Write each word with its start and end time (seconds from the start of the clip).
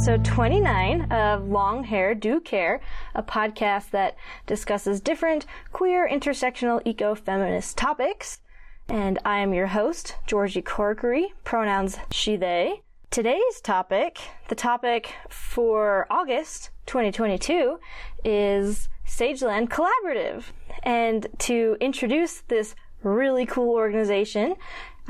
episode 0.00 0.24
29 0.24 1.12
of 1.12 1.50
Long 1.50 1.84
Hair 1.84 2.14
Do 2.14 2.40
Care, 2.40 2.80
a 3.14 3.22
podcast 3.22 3.90
that 3.90 4.16
discusses 4.46 4.98
different 4.98 5.44
queer, 5.72 6.08
intersectional, 6.10 6.80
eco 6.86 7.14
feminist 7.14 7.76
topics. 7.76 8.40
And 8.88 9.18
I 9.26 9.40
am 9.40 9.52
your 9.52 9.66
host, 9.66 10.16
Georgie 10.26 10.62
Corkery, 10.62 11.26
pronouns 11.44 11.98
she, 12.10 12.36
they. 12.36 12.80
Today's 13.10 13.60
topic, 13.62 14.18
the 14.48 14.54
topic 14.54 15.12
for 15.28 16.06
August 16.08 16.70
2022, 16.86 17.78
is 18.24 18.88
Sageland 19.06 19.68
Collaborative. 19.68 20.44
And 20.82 21.26
to 21.40 21.76
introduce 21.78 22.40
this 22.48 22.74
really 23.02 23.44
cool 23.44 23.74
organization, 23.74 24.54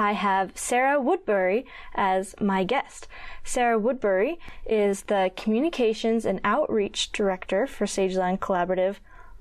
I 0.00 0.12
have 0.12 0.56
Sarah 0.56 0.98
Woodbury 0.98 1.66
as 1.94 2.34
my 2.40 2.64
guest. 2.64 3.06
Sarah 3.44 3.78
Woodbury 3.78 4.40
is 4.64 5.02
the 5.02 5.30
Communications 5.36 6.24
and 6.24 6.40
Outreach 6.42 7.12
Director 7.12 7.66
for 7.66 7.84
Sageland 7.84 8.38
Collaborative. 8.38 8.96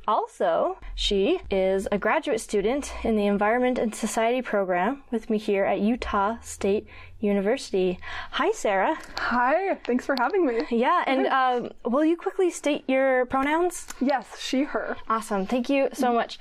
Also, 0.05 0.77
she 0.95 1.39
is 1.49 1.87
a 1.93 1.97
graduate 1.97 2.41
student 2.41 2.91
in 3.05 3.15
the 3.15 3.25
Environment 3.25 3.79
and 3.79 3.95
Society 3.95 4.41
program 4.41 5.01
with 5.11 5.29
me 5.29 5.37
here 5.37 5.63
at 5.63 5.79
Utah 5.79 6.37
State 6.41 6.87
University. 7.21 7.97
Hi, 8.31 8.51
Sarah. 8.51 8.97
Hi, 9.17 9.75
thanks 9.85 10.05
for 10.05 10.15
having 10.19 10.45
me. 10.45 10.63
Yeah, 10.71 11.03
and 11.07 11.27
um, 11.27 11.71
will 11.85 12.03
you 12.03 12.17
quickly 12.17 12.49
state 12.49 12.83
your 12.87 13.25
pronouns? 13.27 13.87
Yes, 14.01 14.37
she, 14.39 14.63
her. 14.63 14.97
Awesome. 15.07 15.45
Thank 15.45 15.69
you 15.69 15.87
so 15.93 16.11
much. 16.11 16.37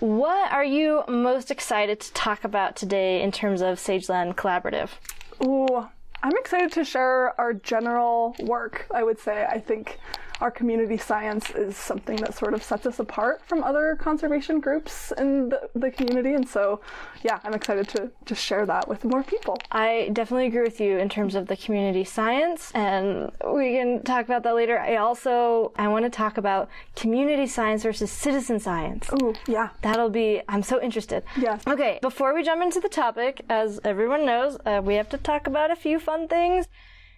What 0.00 0.50
are 0.50 0.64
you 0.64 1.04
most 1.08 1.50
excited 1.50 2.00
to 2.00 2.12
talk 2.14 2.44
about 2.44 2.74
today 2.74 3.20
in 3.20 3.30
terms 3.30 3.60
of 3.60 3.76
Sageland 3.76 4.34
Collaborative? 4.34 4.88
Ooh, 5.44 5.86
I'm 6.22 6.36
excited 6.38 6.72
to 6.72 6.84
share 6.84 7.38
our 7.38 7.52
general 7.52 8.34
work, 8.40 8.86
I 8.94 9.02
would 9.02 9.18
say. 9.18 9.44
I 9.44 9.58
think 9.58 9.98
our 10.40 10.50
community 10.50 10.96
science 10.96 11.50
is 11.50 11.76
something 11.76 12.16
that 12.16 12.34
sort 12.34 12.54
of 12.54 12.62
sets 12.62 12.86
us 12.86 12.98
apart 12.98 13.42
from 13.46 13.62
other 13.62 13.96
conservation 14.00 14.60
groups 14.60 15.12
in 15.18 15.50
the, 15.50 15.68
the 15.74 15.90
community. 15.90 16.34
And 16.34 16.48
so, 16.48 16.80
yeah, 17.22 17.38
I'm 17.44 17.54
excited 17.54 17.88
to 17.90 18.10
just 18.24 18.42
share 18.42 18.64
that 18.66 18.88
with 18.88 19.04
more 19.04 19.22
people. 19.22 19.58
I 19.70 20.10
definitely 20.12 20.46
agree 20.46 20.62
with 20.62 20.80
you 20.80 20.98
in 20.98 21.08
terms 21.08 21.34
of 21.34 21.46
the 21.46 21.56
community 21.56 22.04
science, 22.04 22.72
and 22.74 23.30
we 23.46 23.72
can 23.72 24.02
talk 24.02 24.24
about 24.24 24.42
that 24.44 24.54
later. 24.54 24.78
I 24.78 24.96
also 24.96 25.72
I 25.76 25.88
want 25.88 26.04
to 26.04 26.10
talk 26.10 26.38
about 26.38 26.68
community 26.96 27.46
science 27.46 27.82
versus 27.82 28.10
citizen 28.10 28.58
science. 28.58 29.10
Ooh, 29.22 29.34
yeah. 29.46 29.70
That'll 29.82 30.10
be 30.10 30.42
I'm 30.48 30.62
so 30.62 30.80
interested. 30.80 31.22
Yes. 31.36 31.62
Okay, 31.66 31.98
before 32.02 32.34
we 32.34 32.42
jump 32.42 32.62
into 32.62 32.80
the 32.80 32.88
topic, 32.88 33.42
as 33.48 33.80
everyone 33.84 34.24
knows, 34.24 34.56
uh, 34.64 34.80
we 34.82 34.94
have 34.94 35.08
to 35.10 35.18
talk 35.18 35.46
about 35.46 35.70
a 35.70 35.76
few 35.76 35.98
fun 35.98 36.28
things. 36.28 36.66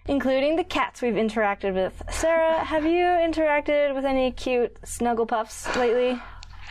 Including 0.07 0.57
the 0.57 0.63
cats 0.65 1.01
we've 1.01 1.13
interacted 1.13 1.73
with. 1.73 2.03
Sarah, 2.11 2.63
have 2.63 2.85
you 2.85 3.05
interacted 3.05 3.95
with 3.95 4.03
any 4.03 4.31
cute 4.31 4.77
snuggle 4.83 5.25
puffs 5.25 5.73
lately? 5.77 6.21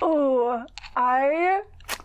Oh, 0.02 0.64
I. 0.94 1.62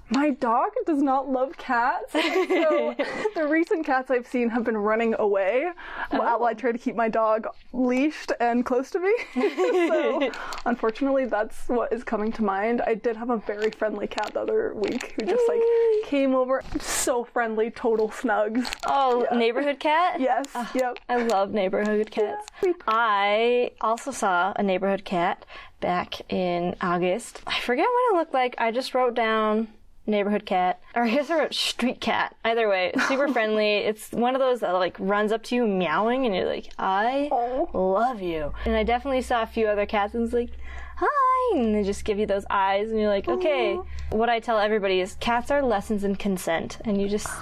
My 0.10 0.30
dog 0.30 0.70
does 0.86 1.02
not 1.02 1.30
love 1.30 1.58
cats. 1.58 2.14
So 2.14 2.96
the 3.36 3.48
recent 3.48 3.86
cats 3.86 4.10
I've 4.10 4.26
seen 4.26 4.50
have 4.50 4.64
been 4.64 4.78
running 4.78 5.16
away 5.20 5.70
while 6.12 6.46
I 6.46 6.52
oh. 6.52 6.54
try 6.54 6.72
to 6.72 6.78
keep 6.78 6.96
my 6.96 7.10
dog 7.10 7.48
leashed 7.74 8.32
and 8.40 8.66
close 8.66 8.90
to 8.92 9.00
me. 9.00 9.14
so 9.88 10.32
unfortunately, 10.66 11.26
that's 11.26 11.68
what 11.68 11.92
is 11.92 12.04
coming 12.04 12.32
to 12.34 12.44
mind. 12.44 12.82
I 12.82 12.94
did 12.94 13.18
have 13.18 13.30
a 13.30 13.38
very 13.38 13.70
friendly 13.72 14.08
cat 14.08 14.32
the 14.34 14.40
other 14.40 14.74
week 14.76 15.14
who 15.20 15.26
just 15.26 15.44
like 15.48 15.62
came 16.06 16.34
over, 16.34 16.64
so 16.80 17.26
friendly, 17.26 17.70
total 17.70 18.08
snugs. 18.10 18.74
Oh, 18.86 19.28
neighborhood 19.34 19.80
cat? 19.80 20.22
Yes, 20.22 20.46
ah, 20.56 20.72
yep. 20.74 21.00
I 21.10 21.24
love 21.24 21.52
neighborhood 21.52 22.12
cats. 22.12 22.48
I 22.88 23.72
also 23.82 24.12
saw 24.12 24.54
a 24.56 24.64
neighborhood 24.64 25.04
cat 25.04 25.46
back 25.82 26.22
in 26.32 26.76
August. 26.82 27.42
I 27.46 27.60
forget 27.60 27.86
what 27.86 28.14
it 28.14 28.18
looked 28.18 28.34
like. 28.34 28.56
I 28.58 28.72
just 28.72 28.94
wrote 28.94 29.14
down 29.14 29.68
neighborhood 30.08 30.46
cat, 30.46 30.82
or 30.96 31.04
I 31.04 31.10
guess 31.12 31.30
wrote 31.30 31.54
street 31.54 32.02
cat. 32.02 32.36
Either 32.44 32.68
way, 32.70 32.92
super 33.08 33.28
friendly. 33.34 33.76
It's 33.78 34.12
one 34.12 34.36
of 34.36 34.40
those 34.40 34.62
that 34.62 34.72
like 34.74 34.96
runs 35.00 35.32
up 35.32 35.44
to 35.44 35.56
you 35.56 35.68
meowing, 35.68 36.26
and 36.26 36.34
you're 36.34 36.46
like, 36.48 36.72
I 36.80 37.30
love 37.74 38.22
you. 38.22 38.54
And 38.66 38.76
I 38.76 38.84
definitely 38.84 39.22
saw 39.22 39.44
a 39.44 39.48
few 39.48 39.68
other 39.68 39.86
cats, 39.86 40.14
and 40.14 40.24
it's 40.24 40.34
like, 40.34 40.52
hi, 40.98 41.58
and 41.58 41.76
they 41.76 41.84
just 41.84 42.06
give 42.06 42.18
you 42.18 42.26
those 42.26 42.46
eyes, 42.50 42.90
and 42.90 43.00
you're 43.00 43.10
like, 43.10 43.28
okay. 43.28 43.78
What 44.10 44.30
I 44.30 44.40
tell 44.40 44.58
everybody 44.60 45.02
is 45.02 45.16
cats 45.20 45.52
are 45.52 45.62
lessons 45.62 46.04
in 46.04 46.16
consent, 46.16 46.80
and 46.86 47.00
you 47.02 47.08
just. 47.10 47.28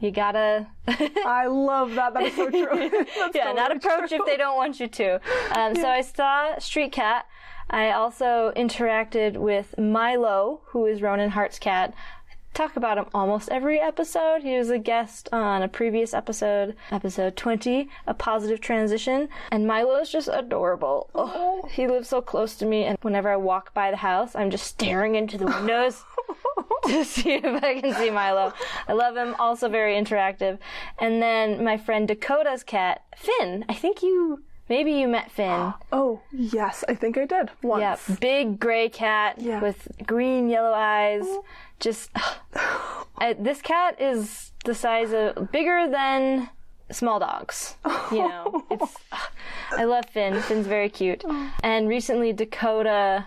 You 0.00 0.10
gotta, 0.10 0.66
I 0.88 1.46
love 1.46 1.94
that. 1.94 2.12
That 2.14 2.24
is 2.24 2.34
so 2.34 2.50
true. 2.50 2.66
That's 3.18 3.36
yeah, 3.36 3.52
not 3.52 3.70
approach 3.70 4.08
true. 4.08 4.18
if 4.18 4.26
they 4.26 4.36
don't 4.36 4.56
want 4.56 4.80
you 4.80 4.88
to. 4.88 5.20
Um, 5.56 5.76
So 5.76 5.86
I 5.88 6.00
saw 6.00 6.58
Street 6.58 6.90
Cat. 6.90 7.24
I 7.72 7.90
also 7.90 8.52
interacted 8.54 9.38
with 9.38 9.78
Milo, 9.78 10.60
who 10.66 10.84
is 10.84 11.00
Ronan 11.00 11.30
Hart's 11.30 11.58
cat. 11.58 11.94
I 12.28 12.34
talk 12.52 12.76
about 12.76 12.98
him 12.98 13.06
almost 13.14 13.48
every 13.48 13.80
episode. 13.80 14.42
He 14.42 14.58
was 14.58 14.68
a 14.68 14.78
guest 14.78 15.30
on 15.32 15.62
a 15.62 15.68
previous 15.68 16.12
episode, 16.12 16.76
episode 16.90 17.34
20, 17.34 17.88
A 18.06 18.12
Positive 18.12 18.60
Transition. 18.60 19.30
And 19.50 19.66
Milo 19.66 19.96
is 20.00 20.10
just 20.10 20.28
adorable. 20.30 21.08
Oh, 21.14 21.32
oh. 21.64 21.68
he 21.68 21.86
lives 21.86 22.10
so 22.10 22.20
close 22.20 22.56
to 22.56 22.66
me, 22.66 22.84
and 22.84 22.98
whenever 23.00 23.30
I 23.30 23.36
walk 23.36 23.72
by 23.72 23.90
the 23.90 23.96
house, 23.96 24.36
I'm 24.36 24.50
just 24.50 24.66
staring 24.66 25.14
into 25.14 25.38
the 25.38 25.46
windows 25.46 26.04
to 26.84 27.04
see 27.06 27.32
if 27.32 27.64
I 27.64 27.80
can 27.80 27.94
see 27.94 28.10
Milo. 28.10 28.52
I 28.86 28.92
love 28.92 29.16
him, 29.16 29.34
also 29.38 29.70
very 29.70 29.94
interactive. 29.94 30.58
And 30.98 31.22
then 31.22 31.64
my 31.64 31.78
friend 31.78 32.06
Dakota's 32.06 32.64
cat, 32.64 33.02
Finn. 33.16 33.64
I 33.66 33.72
think 33.72 34.02
you, 34.02 34.42
maybe 34.72 34.92
you 34.92 35.06
met 35.06 35.30
Finn. 35.30 35.74
Oh, 35.92 36.20
yes, 36.32 36.84
I 36.88 36.94
think 36.94 37.18
I 37.18 37.26
did 37.26 37.50
once. 37.62 37.82
Yeah, 37.82 38.16
big 38.18 38.58
gray 38.58 38.88
cat 38.88 39.36
Yeah. 39.38 39.60
with 39.60 39.86
green 40.06 40.48
yellow 40.48 40.72
eyes. 40.72 41.24
Oh. 41.26 41.44
Just 41.78 42.10
I, 43.18 43.34
this 43.38 43.60
cat 43.60 44.00
is 44.00 44.52
the 44.64 44.74
size 44.74 45.12
of 45.12 45.52
bigger 45.52 45.88
than 45.90 46.48
small 46.90 47.18
dogs. 47.18 47.76
You 48.10 48.28
know, 48.28 48.64
it's 48.70 48.96
I 49.82 49.84
love 49.84 50.06
Finn. 50.06 50.40
Finn's 50.40 50.66
very 50.66 50.88
cute. 50.88 51.22
Oh. 51.26 51.52
And 51.62 51.88
recently 51.88 52.32
Dakota 52.32 53.26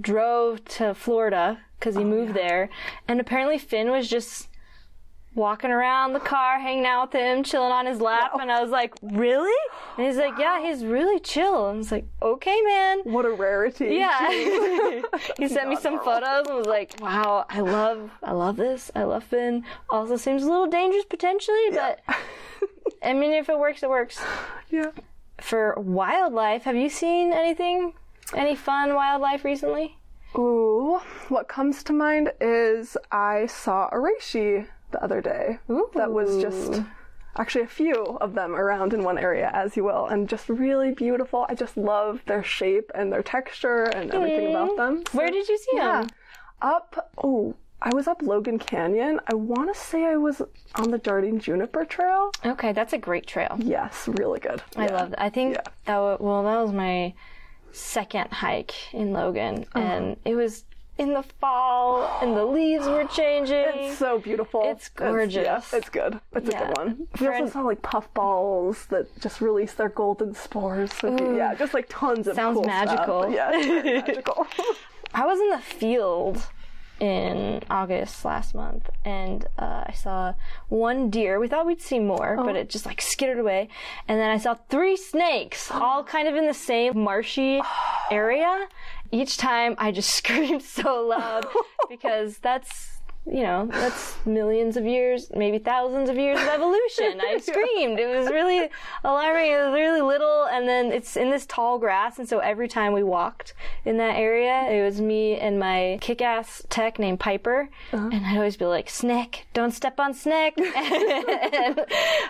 drove 0.00 0.64
to 0.64 0.94
Florida 0.94 1.60
because 1.78 1.94
he 1.94 2.02
oh, 2.02 2.06
moved 2.16 2.34
there, 2.34 2.68
and 3.06 3.20
apparently 3.20 3.58
Finn 3.58 3.90
was 3.90 4.08
just 4.08 4.48
walking 5.34 5.70
around 5.70 6.12
the 6.12 6.20
car, 6.20 6.60
hanging 6.60 6.86
out 6.86 7.12
with 7.12 7.20
him, 7.20 7.42
chilling 7.42 7.72
on 7.72 7.86
his 7.86 8.00
lap, 8.00 8.32
and 8.40 8.50
I 8.50 8.62
was 8.62 8.70
like, 8.70 8.94
"Really?" 9.02 9.52
And 9.96 10.06
he's 10.06 10.16
like, 10.16 10.38
"Yeah, 10.38 10.60
he's 10.60 10.84
really 10.84 11.18
chill." 11.20 11.68
And 11.68 11.76
I 11.76 11.78
was 11.78 11.92
like, 11.92 12.06
"Okay, 12.22 12.60
man." 12.62 13.00
What 13.04 13.24
a 13.24 13.30
rarity. 13.30 13.96
Yeah. 13.96 14.30
he 15.38 15.48
sent 15.48 15.68
me 15.68 15.76
some 15.76 16.00
photos 16.00 16.46
and 16.46 16.56
was 16.56 16.66
like, 16.66 16.94
"Wow, 17.00 17.46
I 17.48 17.60
love, 17.60 18.10
I 18.22 18.32
love 18.32 18.56
this. 18.56 18.90
I 18.94 19.04
love 19.04 19.24
Finn. 19.24 19.64
Also 19.90 20.16
seems 20.16 20.42
a 20.42 20.48
little 20.48 20.66
dangerous 20.66 21.04
potentially, 21.04 21.70
but 21.70 22.00
I 23.02 23.12
mean, 23.12 23.32
if 23.32 23.48
it 23.48 23.58
works, 23.58 23.82
it 23.82 23.90
works." 23.90 24.20
Yeah. 24.70 24.90
For 25.40 25.74
wildlife, 25.78 26.64
have 26.64 26.74
you 26.74 26.88
seen 26.88 27.32
anything, 27.32 27.92
any 28.34 28.56
fun 28.56 28.94
wildlife 28.94 29.44
recently? 29.44 29.98
Ooh, 30.36 31.00
what 31.28 31.46
comes 31.46 31.84
to 31.84 31.92
mind 31.92 32.32
is 32.40 32.96
I 33.12 33.46
saw 33.46 33.88
a 33.92 33.96
reishi 33.96 34.66
the 34.94 35.02
other 35.04 35.20
day. 35.20 35.58
That 35.94 36.12
was 36.12 36.40
just 36.40 36.80
actually 37.36 37.64
a 37.64 37.66
few 37.82 37.94
of 38.20 38.34
them 38.34 38.54
around 38.54 38.92
in 38.94 39.02
one 39.02 39.18
area, 39.18 39.50
as 39.52 39.76
you 39.76 39.82
will, 39.84 40.06
and 40.06 40.28
just 40.28 40.48
really 40.48 40.92
beautiful. 40.92 41.46
I 41.48 41.54
just 41.56 41.76
love 41.76 42.20
their 42.26 42.44
shape 42.44 42.90
and 42.94 43.12
their 43.12 43.22
texture 43.22 43.82
and 43.84 44.14
everything 44.14 44.50
about 44.50 44.76
them. 44.76 45.02
Where 45.12 45.30
did 45.30 45.48
you 45.48 45.58
see 45.58 45.76
Yeah. 45.76 46.02
them? 46.02 46.10
Up, 46.62 47.10
oh, 47.22 47.54
I 47.82 47.90
was 47.92 48.06
up 48.06 48.22
Logan 48.22 48.58
Canyon. 48.60 49.20
I 49.26 49.34
want 49.34 49.74
to 49.74 49.78
say 49.78 50.04
I 50.04 50.16
was 50.16 50.40
on 50.76 50.90
the 50.92 50.98
Jardine 50.98 51.40
Juniper 51.40 51.84
Trail. 51.84 52.30
Okay, 52.46 52.72
that's 52.72 52.92
a 52.92 52.98
great 52.98 53.26
trail. 53.26 53.56
Yes, 53.58 54.08
really 54.20 54.38
good. 54.40 54.62
I 54.76 54.86
love 54.86 55.10
that. 55.10 55.20
I 55.20 55.28
think 55.28 55.54
Yeah. 55.56 55.62
that 55.86 55.98
wa- 55.98 56.16
well, 56.20 56.42
that 56.44 56.60
was 56.62 56.72
my 56.72 57.14
second 57.72 58.30
hike 58.30 58.94
in 58.94 59.12
Logan, 59.12 59.66
Uh-huh. 59.74 59.84
and 59.84 60.16
it 60.24 60.36
was 60.36 60.64
in 60.96 61.12
the 61.12 61.22
fall, 61.40 62.18
and 62.22 62.36
the 62.36 62.44
leaves 62.44 62.86
were 62.86 63.04
changing. 63.04 63.64
It's 63.74 63.98
so 63.98 64.18
beautiful. 64.18 64.62
It's 64.64 64.88
gorgeous. 64.88 65.44
yeah, 65.44 65.60
it's 65.72 65.88
good. 65.88 66.20
It's 66.34 66.48
Yeah. 66.48 66.62
a 66.62 66.66
good 66.68 66.76
one. 66.76 67.08
We 67.20 67.26
also 67.28 67.48
saw 67.48 67.60
like 67.62 67.82
puffballs 67.82 68.86
that 68.88 69.06
just 69.20 69.40
release 69.40 69.74
their 69.74 69.88
golden 69.88 70.34
spores. 70.34 70.92
So 70.94 71.34
yeah, 71.36 71.54
just 71.54 71.74
like 71.74 71.86
tons 71.88 72.28
of 72.28 72.36
Sounds 72.36 72.56
cool 72.56 72.64
magical. 72.64 73.22
Stuff. 73.22 73.34
Yeah, 73.34 73.82
magical. 74.02 74.46
I 75.14 75.26
was 75.26 75.38
in 75.40 75.50
the 75.50 75.58
field 75.58 76.46
in 77.00 77.60
August 77.70 78.24
last 78.24 78.54
month, 78.54 78.88
and 79.04 79.44
uh, 79.58 79.82
I 79.86 79.92
saw 79.92 80.34
one 80.68 81.10
deer. 81.10 81.40
We 81.40 81.48
thought 81.48 81.66
we'd 81.66 81.80
see 81.82 81.98
more, 81.98 82.36
but 82.36 82.54
it 82.56 82.68
just 82.70 82.86
like 82.86 83.00
skittered 83.00 83.38
away. 83.40 83.68
And 84.06 84.20
then 84.20 84.30
I 84.30 84.38
saw 84.38 84.54
three 84.70 84.96
snakes, 84.96 85.70
all 85.72 86.04
kind 86.04 86.28
of 86.28 86.36
in 86.36 86.46
the 86.46 86.54
same 86.54 86.96
marshy 86.98 87.60
area. 88.12 88.68
Each 89.14 89.36
time, 89.36 89.76
I 89.78 89.92
just 89.92 90.10
screamed 90.16 90.64
so 90.64 91.06
loud 91.06 91.46
because 91.88 92.38
that's 92.38 92.93
you 93.26 93.42
know, 93.42 93.66
that's 93.70 94.14
millions 94.26 94.76
of 94.76 94.84
years, 94.84 95.30
maybe 95.34 95.58
thousands 95.58 96.10
of 96.10 96.16
years 96.16 96.38
of 96.38 96.46
evolution. 96.46 97.20
I 97.20 97.38
screamed. 97.42 97.98
It 97.98 98.06
was 98.06 98.28
really 98.28 98.68
alarming. 99.02 99.50
It 99.50 99.64
was 99.64 99.72
really 99.72 100.02
little, 100.02 100.44
and 100.44 100.68
then 100.68 100.92
it's 100.92 101.16
in 101.16 101.30
this 101.30 101.46
tall 101.46 101.78
grass, 101.78 102.18
and 102.18 102.28
so 102.28 102.40
every 102.40 102.68
time 102.68 102.92
we 102.92 103.02
walked 103.02 103.54
in 103.86 103.96
that 103.96 104.16
area, 104.16 104.68
it 104.70 104.84
was 104.84 105.00
me 105.00 105.38
and 105.38 105.58
my 105.58 105.98
kick-ass 106.02 106.66
tech 106.68 106.98
named 106.98 107.18
Piper, 107.18 107.70
uh-huh. 107.92 108.10
and 108.12 108.26
I'd 108.26 108.36
always 108.36 108.58
be 108.58 108.66
like, 108.66 108.90
"Snick, 108.90 109.46
don't 109.54 109.72
step 109.72 109.98
on 109.98 110.12
Snick." 110.12 110.54
and 110.58 111.80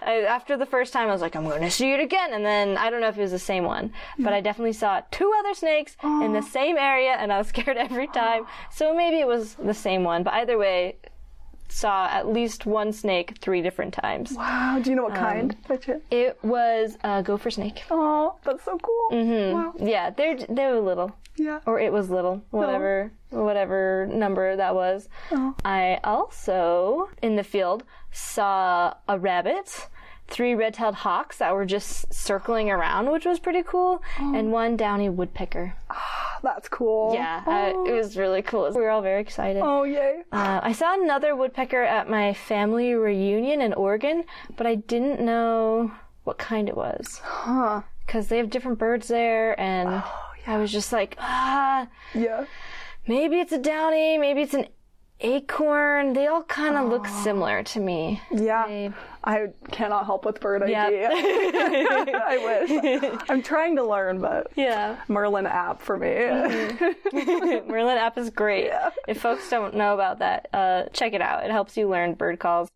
I, 0.03 0.25
after 0.29 0.57
the 0.57 0.67
first 0.67 0.93
time, 0.93 1.09
I 1.09 1.13
was 1.13 1.23
like, 1.23 1.35
"I'm 1.35 1.45
going 1.45 1.63
to 1.63 1.71
see 1.73 1.93
it 1.93 2.01
again," 2.01 2.33
and 2.33 2.45
then 2.45 2.77
I 2.77 2.89
don't 2.89 3.01
know 3.01 3.09
if 3.09 3.19
it 3.19 3.23
was 3.23 3.33
the 3.33 3.39
same 3.41 3.65
one, 3.65 3.93
but 4.19 4.33
I 4.33 4.37
mm-hmm. 4.37 4.45
definitely 4.45 4.75
saw 4.75 5.03
two 5.11 5.33
other 5.41 5.55
snakes 5.55 5.97
in 6.05 6.33
the 6.33 6.43
same 6.43 6.77
area, 6.77 7.17
and 7.19 7.33
I 7.33 7.39
was 7.39 7.49
scared 7.49 7.77
every 7.77 8.07
time. 8.07 8.47
So 8.71 8.95
maybe 8.95 9.19
it 9.19 9.27
was 9.27 9.55
the 9.55 9.75
same 9.75 10.05
one, 10.05 10.23
but 10.23 10.35
either 10.35 10.57
way, 10.57 10.84
saw 11.75 12.07
at 12.07 12.29
least 12.29 12.67
one 12.67 12.93
snake 12.93 13.37
three 13.41 13.61
different 13.61 13.93
times. 13.93 14.33
Wow. 14.33 14.79
Do 14.81 14.91
you 14.91 14.97
know 14.97 15.03
what 15.03 15.17
kind? 15.17 15.57
by 15.67 15.77
chance? 15.77 16.05
It 16.11 16.39
was 16.43 16.97
a 17.03 17.23
gopher 17.23 17.51
snake. 17.51 17.83
Oh, 17.91 18.37
that's 18.45 18.65
so 18.65 18.79
cool. 18.79 19.09
Mm-hmm. 19.19 19.53
Wow. 19.55 19.75
Yeah, 19.79 20.11
they're 20.11 20.37
they 20.37 20.67
were 20.67 20.81
little, 20.81 21.11
Yeah. 21.37 21.61
or 21.67 21.81
it 21.81 21.93
was 21.93 22.11
little, 22.11 22.43
whatever 22.51 23.11
whatever 23.31 24.07
number 24.13 24.55
that 24.55 24.75
was. 24.77 25.09
Oh. 25.33 25.57
I 25.65 25.99
also 26.05 27.09
in 27.23 27.35
the 27.35 27.43
field 27.45 27.83
saw 28.13 28.95
a 29.09 29.19
rabbit. 29.19 29.89
Three 30.27 30.55
red-tailed 30.55 30.95
hawks 30.95 31.37
that 31.37 31.55
were 31.55 31.67
just 31.67 32.15
circling 32.15 32.71
around, 32.71 33.11
which 33.11 33.27
was 33.27 33.39
pretty 33.39 33.63
cool, 33.63 34.03
and 34.19 34.51
one 34.53 34.75
downy 34.75 35.11
woodpecker. 35.11 35.75
That's 36.45 36.69
cool. 36.69 37.15
Yeah, 37.15 37.43
uh, 37.47 37.73
Oh, 37.75 37.87
it 37.89 37.93
was 37.93 38.17
really 38.17 38.43
cool. 38.43 38.71
We 38.71 38.83
were 38.83 38.91
all 38.91 39.03
very 39.03 39.21
excited. 39.21 39.63
oh 39.65 39.83
yay. 39.85 40.23
Uh, 40.31 40.61
I 40.63 40.73
saw 40.73 40.95
another 41.03 41.35
woodpecker 41.35 41.83
at 41.83 42.09
my 42.09 42.35
family 42.35 42.95
reunion 42.95 43.61
in 43.63 43.73
Oregon, 43.73 44.25
but 44.57 44.67
I 44.67 44.75
didn't 44.77 45.21
know 45.21 45.91
what 46.25 46.39
kind 46.39 46.69
it 46.69 46.77
was 46.77 47.21
Huh. 47.25 47.83
because 48.07 48.29
they 48.29 48.37
have 48.39 48.51
different 48.51 48.79
birds 48.79 49.09
there, 49.09 49.59
and 49.59 49.89
Oh, 49.89 50.21
I 50.47 50.59
was 50.59 50.71
just 50.71 50.93
like, 50.93 51.17
ah, 51.19 51.89
Yeah. 52.15 52.45
maybe 53.07 53.41
it's 53.41 53.53
a 53.53 53.59
downy, 53.59 54.19
maybe 54.19 54.43
it's 54.43 54.55
an 54.55 54.67
acorn. 55.21 56.13
They 56.13 56.27
all 56.27 56.43
kind 56.43 56.77
of 56.77 56.89
look 56.89 57.07
similar 57.07 57.63
to 57.63 57.81
me. 57.81 58.21
Yeah. 58.31 58.67
They- 58.67 58.93
I 59.27 59.49
cannot 59.71 60.05
help 60.05 60.27
with 60.27 60.39
bird 60.41 60.63
ID. 60.63 60.73
Yeah. 60.73 61.09
I 61.15 62.39
wish. 62.67 63.21
I'm 63.31 63.43
trying 63.43 63.77
to 63.77 63.85
learn, 63.85 64.21
but 64.21 64.49
yeah, 64.55 65.01
Merlin 65.09 65.47
app 65.47 65.81
for 65.81 65.97
me. 65.97 66.09
Mm-hmm. 66.09 67.69
Merlin 67.71 67.97
app 67.97 68.19
is 68.19 68.29
great. 68.29 68.67
Yeah. 68.67 68.91
If 69.09 69.23
folks 69.23 69.49
don't 69.49 69.75
know 69.77 69.95
about 69.95 70.19
that, 70.19 70.49
uh, 70.53 70.85
check 70.93 71.15
it 71.15 71.23
out. 71.23 71.45
It 71.45 71.51
helps 71.51 71.77
you 71.77 71.89
learn 71.89 72.15
bird 72.15 72.39
calls. 72.39 72.69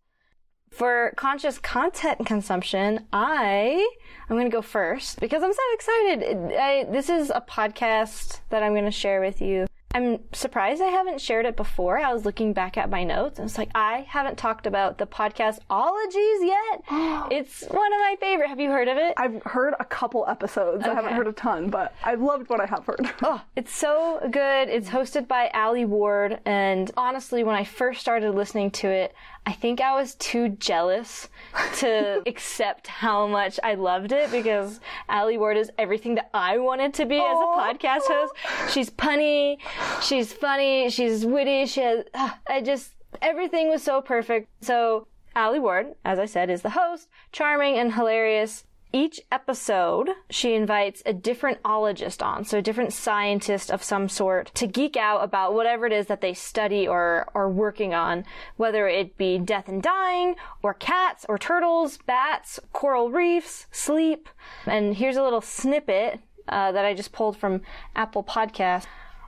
For 0.70 1.12
conscious 1.16 1.58
content 1.58 2.24
consumption, 2.26 3.06
I 3.12 3.86
I'm 4.28 4.36
going 4.36 4.50
to 4.50 4.54
go 4.54 4.62
first 4.62 5.18
because 5.20 5.42
I'm 5.42 5.52
so 5.52 5.62
excited. 5.72 6.52
I, 6.58 6.84
this 6.90 7.08
is 7.08 7.30
a 7.34 7.40
podcast 7.40 8.40
that 8.50 8.62
I'm 8.62 8.72
going 8.72 8.84
to 8.84 8.90
share 8.90 9.20
with 9.20 9.40
you. 9.40 9.66
I'm 9.94 10.20
surprised 10.32 10.82
I 10.82 10.88
haven't 10.88 11.20
shared 11.20 11.46
it 11.46 11.56
before. 11.56 11.98
I 11.98 12.12
was 12.12 12.24
looking 12.26 12.52
back 12.52 12.76
at 12.76 12.90
my 12.90 13.04
notes 13.04 13.38
and 13.38 13.48
it's 13.48 13.56
like 13.56 13.70
I 13.74 14.06
haven't 14.08 14.36
talked 14.36 14.66
about 14.66 14.98
the 14.98 15.06
podcast 15.06 15.60
ologies 15.70 16.42
yet. 16.42 16.82
it's 17.32 17.62
one 17.62 17.92
of 17.92 17.98
my 18.00 18.16
favorite. 18.20 18.48
Have 18.48 18.60
you 18.60 18.70
heard 18.70 18.88
of 18.88 18.98
it? 18.98 19.14
I've 19.16 19.42
heard 19.44 19.74
a 19.80 19.84
couple 19.84 20.26
episodes. 20.28 20.84
I 20.84 20.92
haven't 20.92 21.14
heard 21.14 21.26
a 21.26 21.32
ton, 21.32 21.70
but 21.70 21.94
I've 22.04 22.20
loved 22.20 22.50
what 22.50 22.60
I 22.60 22.66
have 22.66 22.84
heard. 22.84 22.98
Oh, 23.20 23.42
it's 23.56 23.74
so 23.74 24.20
good. 24.30 24.68
It's 24.68 24.88
hosted 24.88 25.26
by 25.26 25.50
Alie 25.52 25.84
Ward. 25.84 26.40
And 26.46 26.90
honestly, 26.96 27.42
when 27.42 27.56
I 27.56 27.64
first 27.64 28.00
started 28.00 28.32
listening 28.32 28.70
to 28.72 28.88
it, 28.88 29.14
I 29.48 29.52
think 29.52 29.80
I 29.80 29.94
was 29.94 30.14
too 30.16 30.50
jealous 30.50 31.30
to 31.78 32.22
accept 32.26 32.86
how 32.86 33.26
much 33.26 33.58
I 33.62 33.76
loved 33.76 34.12
it 34.12 34.30
because 34.30 34.78
Alie 35.08 35.38
Ward 35.38 35.56
is 35.56 35.70
everything 35.78 36.16
that 36.16 36.28
I 36.34 36.58
wanted 36.58 36.92
to 36.94 37.06
be 37.06 37.16
as 37.16 37.22
a 37.22 37.56
podcast 37.56 38.02
host. 38.02 38.34
She's 38.70 38.90
punny, 38.90 39.56
she's 40.02 40.34
funny, 40.34 40.90
she's 40.90 41.24
witty, 41.24 41.64
she 41.64 41.80
has, 41.80 42.04
ah, 42.12 42.38
I 42.46 42.60
just, 42.60 42.92
everything 43.22 43.70
was 43.70 43.82
so 43.82 44.02
perfect. 44.02 44.50
So, 44.60 45.06
Alie 45.34 45.60
Ward, 45.60 45.94
as 46.04 46.18
I 46.18 46.26
said, 46.26 46.50
is 46.50 46.60
the 46.60 46.68
host, 46.68 47.08
charming 47.32 47.78
and 47.78 47.94
hilarious. 47.94 48.64
Each 48.92 49.20
episode, 49.30 50.10
she 50.30 50.54
invites 50.54 51.02
a 51.04 51.12
different 51.12 51.62
ologist 51.62 52.24
on, 52.24 52.44
so 52.44 52.56
a 52.56 52.62
different 52.62 52.94
scientist 52.94 53.70
of 53.70 53.82
some 53.82 54.08
sort, 54.08 54.50
to 54.54 54.66
geek 54.66 54.96
out 54.96 55.22
about 55.22 55.52
whatever 55.52 55.86
it 55.86 55.92
is 55.92 56.06
that 56.06 56.22
they 56.22 56.32
study 56.32 56.88
or 56.88 57.28
are 57.34 57.50
working 57.50 57.92
on, 57.92 58.24
whether 58.56 58.88
it 58.88 59.18
be 59.18 59.38
death 59.38 59.68
and 59.68 59.82
dying, 59.82 60.36
or 60.62 60.72
cats, 60.72 61.26
or 61.28 61.36
turtles, 61.36 61.98
bats, 61.98 62.58
coral 62.72 63.10
reefs, 63.10 63.66
sleep. 63.70 64.26
And 64.64 64.96
here's 64.96 65.18
a 65.18 65.22
little 65.22 65.42
snippet 65.42 66.20
uh, 66.48 66.72
that 66.72 66.86
I 66.86 66.94
just 66.94 67.12
pulled 67.12 67.36
from 67.36 67.60
Apple 67.94 68.24
Podcasts 68.24 68.86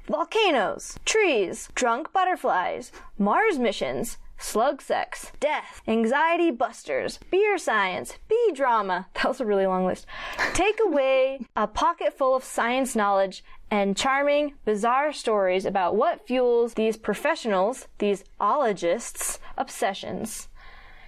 volcanoes, 0.08 0.98
trees, 1.04 1.68
drunk 1.74 2.12
butterflies, 2.12 2.90
Mars 3.16 3.58
missions, 3.58 4.18
slug 4.40 4.82
sex, 4.82 5.30
death, 5.38 5.82
anxiety 5.86 6.50
busters, 6.50 7.18
beer 7.30 7.58
science, 7.58 8.14
bee 8.28 8.52
drama. 8.54 9.06
That 9.14 9.28
was 9.28 9.40
a 9.40 9.46
really 9.46 9.66
long 9.66 9.84
list. 9.84 10.06
Take 10.54 10.80
away 10.84 11.46
a 11.54 11.66
pocket 11.66 12.16
full 12.16 12.34
of 12.34 12.42
science 12.42 12.96
knowledge 12.96 13.44
and 13.70 13.96
charming, 13.96 14.54
bizarre 14.64 15.12
stories 15.12 15.64
about 15.66 15.94
what 15.94 16.26
fuels 16.26 16.74
these 16.74 16.96
professionals, 16.96 17.86
these 17.98 18.24
ologists' 18.40 19.38
obsessions. 19.56 20.48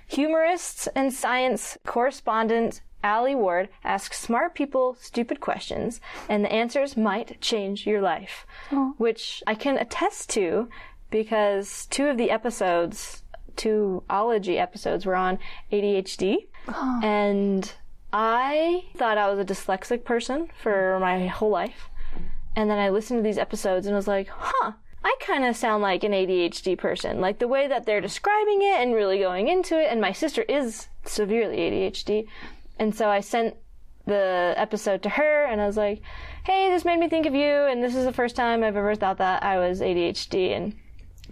Humorists 0.07 0.87
and 0.95 1.13
science 1.13 1.79
correspondent 1.87 2.83
Alie 3.03 3.35
Ward 3.35 3.69
asks 3.83 4.21
smart 4.21 4.55
people 4.55 4.97
stupid 5.01 5.41
questions, 5.41 6.01
and 6.29 6.45
the 6.45 6.53
answers 6.53 6.97
might 6.97 7.41
change 7.41 7.87
your 7.87 8.01
life. 8.01 8.47
Which 8.99 9.43
I 9.47 9.55
can 9.55 9.79
attest 9.79 10.31
to 10.31 10.69
because 11.11 11.87
two 11.87 12.07
of 12.07 12.17
the 12.17 12.31
episodes, 12.31 13.22
two 13.57 14.03
ology 14.11 14.59
episodes, 14.59 15.07
were 15.07 15.15
on 15.15 15.39
ADHD. 15.73 16.47
And 17.03 17.73
I 18.13 18.85
thought 18.97 19.19
I 19.19 19.31
was 19.31 19.39
a 19.39 19.45
dyslexic 19.45 20.05
person 20.05 20.49
for 20.61 20.99
my 21.01 21.27
whole 21.27 21.51
life. 21.51 21.89
And 22.55 22.71
then 22.71 22.79
I 22.79 22.91
listened 22.91 23.19
to 23.19 23.23
these 23.23 23.39
episodes 23.39 23.87
and 23.87 23.97
was 23.97 24.09
like, 24.09 24.29
huh, 24.31 24.73
I 25.05 25.17
kind 25.21 25.45
of 25.45 25.57
sound 25.57 25.83
like 25.83 26.05
an 26.05 26.13
ADHD 26.13 26.77
person. 26.77 27.21
Like 27.21 27.39
the 27.39 27.49
way 27.49 27.67
that 27.67 27.87
they're 27.87 28.01
describing 28.01 28.63
it 28.63 28.81
and 28.81 28.95
really 28.95 29.19
going 29.19 29.49
into 29.49 29.81
it. 29.81 29.89
And 29.91 30.01
my 30.01 30.13
sister 30.13 30.43
is 30.43 30.89
severely 31.05 31.57
ADHD. 31.57 32.27
And 32.79 32.95
so 32.95 33.09
I 33.09 33.21
sent 33.21 33.57
the 34.07 34.55
episode 34.57 35.03
to 35.03 35.09
her 35.09 35.45
and 35.45 35.61
I 35.61 35.67
was 35.67 35.77
like, 35.77 36.03
hey, 36.45 36.69
this 36.71 36.85
made 36.85 36.99
me 36.99 37.09
think 37.09 37.27
of 37.27 37.35
you. 37.35 37.47
And 37.47 37.83
this 37.83 37.95
is 37.95 38.05
the 38.05 38.13
first 38.13 38.37
time 38.37 38.63
I've 38.63 38.77
ever 38.77 38.95
thought 38.95 39.19
that 39.19 39.43
I 39.43 39.59
was 39.59 39.81
ADHD. 39.81 40.57
And 40.57 40.75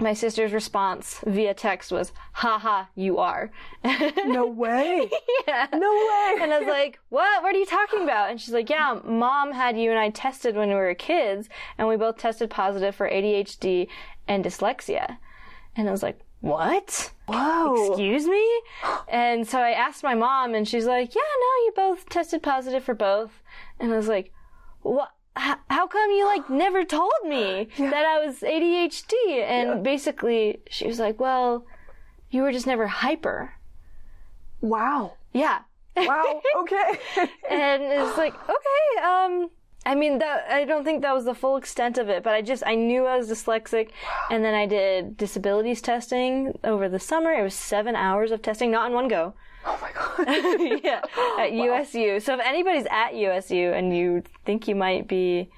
my 0.01 0.15
sister's 0.15 0.53
response 0.53 1.21
via 1.27 1.55
text 1.55 1.93
was, 1.93 2.13
haha, 2.33 2.85
you 2.95 3.19
are. 3.19 3.51
No 4.27 4.47
way. 4.47 5.11
yeah. 5.47 5.67
No 5.73 5.91
way. 5.91 6.37
And 6.41 6.53
I 6.53 6.59
was 6.59 6.69
like, 6.69 6.99
what? 7.09 7.43
What 7.43 7.55
are 7.55 7.59
you 7.59 7.67
talking 7.67 8.03
about? 8.03 8.31
And 8.31 8.41
she's 8.41 8.55
like, 8.55 8.71
yeah, 8.71 9.01
mom 9.05 9.53
had 9.53 9.79
you 9.79 9.91
and 9.91 9.99
I 9.99 10.11
tested 10.11 10.57
when 10.57 10.69
we 10.69 10.75
were 10.75 10.95
kids, 10.95 11.49
and 11.77 11.89
we 11.89 11.97
both 11.97 12.17
tested 12.19 12.49
positive 12.51 12.95
for 12.95 13.09
ADHD 13.09 13.89
and 14.29 14.45
dyslexia. 14.45 15.19
And 15.77 15.89
I 15.89 15.91
was 15.91 16.03
like, 16.03 16.21
what? 16.41 17.11
Whoa. 17.27 17.89
Excuse 17.89 18.27
me? 18.27 18.47
And 19.09 19.47
so 19.47 19.59
I 19.61 19.71
asked 19.71 20.03
my 20.03 20.15
mom, 20.15 20.55
and 20.55 20.67
she's 20.67 20.87
like, 20.87 21.15
yeah, 21.15 21.21
no, 21.21 21.65
you 21.65 21.73
both 21.77 22.09
tested 22.09 22.43
positive 22.43 22.83
for 22.85 22.95
both. 22.95 23.43
And 23.79 23.93
I 23.93 23.97
was 23.97 24.09
like, 24.09 24.33
what? 24.83 25.11
How 25.69 25.87
come 25.87 26.11
you 26.11 26.27
like 26.27 26.51
never 26.51 26.85
told 26.85 27.13
me 27.25 27.69
that 27.79 28.05
I 28.05 28.25
was 28.25 28.41
ADHD? 28.41 29.15
And 29.43 29.83
basically, 29.83 30.61
she 30.69 30.87
was 30.87 30.99
like, 30.99 31.19
well, 31.19 31.65
you 32.31 32.43
were 32.43 32.53
just 32.53 32.67
never 32.67 32.87
hyper. 32.87 33.55
Wow. 34.61 35.15
Yeah. 35.33 35.61
Wow. 35.97 36.41
Okay. 36.59 36.99
and 37.51 37.83
it's 37.83 38.17
like 38.19 38.35
okay 38.57 39.05
um 39.05 39.51
i 39.87 39.95
mean 39.95 40.19
that 40.19 40.45
i 40.51 40.65
don't 40.65 40.85
think 40.85 41.01
that 41.03 41.15
was 41.15 41.25
the 41.25 41.35
full 41.35 41.57
extent 41.57 41.97
of 41.99 42.09
it 42.09 42.23
but 42.23 42.35
i 42.35 42.43
just 42.43 42.63
i 42.67 42.75
knew 42.75 43.07
i 43.07 43.17
was 43.17 43.31
dyslexic 43.31 43.91
and 44.31 44.45
then 44.45 44.55
i 44.55 44.67
did 44.67 45.17
disabilities 45.17 45.81
testing 45.81 46.59
over 46.65 46.89
the 46.89 46.99
summer 46.99 47.33
it 47.33 47.43
was 47.43 47.55
seven 47.55 47.97
hours 47.97 48.31
of 48.31 48.43
testing 48.43 48.71
not 48.71 48.89
in 48.89 48.95
one 48.95 49.09
go 49.09 49.33
oh 49.65 49.79
my 49.81 49.91
god. 49.93 50.81
yeah 50.85 51.01
at 51.39 51.53
usu 51.69 52.21
so 52.21 52.35
if 52.35 52.41
anybody's 52.41 52.87
at 52.91 53.15
usu 53.15 53.73
and 53.73 53.97
you 53.97 54.23
think 54.45 54.69
you 54.69 54.75
might 54.75 55.09
be 55.09 55.51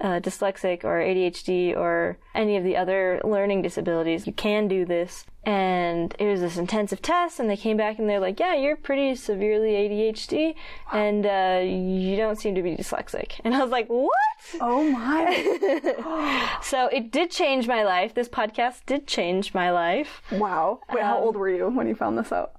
uh, 0.00 0.20
dyslexic 0.20 0.84
or 0.84 0.98
ADHD 1.00 1.76
or 1.76 2.18
any 2.34 2.56
of 2.56 2.64
the 2.64 2.76
other 2.76 3.20
learning 3.24 3.62
disabilities. 3.62 4.26
You 4.26 4.32
can 4.32 4.68
do 4.68 4.84
this. 4.84 5.24
And 5.44 6.14
it 6.18 6.26
was 6.26 6.40
this 6.40 6.58
intensive 6.58 7.00
test, 7.00 7.40
and 7.40 7.48
they 7.48 7.56
came 7.56 7.78
back 7.78 7.98
and 7.98 8.06
they're 8.06 8.20
like, 8.20 8.38
"Yeah, 8.38 8.54
you're 8.54 8.76
pretty 8.76 9.14
severely 9.14 9.70
ADHD, 9.70 10.54
and 10.92 11.24
uh, 11.24 11.62
you 11.64 12.16
don't 12.16 12.38
seem 12.38 12.54
to 12.54 12.62
be 12.62 12.76
dyslexic." 12.76 13.40
And 13.44 13.54
I 13.54 13.62
was 13.62 13.70
like, 13.70 13.86
"What?" 13.88 14.12
Oh 14.60 14.84
my. 14.90 16.58
So 16.62 16.88
it 16.88 17.10
did 17.10 17.30
change 17.30 17.66
my 17.66 17.82
life. 17.82 18.12
This 18.12 18.28
podcast 18.28 18.84
did 18.84 19.06
change 19.06 19.54
my 19.54 19.70
life. 19.70 20.20
wow. 20.32 20.80
Wait, 20.92 21.02
how 21.02 21.18
old 21.18 21.36
were 21.36 21.48
you 21.48 21.68
when 21.70 21.88
you 21.88 21.94
found 21.94 22.18
this 22.18 22.30
out? 22.30 22.57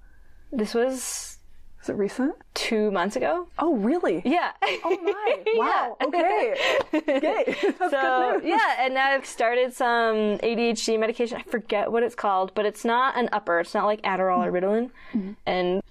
This 0.51 0.73
was 0.73 1.37
Is 1.81 1.89
it 1.89 1.93
recent? 1.93 2.35
two 2.53 2.91
months 2.91 3.15
ago. 3.15 3.47
Oh, 3.57 3.75
really? 3.75 4.21
Yeah. 4.25 4.51
Oh 4.83 4.97
my. 5.01 5.43
Wow. 5.55 5.97
Okay. 6.03 6.55
Yay. 6.93 7.55
That's 7.79 7.91
So 7.91 8.41
yeah, 8.43 8.75
and 8.79 8.93
now 8.93 9.07
I've 9.07 9.25
started 9.25 9.73
some 9.73 10.37
ADHD 10.39 10.99
medication. 10.99 11.37
I 11.37 11.43
forget 11.43 11.91
what 11.91 12.03
it's 12.03 12.15
called, 12.15 12.53
but 12.53 12.65
it's 12.65 12.85
not 12.85 13.17
an 13.17 13.29
upper. 13.31 13.59
It's 13.59 13.73
not 13.73 13.85
like 13.85 14.01
Adderall 14.03 14.45
or 14.45 14.51
Ritalin, 14.51 14.91
mm-hmm. 15.13 15.31
and 15.45 15.81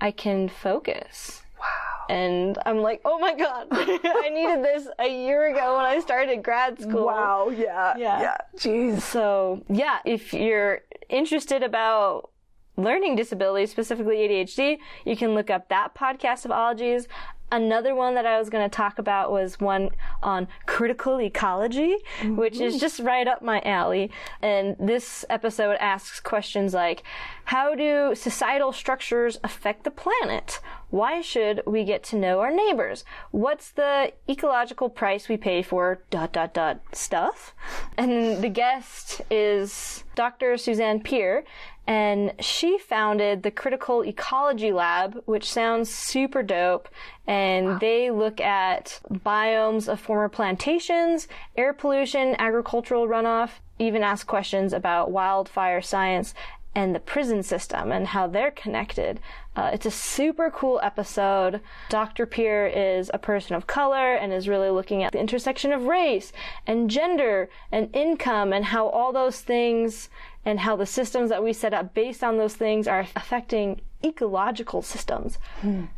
I 0.00 0.10
can 0.10 0.48
focus. 0.48 1.42
Wow. 1.58 2.06
And 2.08 2.58
I'm 2.66 2.78
like, 2.78 3.00
oh 3.04 3.18
my 3.18 3.34
god, 3.34 3.68
I 3.70 4.30
needed 4.32 4.64
this 4.64 4.88
a 4.98 5.08
year 5.08 5.50
ago 5.52 5.76
when 5.76 5.86
I 5.86 6.00
started 6.00 6.42
grad 6.42 6.80
school. 6.80 7.06
Wow. 7.06 7.50
Yeah. 7.50 7.94
Yeah. 7.96 8.20
Yeah. 8.20 8.36
Jeez. 8.56 9.02
So 9.02 9.62
yeah, 9.68 9.98
if 10.04 10.32
you're 10.32 10.80
interested 11.08 11.62
about 11.62 12.30
learning 12.82 13.16
disabilities, 13.16 13.70
specifically 13.70 14.16
ADHD, 14.16 14.78
you 15.04 15.16
can 15.16 15.34
look 15.34 15.50
up 15.50 15.68
that 15.68 15.94
podcast 15.94 16.44
of 16.44 16.50
ologies. 16.50 17.08
Another 17.50 17.94
one 17.94 18.14
that 18.14 18.24
I 18.24 18.38
was 18.38 18.48
going 18.48 18.64
to 18.64 18.74
talk 18.74 18.98
about 18.98 19.30
was 19.30 19.60
one 19.60 19.90
on 20.22 20.48
critical 20.64 21.20
ecology, 21.20 21.96
mm-hmm. 22.20 22.36
which 22.36 22.58
is 22.58 22.80
just 22.80 22.98
right 23.00 23.28
up 23.28 23.42
my 23.42 23.60
alley. 23.60 24.10
And 24.40 24.74
this 24.80 25.26
episode 25.28 25.76
asks 25.78 26.18
questions 26.18 26.72
like, 26.72 27.02
how 27.44 27.74
do 27.74 28.14
societal 28.14 28.72
structures 28.72 29.38
affect 29.44 29.84
the 29.84 29.90
planet? 29.90 30.60
Why 30.88 31.20
should 31.20 31.62
we 31.66 31.84
get 31.84 32.02
to 32.04 32.16
know 32.16 32.40
our 32.40 32.50
neighbors? 32.50 33.04
What's 33.32 33.70
the 33.70 34.12
ecological 34.30 34.88
price 34.88 35.28
we 35.28 35.36
pay 35.36 35.60
for 35.60 36.02
dot 36.08 36.32
dot 36.32 36.54
dot 36.54 36.80
stuff? 36.92 37.54
And 37.98 38.42
the 38.42 38.48
guest 38.48 39.20
is 39.30 40.04
Dr. 40.14 40.56
Suzanne 40.56 41.00
Pierre, 41.00 41.44
and 41.86 42.32
she 42.38 42.78
founded 42.78 43.42
the 43.42 43.50
Critical 43.50 44.04
Ecology 44.04 44.70
Lab, 44.70 45.20
which 45.24 45.50
sounds 45.50 45.90
super 45.90 46.42
dope. 46.42 46.88
And 47.26 47.80
they 47.80 48.10
look 48.10 48.40
at 48.40 49.00
biomes 49.10 49.88
of 49.88 49.98
former 49.98 50.28
plantations, 50.28 51.26
air 51.56 51.72
pollution, 51.72 52.36
agricultural 52.38 53.08
runoff, 53.08 53.50
even 53.78 54.02
ask 54.02 54.26
questions 54.26 54.72
about 54.72 55.10
wildfire 55.10 55.82
science 55.82 56.34
and 56.74 56.94
the 56.94 57.00
prison 57.00 57.42
system 57.42 57.92
and 57.92 58.08
how 58.08 58.26
they're 58.26 58.50
connected. 58.50 59.20
Uh, 59.54 59.70
it's 59.74 59.84
a 59.84 59.90
super 59.90 60.50
cool 60.50 60.80
episode. 60.82 61.60
Dr. 61.90 62.24
Pierre 62.24 62.66
is 62.66 63.10
a 63.12 63.18
person 63.18 63.54
of 63.54 63.66
color 63.66 64.14
and 64.14 64.32
is 64.32 64.48
really 64.48 64.70
looking 64.70 65.02
at 65.02 65.12
the 65.12 65.20
intersection 65.20 65.72
of 65.72 65.84
race 65.84 66.32
and 66.66 66.88
gender 66.88 67.50
and 67.70 67.94
income 67.94 68.52
and 68.52 68.66
how 68.66 68.88
all 68.88 69.12
those 69.12 69.40
things 69.40 70.08
and 70.44 70.60
how 70.60 70.76
the 70.76 70.86
systems 70.86 71.30
that 71.30 71.42
we 71.42 71.52
set 71.52 71.72
up 71.72 71.94
based 71.94 72.22
on 72.24 72.36
those 72.36 72.54
things 72.54 72.88
are 72.88 73.06
affecting 73.16 73.80
ecological 74.04 74.82
systems. 74.82 75.38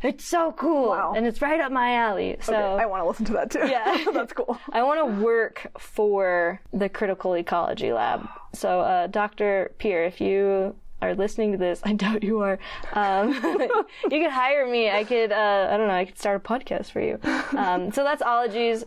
It's 0.03 0.23
so 0.23 0.51
cool. 0.51 0.89
Wow. 0.89 1.13
And 1.15 1.25
it's 1.25 1.41
right 1.41 1.59
up 1.59 1.71
my 1.71 1.95
alley. 1.95 2.37
So 2.41 2.53
Okay, 2.53 2.83
I 2.83 2.85
want 2.85 3.03
to 3.03 3.07
listen 3.07 3.25
to 3.25 3.33
that 3.33 3.49
too. 3.49 3.67
Yeah. 3.67 4.05
That's 4.13 4.33
cool. 4.33 4.57
I 4.71 4.83
want 4.83 4.99
to 4.99 5.23
work 5.23 5.67
for 5.79 6.61
the 6.71 6.89
Critical 6.89 7.35
Ecology 7.35 7.91
Lab. 7.91 8.27
So, 8.53 8.81
uh, 8.81 9.07
Dr. 9.07 9.71
Pierre, 9.79 10.05
if 10.05 10.21
you 10.21 10.75
are 11.01 11.15
listening 11.15 11.51
to 11.53 11.57
this, 11.57 11.81
I 11.83 11.93
doubt 11.93 12.23
you 12.23 12.39
are. 12.39 12.59
Um, 12.93 13.33
you 13.33 14.09
could 14.09 14.31
hire 14.31 14.67
me. 14.67 14.91
I 14.91 15.03
could, 15.03 15.31
uh, 15.31 15.69
I 15.71 15.77
don't 15.77 15.87
know, 15.87 15.95
I 15.95 16.05
could 16.05 16.19
start 16.19 16.37
a 16.37 16.39
podcast 16.39 16.91
for 16.91 17.01
you. 17.01 17.19
Um, 17.57 17.91
so 17.91 18.03
that's 18.03 18.21
Ologies. 18.21 18.83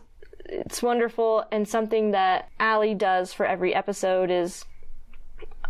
It's 0.50 0.82
wonderful 0.82 1.44
and 1.52 1.68
something 1.68 2.12
that 2.12 2.48
Alie 2.58 2.94
does 2.94 3.34
for 3.34 3.44
every 3.44 3.74
episode 3.74 4.30
is 4.30 4.64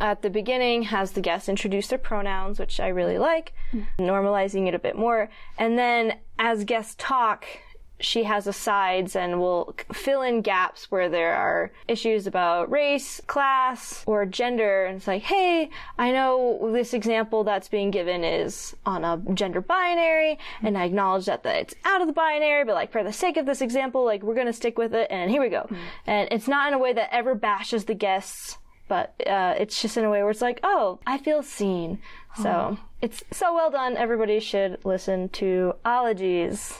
at 0.00 0.23
the 0.23 0.31
beginning 0.31 0.85
has 0.85 1.12
the 1.12 1.21
guests 1.21 1.49
introduce 1.49 1.88
their 1.88 1.99
pronouns, 1.99 2.59
which 2.59 2.81
I 2.81 2.88
really 2.88 3.19
like, 3.19 3.52
hmm. 3.71 3.83
normalizing 3.99 4.67
it 4.69 4.75
a 4.75 4.78
bit 4.78 4.97
more. 4.97 5.31
And 5.59 5.78
then 5.78 6.19
as 6.38 6.64
guests 6.64 6.95
talk, 6.99 7.47
she 8.00 8.25
has 8.25 8.47
asides 8.47 9.17
and 9.17 9.40
will 9.40 9.75
fill 9.93 10.23
in 10.23 10.40
gaps 10.40 10.90
where 10.90 11.09
there 11.09 11.35
are 11.35 11.73
issues 11.88 12.26
about 12.26 12.71
race, 12.71 13.21
class, 13.26 14.05
or 14.07 14.25
gender. 14.25 14.87
And 14.87 14.99
it's 14.99 15.07
like, 15.07 15.23
hey, 15.23 15.69
I 15.99 16.12
know 16.12 16.71
this 16.73 16.95
example 16.95 17.43
that's 17.43 17.69
being 17.69 17.90
given 17.90 18.23
is 18.23 18.76
on 18.87 19.05
a 19.05 19.21
gender 19.35 19.61
binary, 19.61 20.38
hmm. 20.61 20.67
and 20.67 20.78
I 20.78 20.85
acknowledge 20.85 21.26
that 21.26 21.43
the, 21.43 21.59
it's 21.59 21.75
out 21.85 22.00
of 22.00 22.07
the 22.07 22.12
binary, 22.12 22.64
but 22.64 22.75
like 22.75 22.93
for 22.93 23.02
the 23.02 23.12
sake 23.12 23.37
of 23.37 23.47
this 23.47 23.61
example, 23.61 24.05
like 24.05 24.23
we're 24.23 24.35
gonna 24.35 24.52
stick 24.52 24.78
with 24.78 24.95
it, 24.95 25.09
and 25.11 25.31
here 25.31 25.43
we 25.43 25.49
go. 25.49 25.62
Hmm. 25.62 25.76
And 26.07 26.28
it's 26.31 26.49
not 26.49 26.69
in 26.69 26.75
a 26.75 26.78
way 26.78 26.93
that 26.93 27.12
ever 27.12 27.35
bashes 27.35 27.87
the 27.87 27.95
guests 27.95 28.59
but 28.88 29.14
uh, 29.26 29.54
it's 29.59 29.80
just 29.80 29.97
in 29.97 30.04
a 30.04 30.11
way 30.11 30.23
where 30.23 30.30
it's 30.30 30.40
like, 30.40 30.61
oh, 30.62 30.99
I 31.07 31.18
feel 31.18 31.42
seen. 31.42 31.99
So 32.42 32.78
it's 33.02 33.23
so 33.33 33.54
well 33.54 33.71
done. 33.71 33.97
Everybody 33.97 34.40
should 34.40 34.78
listen 34.85 35.28
to 35.30 35.75
Ologies. 35.85 36.75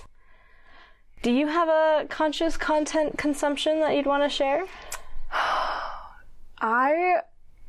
Do 1.23 1.33
you 1.33 1.49
have 1.49 1.69
a 1.69 2.07
conscious 2.09 2.57
content 2.57 3.19
consumption 3.19 3.81
that 3.81 3.95
you'd 3.97 4.07
want 4.07 4.23
to 4.23 4.29
share? 4.29 4.65
I, 6.61 7.21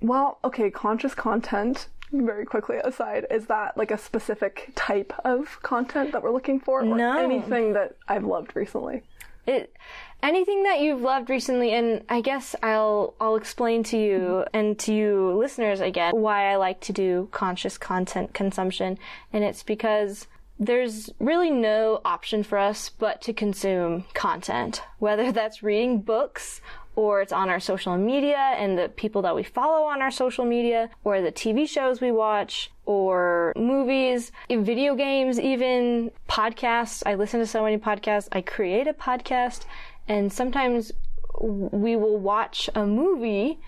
well, 0.02 0.40
okay, 0.44 0.70
conscious 0.72 1.14
content, 1.14 1.88
very 2.12 2.46
quickly 2.46 2.78
aside, 2.78 3.26
is 3.30 3.46
that 3.48 3.78
like 3.78 3.92
a 3.92 3.98
specific 3.98 4.72
type 4.76 5.14
of 5.26 5.62
content 5.62 6.12
that 6.12 6.24
we're 6.24 6.32
looking 6.32 6.60
for? 6.60 6.82
Or 6.82 6.96
No. 6.98 7.18
anything 7.20 7.74
that 7.74 7.96
I've 8.08 8.24
loved 8.24 8.56
recently? 8.56 9.04
It 9.46 9.74
anything 10.24 10.64
that 10.64 10.80
you've 10.80 11.02
loved 11.02 11.30
recently, 11.30 11.74
and 11.74 12.04
I 12.10 12.22
guess 12.22 12.56
I'll 12.62 13.14
I'll 13.20 13.36
explain 13.36 13.84
to 13.86 13.98
you 13.98 14.46
and 14.54 14.78
to 14.80 14.94
you 14.94 15.32
listeners 15.38 15.80
again 15.80 16.14
why 16.16 16.52
I 16.52 16.56
like 16.56 16.80
to 16.82 16.94
do 16.94 17.30
conscious 17.32 17.78
content 17.78 18.34
consumption, 18.34 18.98
and 19.34 19.44
it's 19.44 19.64
because 19.64 20.28
there's 20.60 21.10
really 21.20 21.50
no 21.50 22.02
option 22.04 22.44
for 22.44 22.58
us 22.58 22.90
but 22.90 23.22
to 23.22 23.34
consume 23.34 24.06
content, 24.14 24.84
whether 25.00 25.32
that's 25.40 25.64
reading 25.64 26.02
books 26.02 26.62
or 27.00 27.22
it's 27.22 27.32
on 27.32 27.50
our 27.50 27.62
social 27.62 27.96
media 27.96 28.36
and 28.58 28.78
the 28.78 28.90
people 28.90 29.22
that 29.22 29.34
we 29.34 29.42
follow 29.42 29.86
on 29.86 30.02
our 30.02 30.12
social 30.12 30.44
media, 30.44 30.90
or 31.06 31.22
the 31.22 31.32
TV 31.32 31.66
shows 31.66 32.02
we 32.02 32.12
watch, 32.12 32.72
or 32.86 33.54
movies, 33.56 34.34
video 34.50 34.96
games, 34.96 35.40
even 35.40 36.12
podcasts. 36.28 37.02
I 37.06 37.16
listen 37.16 37.40
to 37.40 37.48
so 37.48 37.64
many 37.64 37.78
podcasts. 37.78 38.28
I 38.34 38.42
create 38.42 38.86
a 38.86 38.94
podcast, 38.94 39.62
and 40.10 40.34
sometimes 40.34 40.92
we 41.40 41.96
will 41.96 42.18
watch 42.18 42.70
a 42.76 42.86
movie 42.86 43.60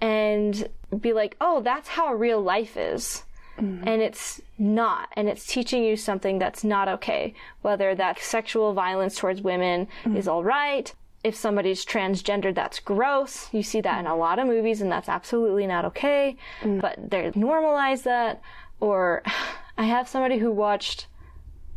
and 0.00 0.68
be 1.00 1.12
like, 1.12 1.36
oh, 1.40 1.60
that's 1.60 1.88
how 1.88 2.14
real 2.14 2.40
life 2.40 2.76
is. 2.76 3.24
Mm-hmm. 3.58 3.88
And 3.88 4.02
it's 4.02 4.40
not. 4.58 5.08
And 5.14 5.28
it's 5.28 5.46
teaching 5.46 5.82
you 5.82 5.96
something 5.96 6.38
that's 6.38 6.62
not 6.62 6.88
okay. 6.88 7.34
Whether 7.62 7.94
that 7.96 8.20
sexual 8.20 8.74
violence 8.74 9.16
towards 9.16 9.42
women 9.42 9.88
mm-hmm. 10.04 10.16
is 10.16 10.28
all 10.28 10.44
right. 10.44 10.94
If 11.24 11.34
somebody's 11.34 11.84
transgender, 11.84 12.54
that's 12.54 12.78
gross. 12.78 13.48
You 13.52 13.64
see 13.64 13.80
that 13.80 13.98
in 13.98 14.06
a 14.06 14.14
lot 14.14 14.38
of 14.38 14.46
movies, 14.46 14.80
and 14.80 14.92
that's 14.92 15.08
absolutely 15.08 15.66
not 15.66 15.84
okay. 15.86 16.36
Mm. 16.62 16.80
But 16.80 17.10
they 17.10 17.32
normalize 17.32 18.04
that. 18.04 18.40
Or 18.78 19.22
I 19.78 19.84
have 19.84 20.06
somebody 20.06 20.38
who 20.38 20.52
watched 20.52 21.08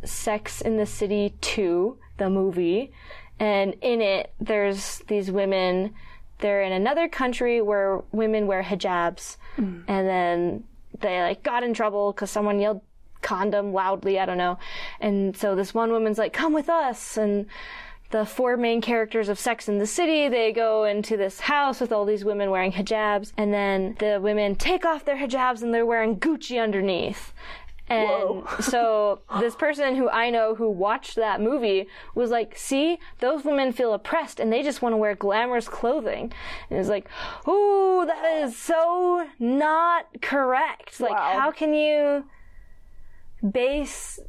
Sex 0.04 0.60
in 0.60 0.76
the 0.76 0.86
City 0.86 1.34
2, 1.40 1.98
the 2.18 2.30
movie, 2.30 2.92
and 3.40 3.74
in 3.80 4.00
it, 4.00 4.32
there's 4.38 4.98
these 5.08 5.30
women. 5.30 5.94
They're 6.38 6.62
in 6.62 6.72
another 6.72 7.08
country 7.08 7.60
where 7.60 8.02
women 8.12 8.46
wear 8.46 8.62
hijabs, 8.62 9.36
hmm. 9.56 9.80
and 9.88 10.06
then 10.08 10.64
they 11.00 11.20
like 11.20 11.42
got 11.42 11.64
in 11.64 11.74
trouble 11.74 12.12
because 12.12 12.30
someone 12.30 12.60
yelled 12.60 12.82
condom 13.22 13.72
loudly. 13.72 14.20
I 14.20 14.26
don't 14.26 14.38
know, 14.38 14.58
and 15.00 15.36
so 15.36 15.56
this 15.56 15.74
one 15.74 15.90
woman's 15.90 16.18
like, 16.18 16.32
"Come 16.32 16.52
with 16.52 16.68
us," 16.68 17.16
and 17.16 17.46
the 18.10 18.26
four 18.26 18.56
main 18.56 18.80
characters 18.80 19.28
of 19.28 19.38
Sex 19.38 19.68
in 19.68 19.78
the 19.78 19.86
City, 19.86 20.28
they 20.28 20.52
go 20.52 20.84
into 20.84 21.16
this 21.16 21.40
house 21.40 21.80
with 21.80 21.92
all 21.92 22.04
these 22.04 22.24
women 22.24 22.50
wearing 22.50 22.72
hijabs, 22.72 23.32
and 23.36 23.54
then 23.54 23.96
the 24.00 24.18
women 24.20 24.56
take 24.56 24.84
off 24.84 25.04
their 25.04 25.16
hijabs 25.16 25.62
and 25.62 25.72
they're 25.72 25.86
wearing 25.86 26.16
Gucci 26.16 26.60
underneath. 26.60 27.32
And 27.90 28.08
Whoa. 28.08 28.46
so 28.60 29.20
this 29.40 29.56
person 29.56 29.96
who 29.96 30.08
I 30.08 30.30
know 30.30 30.54
who 30.54 30.70
watched 30.70 31.16
that 31.16 31.40
movie 31.40 31.88
was 32.14 32.30
like, 32.30 32.56
see, 32.56 33.00
those 33.18 33.44
women 33.44 33.72
feel 33.72 33.92
oppressed 33.92 34.38
and 34.38 34.52
they 34.52 34.62
just 34.62 34.80
want 34.80 34.92
to 34.92 34.96
wear 34.96 35.16
glamorous 35.16 35.68
clothing. 35.68 36.32
And 36.70 36.78
it's 36.78 36.88
like, 36.88 37.08
ooh, 37.48 38.04
that 38.06 38.42
is 38.42 38.56
so 38.56 39.26
not 39.40 40.06
correct. 40.22 41.00
Like, 41.00 41.10
Wow. 41.10 41.32
how 41.34 41.50
can 41.50 41.74
you 41.74 42.24
base 43.50 44.20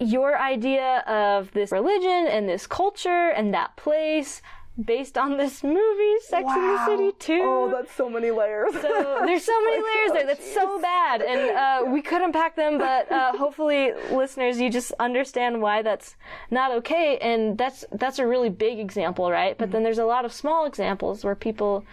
your 0.00 0.36
idea 0.38 0.98
of 1.06 1.52
this 1.52 1.70
religion 1.72 2.26
and 2.26 2.48
this 2.48 2.66
culture 2.66 3.28
and 3.30 3.54
that 3.54 3.76
place 3.76 4.42
based 4.82 5.16
on 5.16 5.38
this 5.38 5.62
movie, 5.64 6.20
Sex 6.20 6.46
in 6.48 6.62
the 6.62 6.86
City 6.86 7.12
2. 7.18 7.40
Oh, 7.42 7.70
that's 7.70 7.92
so 7.92 8.10
many 8.10 8.30
layers. 8.30 8.72
So 8.74 9.22
there's 9.24 9.44
so 9.44 9.60
many 9.62 9.82
layers 9.82 10.12
there. 10.12 10.26
That's 10.26 10.52
so 10.52 10.80
bad, 10.80 11.22
and 11.22 11.56
uh, 11.56 11.90
we 11.90 12.02
could 12.02 12.22
unpack 12.22 12.56
them. 12.56 12.78
But 12.78 13.10
uh, 13.10 13.32
hopefully, 13.36 13.92
listeners, 14.10 14.60
you 14.60 14.70
just 14.70 14.92
understand 14.98 15.62
why 15.62 15.82
that's 15.82 16.16
not 16.50 16.72
okay. 16.72 17.18
And 17.18 17.56
that's 17.56 17.84
that's 17.92 18.18
a 18.18 18.26
really 18.26 18.50
big 18.50 18.78
example, 18.78 19.30
right? 19.30 19.56
But 19.56 19.70
then 19.70 19.82
there's 19.82 19.98
a 19.98 20.04
lot 20.04 20.24
of 20.24 20.32
small 20.32 20.66
examples 20.66 21.24
where 21.24 21.34
people 21.34 21.84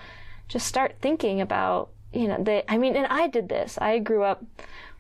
just 0.48 0.68
start 0.68 0.96
thinking 1.02 1.42
about, 1.42 1.90
you 2.12 2.28
know, 2.28 2.44
they. 2.44 2.64
I 2.68 2.78
mean, 2.78 2.96
and 2.96 3.08
I 3.08 3.28
did 3.28 3.50
this. 3.50 3.78
I 3.80 4.00
grew 4.00 4.24
up 4.24 4.44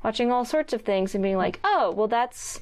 watching 0.03 0.31
all 0.31 0.45
sorts 0.45 0.73
of 0.73 0.81
things 0.81 1.15
and 1.15 1.23
being 1.23 1.37
like, 1.37 1.59
oh, 1.63 1.91
well, 1.91 2.07
that's 2.07 2.59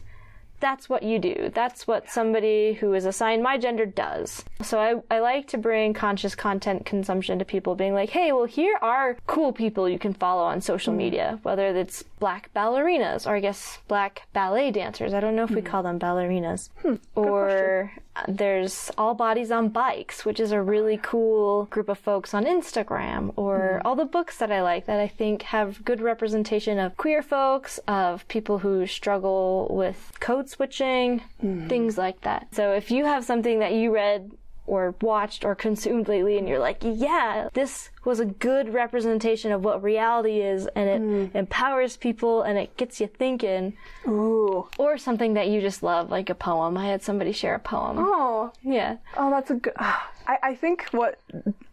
that's 0.61 0.87
what 0.87 1.03
you 1.03 1.19
do. 1.19 1.51
That's 1.53 1.87
what 1.87 2.09
somebody 2.09 2.73
who 2.73 2.93
is 2.93 3.05
assigned 3.05 3.43
my 3.43 3.57
gender 3.57 3.85
does. 3.85 4.45
So 4.61 4.79
I, 4.79 5.15
I 5.15 5.19
like 5.19 5.47
to 5.47 5.57
bring 5.57 5.93
conscious 5.93 6.35
content 6.35 6.85
consumption 6.85 7.39
to 7.39 7.45
people, 7.45 7.75
being 7.75 7.93
like, 7.93 8.11
hey, 8.11 8.31
well, 8.31 8.45
here 8.45 8.77
are 8.81 9.17
cool 9.27 9.51
people 9.51 9.89
you 9.89 9.99
can 9.99 10.13
follow 10.13 10.43
on 10.43 10.61
social 10.61 10.93
media, 10.93 11.39
whether 11.43 11.67
it's 11.67 12.03
black 12.19 12.53
ballerinas 12.55 13.27
or 13.27 13.35
I 13.35 13.39
guess 13.39 13.79
black 13.87 14.27
ballet 14.31 14.71
dancers. 14.71 15.13
I 15.13 15.19
don't 15.19 15.35
know 15.35 15.43
if 15.43 15.51
we 15.51 15.61
call 15.61 15.83
them 15.83 15.99
ballerinas. 15.99 16.69
or 17.15 17.91
uh, 18.10 18.10
there's 18.27 18.91
All 18.97 19.13
Bodies 19.13 19.51
on 19.51 19.69
Bikes, 19.69 20.25
which 20.25 20.39
is 20.39 20.51
a 20.51 20.61
really 20.61 20.99
cool 21.01 21.65
group 21.65 21.89
of 21.89 21.97
folks 21.97 22.33
on 22.33 22.45
Instagram, 22.45 23.33
or 23.35 23.79
hmm. 23.81 23.87
all 23.87 23.95
the 23.95 24.05
books 24.05 24.37
that 24.37 24.51
I 24.51 24.61
like 24.61 24.85
that 24.85 24.99
I 24.99 25.07
think 25.07 25.43
have 25.43 25.83
good 25.83 26.01
representation 26.01 26.77
of 26.79 26.97
queer 26.97 27.21
folks, 27.21 27.79
of 27.87 28.27
people 28.27 28.59
who 28.59 28.85
struggle 28.85 29.67
with 29.69 30.11
code 30.19 30.49
switching, 30.49 31.19
hmm. 31.39 31.67
things 31.67 31.97
like 31.97 32.21
that. 32.21 32.47
So 32.53 32.73
if 32.73 32.91
you 32.91 33.05
have 33.05 33.23
something 33.25 33.59
that 33.59 33.73
you 33.73 33.93
read 33.93 34.31
or 34.67 34.95
watched 35.01 35.43
or 35.43 35.55
consumed 35.55 36.07
lately 36.07 36.37
and 36.37 36.47
you're 36.47 36.59
like, 36.59 36.77
yeah, 36.81 37.49
this 37.53 37.89
was 38.05 38.19
a 38.19 38.25
good 38.25 38.73
representation 38.73 39.51
of 39.51 39.63
what 39.63 39.83
reality 39.83 40.41
is 40.41 40.67
and 40.75 40.89
it 40.89 41.01
mm. 41.01 41.35
empowers 41.35 41.97
people 41.97 42.41
and 42.43 42.57
it 42.57 42.75
gets 42.77 43.01
you 43.01 43.07
thinking, 43.07 43.73
Ooh. 44.07 44.67
or 44.77 44.97
something 44.97 45.33
that 45.33 45.47
you 45.47 45.61
just 45.61 45.83
love, 45.83 46.09
like 46.09 46.29
a 46.29 46.35
poem. 46.35 46.77
I 46.77 46.87
had 46.87 47.03
somebody 47.03 47.31
share 47.31 47.55
a 47.55 47.59
poem. 47.59 47.97
Oh, 47.99 48.51
Yeah. 48.61 48.97
oh, 49.17 49.29
that's 49.29 49.51
a 49.51 49.55
good. 49.55 49.73
Ah. 49.77 50.11
I, 50.31 50.49
I 50.51 50.55
think 50.55 50.87
what 50.91 51.19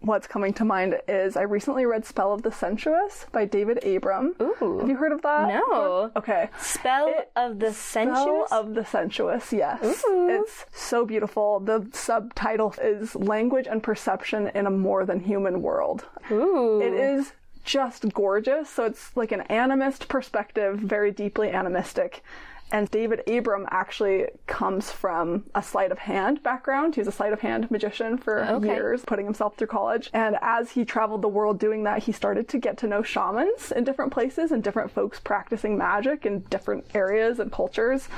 what's 0.00 0.26
coming 0.26 0.52
to 0.54 0.64
mind 0.64 0.98
is 1.06 1.36
I 1.36 1.42
recently 1.42 1.86
read 1.86 2.04
Spell 2.04 2.32
of 2.32 2.42
the 2.42 2.50
Sensuous 2.50 3.26
by 3.30 3.44
David 3.44 3.84
Abram. 3.84 4.34
Ooh. 4.40 4.78
Have 4.80 4.88
you 4.88 4.96
heard 4.96 5.12
of 5.12 5.22
that? 5.22 5.48
No. 5.48 6.10
Okay. 6.16 6.48
Spell 6.60 7.08
It- 7.08 7.30
of 7.36 7.58
the 7.60 7.72
Sensuous? 7.72 8.48
Spell 8.48 8.60
of 8.60 8.74
the 8.74 8.84
Sensuous, 8.84 9.52
yes. 9.52 10.02
Ooh. 10.08 10.28
It's 10.40 10.66
so 10.72 11.04
beautiful. 11.04 11.60
The 11.60 11.88
subtitle 11.92 12.74
is 12.82 13.14
Language 13.14 13.66
and 13.68 13.82
Perception 13.82 14.48
in 14.54 14.66
a 14.66 14.70
More 14.70 15.04
Than 15.04 15.20
Human 15.20 15.62
World. 15.62 16.04
Ooh. 16.30 16.80
It 16.80 16.94
is 16.94 17.32
just 17.64 18.12
gorgeous. 18.12 18.68
So 18.70 18.84
it's 18.86 19.16
like 19.16 19.30
an 19.30 19.44
animist 19.50 20.08
perspective, 20.08 20.78
very 20.78 21.12
deeply 21.12 21.50
animistic. 21.50 22.22
And 22.70 22.90
David 22.90 23.22
Abram 23.28 23.66
actually 23.70 24.26
comes 24.46 24.90
from 24.90 25.44
a 25.54 25.62
sleight 25.62 25.90
of 25.90 25.98
hand 25.98 26.42
background. 26.42 26.94
He's 26.96 27.06
a 27.06 27.12
sleight 27.12 27.32
of 27.32 27.40
hand 27.40 27.70
magician 27.70 28.18
for 28.18 28.44
Okay. 28.44 28.74
years, 28.74 29.04
putting 29.06 29.24
himself 29.24 29.56
through 29.56 29.68
college. 29.68 30.10
And 30.12 30.36
as 30.42 30.72
he 30.72 30.84
traveled 30.84 31.22
the 31.22 31.28
world 31.28 31.58
doing 31.58 31.84
that, 31.84 32.02
he 32.02 32.12
started 32.12 32.46
to 32.48 32.58
get 32.58 32.76
to 32.78 32.86
know 32.86 33.02
shamans 33.02 33.72
in 33.72 33.84
different 33.84 34.12
places 34.12 34.52
and 34.52 34.62
different 34.62 34.90
folks 34.90 35.18
practicing 35.18 35.78
magic 35.78 36.26
in 36.26 36.40
different 36.50 36.84
areas 36.94 37.38
and 37.38 37.50
cultures. 37.50 38.08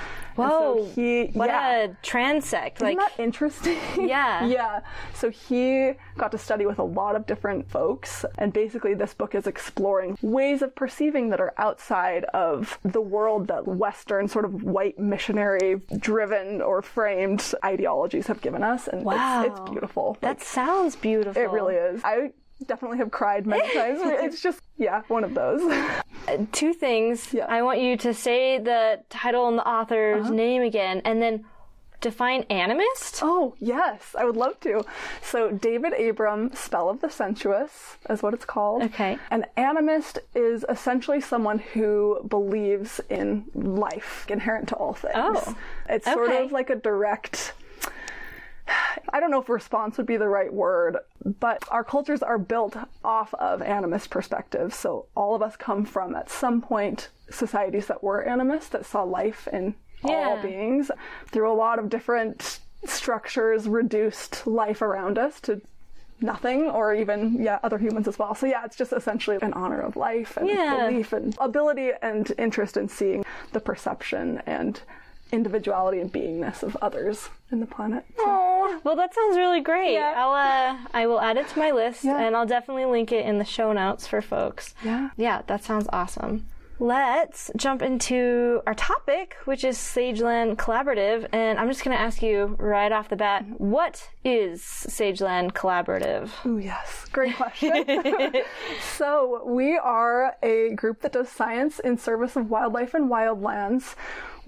Whoa. 0.49 0.85
so 0.87 0.93
he, 0.95 1.27
what 1.33 1.49
yeah. 1.49 1.83
a 1.85 1.89
transect. 2.03 2.81
Like, 2.81 2.97
Isn't 2.97 2.99
that 2.99 3.13
interesting? 3.19 3.79
Yeah. 4.11 4.47
yeah. 4.47 4.81
So 5.15 5.31
he 5.31 5.93
got 6.17 6.31
to 6.33 6.39
study 6.39 6.67
with 6.67 6.79
a 6.79 6.83
lot 6.85 7.17
of 7.17 7.27
different 7.27 7.71
folks, 7.71 8.25
and 8.39 8.53
basically, 8.53 8.95
this 8.95 9.15
book 9.15 9.35
is 9.35 9.47
exploring 9.47 10.17
ways 10.23 10.63
of 10.63 10.75
perceiving 10.75 11.31
that 11.31 11.41
are 11.41 11.53
outside 11.59 12.25
of 12.35 12.79
the 12.85 13.01
world 13.01 13.49
that 13.49 13.67
Western, 13.67 14.27
sort 14.29 14.45
of 14.45 14.63
white 14.63 14.99
missionary 14.99 15.81
driven 15.99 16.61
or 16.63 16.83
framed 16.83 17.55
ideologies 17.65 18.27
have 18.27 18.41
given 18.41 18.63
us. 18.63 18.89
And 18.89 19.05
Wow. 19.05 19.45
it's, 19.45 19.59
it's 19.61 19.71
beautiful. 19.71 20.17
that 20.21 20.41
sounds 20.41 20.97
beautiful. 20.97 21.41
it 21.41 21.51
really 21.51 21.75
is. 21.75 22.01
I 22.05 22.33
definitely 22.67 22.99
have 22.99 23.11
cried 23.11 23.47
many 23.47 23.63
times. 23.75 24.01
It's 24.03 24.41
just, 24.43 24.61
yeah, 24.77 25.03
one 25.09 25.25
of 25.25 25.35
those. 25.35 25.61
Two 26.53 26.73
things. 26.73 27.33
Yeah. 27.33 27.45
Uh-huh. 27.45 27.55
I 27.55 27.63
want 27.63 27.81
you 27.81 27.97
to 27.99 28.15
say 28.15 28.59
the 28.59 29.01
title 29.09 29.49
and 29.49 29.59
the 29.59 29.67
author's 29.69 30.31
name 30.31 30.63
again, 30.63 31.03
and 31.05 31.21
then 31.21 31.45
define 32.01 32.45
animist. 32.45 33.19
Oh, 33.23 33.55
yes, 33.59 34.15
I 34.19 34.25
would 34.25 34.37
love 34.37 34.59
to. 34.61 34.83
So, 35.23 35.51
David 35.51 35.93
Abram, 35.93 36.51
Spell 36.55 36.89
of 36.89 37.01
the 37.01 37.11
Sensuous, 37.11 37.99
is 38.09 38.23
what 38.23 38.33
it's 38.33 38.47
called. 38.47 38.83
Okay. 38.85 39.19
An 39.31 39.45
animist 39.59 40.19
is 40.35 40.65
essentially 40.69 41.21
someone 41.21 41.59
who 41.59 42.25
believes 42.27 43.01
in 43.11 43.45
life 43.55 44.25
inherent 44.31 44.69
to 44.69 44.77
all 44.77 44.95
things. 44.95 45.13
Oh, 45.17 45.57
It's 45.91 46.07
sort 46.07 46.31
okay. 46.31 46.45
of 46.45 46.53
like 46.53 46.71
a 46.71 46.77
direct. 46.77 47.53
I 49.13 49.21
don't 49.21 49.31
know 49.31 49.41
if 49.41 49.49
response 49.49 49.97
would 49.97 50.07
be 50.07 50.17
the 50.17 50.29
right 50.29 50.53
word, 50.53 50.99
but 51.41 51.65
our 51.71 51.85
cultures 51.85 52.23
are 52.23 52.39
built 52.39 52.77
off 53.05 53.35
of 53.35 53.61
animist 53.61 54.11
perspectives. 54.11 54.77
So 54.77 55.07
all 55.15 55.35
of 55.35 55.43
us 55.43 55.57
come 55.57 55.85
from, 55.85 56.15
at 56.15 56.31
some 56.31 56.61
point, 56.63 57.09
societies 57.31 57.87
that 57.87 58.03
were 58.03 58.25
animist, 58.27 58.71
that 58.71 58.87
saw 58.87 59.03
life 59.03 59.49
in 59.53 59.75
all 60.05 60.37
beings. 60.43 60.91
Through 61.29 61.51
a 61.51 61.55
lot 61.55 61.79
of 61.79 61.89
different 61.91 62.61
structures, 62.85 63.69
reduced 63.69 64.47
life 64.47 64.81
around 64.83 65.19
us 65.19 65.41
to 65.43 65.61
nothing 66.23 66.65
or 66.69 66.95
even 66.95 67.43
yeah 67.43 67.59
other 67.63 67.79
humans 67.79 68.07
as 68.07 68.19
well 68.19 68.35
so 68.35 68.45
yeah 68.45 68.63
it's 68.63 68.77
just 68.77 68.93
essentially 68.93 69.39
an 69.41 69.55
honor 69.55 69.81
of 69.81 69.97
life 69.97 70.37
and 70.37 70.49
Yeah. 70.51 70.87
belief 70.87 71.15
and 71.15 71.35
ability 71.41 71.93
and 72.03 72.31
interest 72.37 72.77
in 72.77 72.91
seeing 72.91 73.25
the 73.53 73.61
perception 73.61 74.43
and 74.45 74.83
individuality 75.33 76.01
and 76.01 76.13
beingness 76.13 76.63
of 76.63 76.77
others 76.83 77.29
in 77.51 77.61
the 77.61 77.67
planet 77.67 78.05
So- 78.17 78.25
Oh, 78.63 78.81
well, 78.85 78.95
that 78.97 79.15
sounds 79.15 79.37
really 79.39 79.61
great. 79.63 79.95
Yeah. 79.95 80.13
I'll 80.17 80.33
uh, 80.35 80.77
I 80.93 81.07
will 81.07 81.21
add 81.21 81.37
it 81.39 81.49
to 81.49 81.59
my 81.59 81.71
list, 81.71 82.05
Yeah. 82.05 82.19
and 82.21 82.37
I'll 82.37 82.47
definitely 82.47 82.85
link 82.85 83.11
it 83.11 83.25
in 83.25 83.39
the 83.39 83.45
show 83.45 83.73
notes 83.73 84.07
for 84.07 84.21
folks. 84.21 84.75
Yeah. 84.85 85.11
Yeah, 85.17 85.43
that 85.47 85.65
sounds 85.65 85.87
awesome. 85.93 86.47
Let's 86.79 87.51
jump 87.57 87.83
into 87.83 88.63
our 88.67 88.73
topic, 88.75 89.37
which 89.45 89.65
is 89.65 89.77
Sageland 89.77 90.57
Collaborative, 90.57 91.29
and 91.33 91.59
I'm 91.59 91.69
just 91.69 91.85
going 91.85 91.95
to 91.95 92.03
ask 92.03 92.23
you 92.23 92.57
right 92.59 92.91
off 92.91 93.11
the 93.11 93.17
bat, 93.17 93.45
what 93.59 94.09
is 94.25 94.63
Sageland 94.63 95.53
Collaborative? 95.53 96.31
Oh, 96.47 96.57
yes. 96.57 97.07
Great 97.13 97.37
question. 97.37 97.85
so, 98.97 99.43
we 99.47 99.77
are 99.77 100.37
a 100.43 100.71
group 100.75 101.03
that 101.03 101.13
does 101.13 101.29
science 101.29 101.81
in 101.81 101.99
service 101.99 102.35
of 102.37 102.49
wildlife 102.49 102.95
and 102.95 103.11
wildlands. 103.11 103.95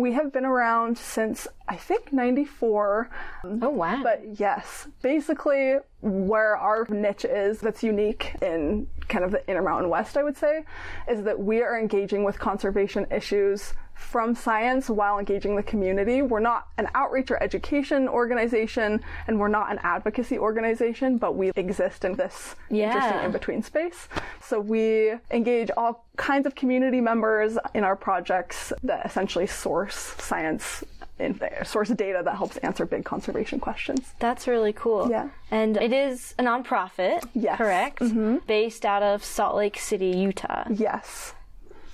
We 0.02 0.14
have 0.14 0.32
been 0.32 0.44
around 0.44 0.98
since, 0.98 1.46
I 1.68 1.76
think, 1.76 2.12
94. 2.12 3.08
Oh 3.44 3.68
wow! 3.68 4.02
But 4.02 4.40
yes, 4.40 4.88
basically, 5.00 5.76
where 6.00 6.56
our 6.56 6.84
niche 6.90 7.24
is 7.24 7.60
that's 7.60 7.84
unique 7.84 8.34
in 8.42 8.88
kind 9.06 9.24
of 9.24 9.30
the 9.30 9.48
Intermountain 9.48 9.88
West, 9.88 10.16
I 10.16 10.24
would 10.24 10.36
say, 10.36 10.64
is 11.08 11.22
that 11.22 11.38
we 11.38 11.62
are 11.62 11.78
engaging 11.78 12.24
with 12.24 12.36
conservation 12.40 13.06
issues 13.12 13.74
from 14.02 14.34
science 14.34 14.90
while 14.90 15.18
engaging 15.18 15.56
the 15.56 15.62
community. 15.62 16.20
We're 16.22 16.40
not 16.40 16.66
an 16.78 16.88
outreach 16.94 17.30
or 17.30 17.42
education 17.42 18.08
organization, 18.08 19.00
and 19.26 19.38
we're 19.40 19.48
not 19.48 19.70
an 19.70 19.78
advocacy 19.82 20.38
organization, 20.38 21.16
but 21.18 21.34
we 21.36 21.50
exist 21.56 22.04
in 22.04 22.14
this 22.14 22.54
Yeah. 22.68 22.86
interesting 22.94 23.24
in 23.24 23.32
between 23.32 23.62
space. 23.62 24.08
So 24.40 24.60
we 24.60 25.14
engage 25.30 25.70
all 25.76 26.04
kinds 26.16 26.46
of 26.46 26.54
community 26.54 27.00
members 27.00 27.56
in 27.74 27.84
our 27.84 27.96
projects 27.96 28.72
that 28.82 29.06
essentially 29.06 29.46
source 29.46 29.96
science. 30.18 30.84
In 31.18 31.38
source 31.64 31.90
data 31.90 32.20
that 32.24 32.36
helps 32.36 32.56
answer 32.58 32.84
big 32.84 33.04
conservation 33.04 33.60
questions. 33.60 34.12
That's 34.18 34.48
really 34.48 34.72
cool. 34.72 35.08
Yeah. 35.08 35.28
And 35.52 35.76
it 35.76 35.92
is 35.92 36.34
a 36.38 36.42
nonprofit, 36.42 37.22
Yes. 37.34 37.58
correct? 37.58 38.00
Mm-hmm. 38.00 38.38
Based 38.48 38.84
out 38.84 39.04
of 39.04 39.22
Salt 39.22 39.54
Lake 39.54 39.78
City, 39.78 40.08
Utah. 40.08 40.64
Yes. 40.68 41.34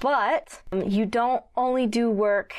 But 0.01 0.63
um, 0.73 0.89
you 0.89 1.07
don't 1.07 1.43
only 1.57 1.87
do 1.87 2.11
work 2.11 2.55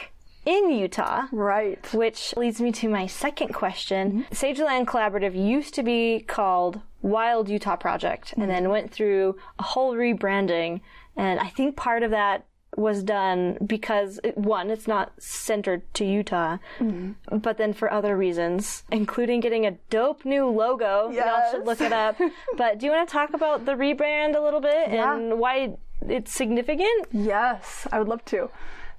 in 0.45 0.71
Utah. 0.71 1.27
Right. 1.31 1.93
Which 1.93 2.35
leads 2.35 2.59
me 2.59 2.71
to 2.73 2.89
my 2.89 3.07
second 3.07 3.53
question. 3.53 4.23
Mm-hmm. 4.23 4.33
Sageland 4.33 4.85
Collaborative 4.85 5.35
used 5.35 5.73
to 5.75 5.83
be 5.83 6.21
called 6.21 6.81
Wild 7.01 7.49
Utah 7.49 7.75
Project 7.75 8.33
and 8.33 8.43
mm-hmm. 8.43 8.51
then 8.51 8.69
went 8.69 8.91
through 8.91 9.37
a 9.57 9.63
whole 9.63 9.93
rebranding. 9.93 10.81
And 11.15 11.39
I 11.39 11.47
think 11.47 11.75
part 11.75 12.03
of 12.03 12.11
that 12.11 12.45
was 12.75 13.03
done 13.03 13.57
because 13.65 14.19
it, 14.23 14.37
one, 14.37 14.69
it's 14.69 14.87
not 14.87 15.11
centered 15.17 15.81
to 15.95 16.05
Utah, 16.05 16.57
mm-hmm. 16.79 17.37
but 17.37 17.57
then 17.57 17.73
for 17.73 17.91
other 17.91 18.15
reasons, 18.15 18.83
including 18.91 19.39
getting 19.39 19.65
a 19.65 19.71
dope 19.89 20.23
new 20.23 20.47
logo. 20.47 21.09
Y'all 21.09 21.51
should 21.51 21.65
look 21.65 21.81
it 21.81 21.91
up. 21.91 22.17
but 22.57 22.79
do 22.79 22.85
you 22.85 22.91
want 22.91 23.07
to 23.07 23.11
talk 23.11 23.33
about 23.33 23.65
the 23.65 23.73
rebrand 23.73 24.35
a 24.35 24.39
little 24.39 24.61
bit 24.61 24.91
Yeah. 24.91 25.15
and 25.15 25.39
why 25.39 25.77
it's 26.07 26.31
significant? 26.31 27.07
Yes, 27.11 27.87
I 27.91 27.99
would 27.99 28.07
love 28.07 28.23
to. 28.25 28.49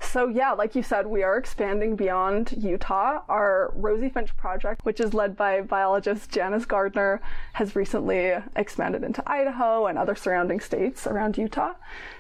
So 0.01 0.27
yeah, 0.29 0.53
like 0.53 0.75
you 0.75 0.83
said, 0.83 1.07
we 1.07 1.23
are 1.23 1.37
expanding 1.37 1.95
beyond 1.95 2.55
Utah. 2.57 3.21
Our 3.29 3.71
Rosy 3.77 4.09
Finch 4.09 4.37
project, 4.37 4.85
which 4.85 4.99
is 4.99 5.15
led 5.15 5.37
by 5.37 5.61
biologist 5.61 6.31
Janice 6.31 6.65
Gardner, 6.65 7.21
has 7.53 7.77
recently 7.77 8.33
expanded 8.57 9.05
into 9.05 9.23
Idaho 9.31 9.87
and 9.87 9.99
other 9.99 10.15
surrounding 10.15 10.59
states 10.59 11.07
around 11.07 11.39
Utah. 11.39 11.75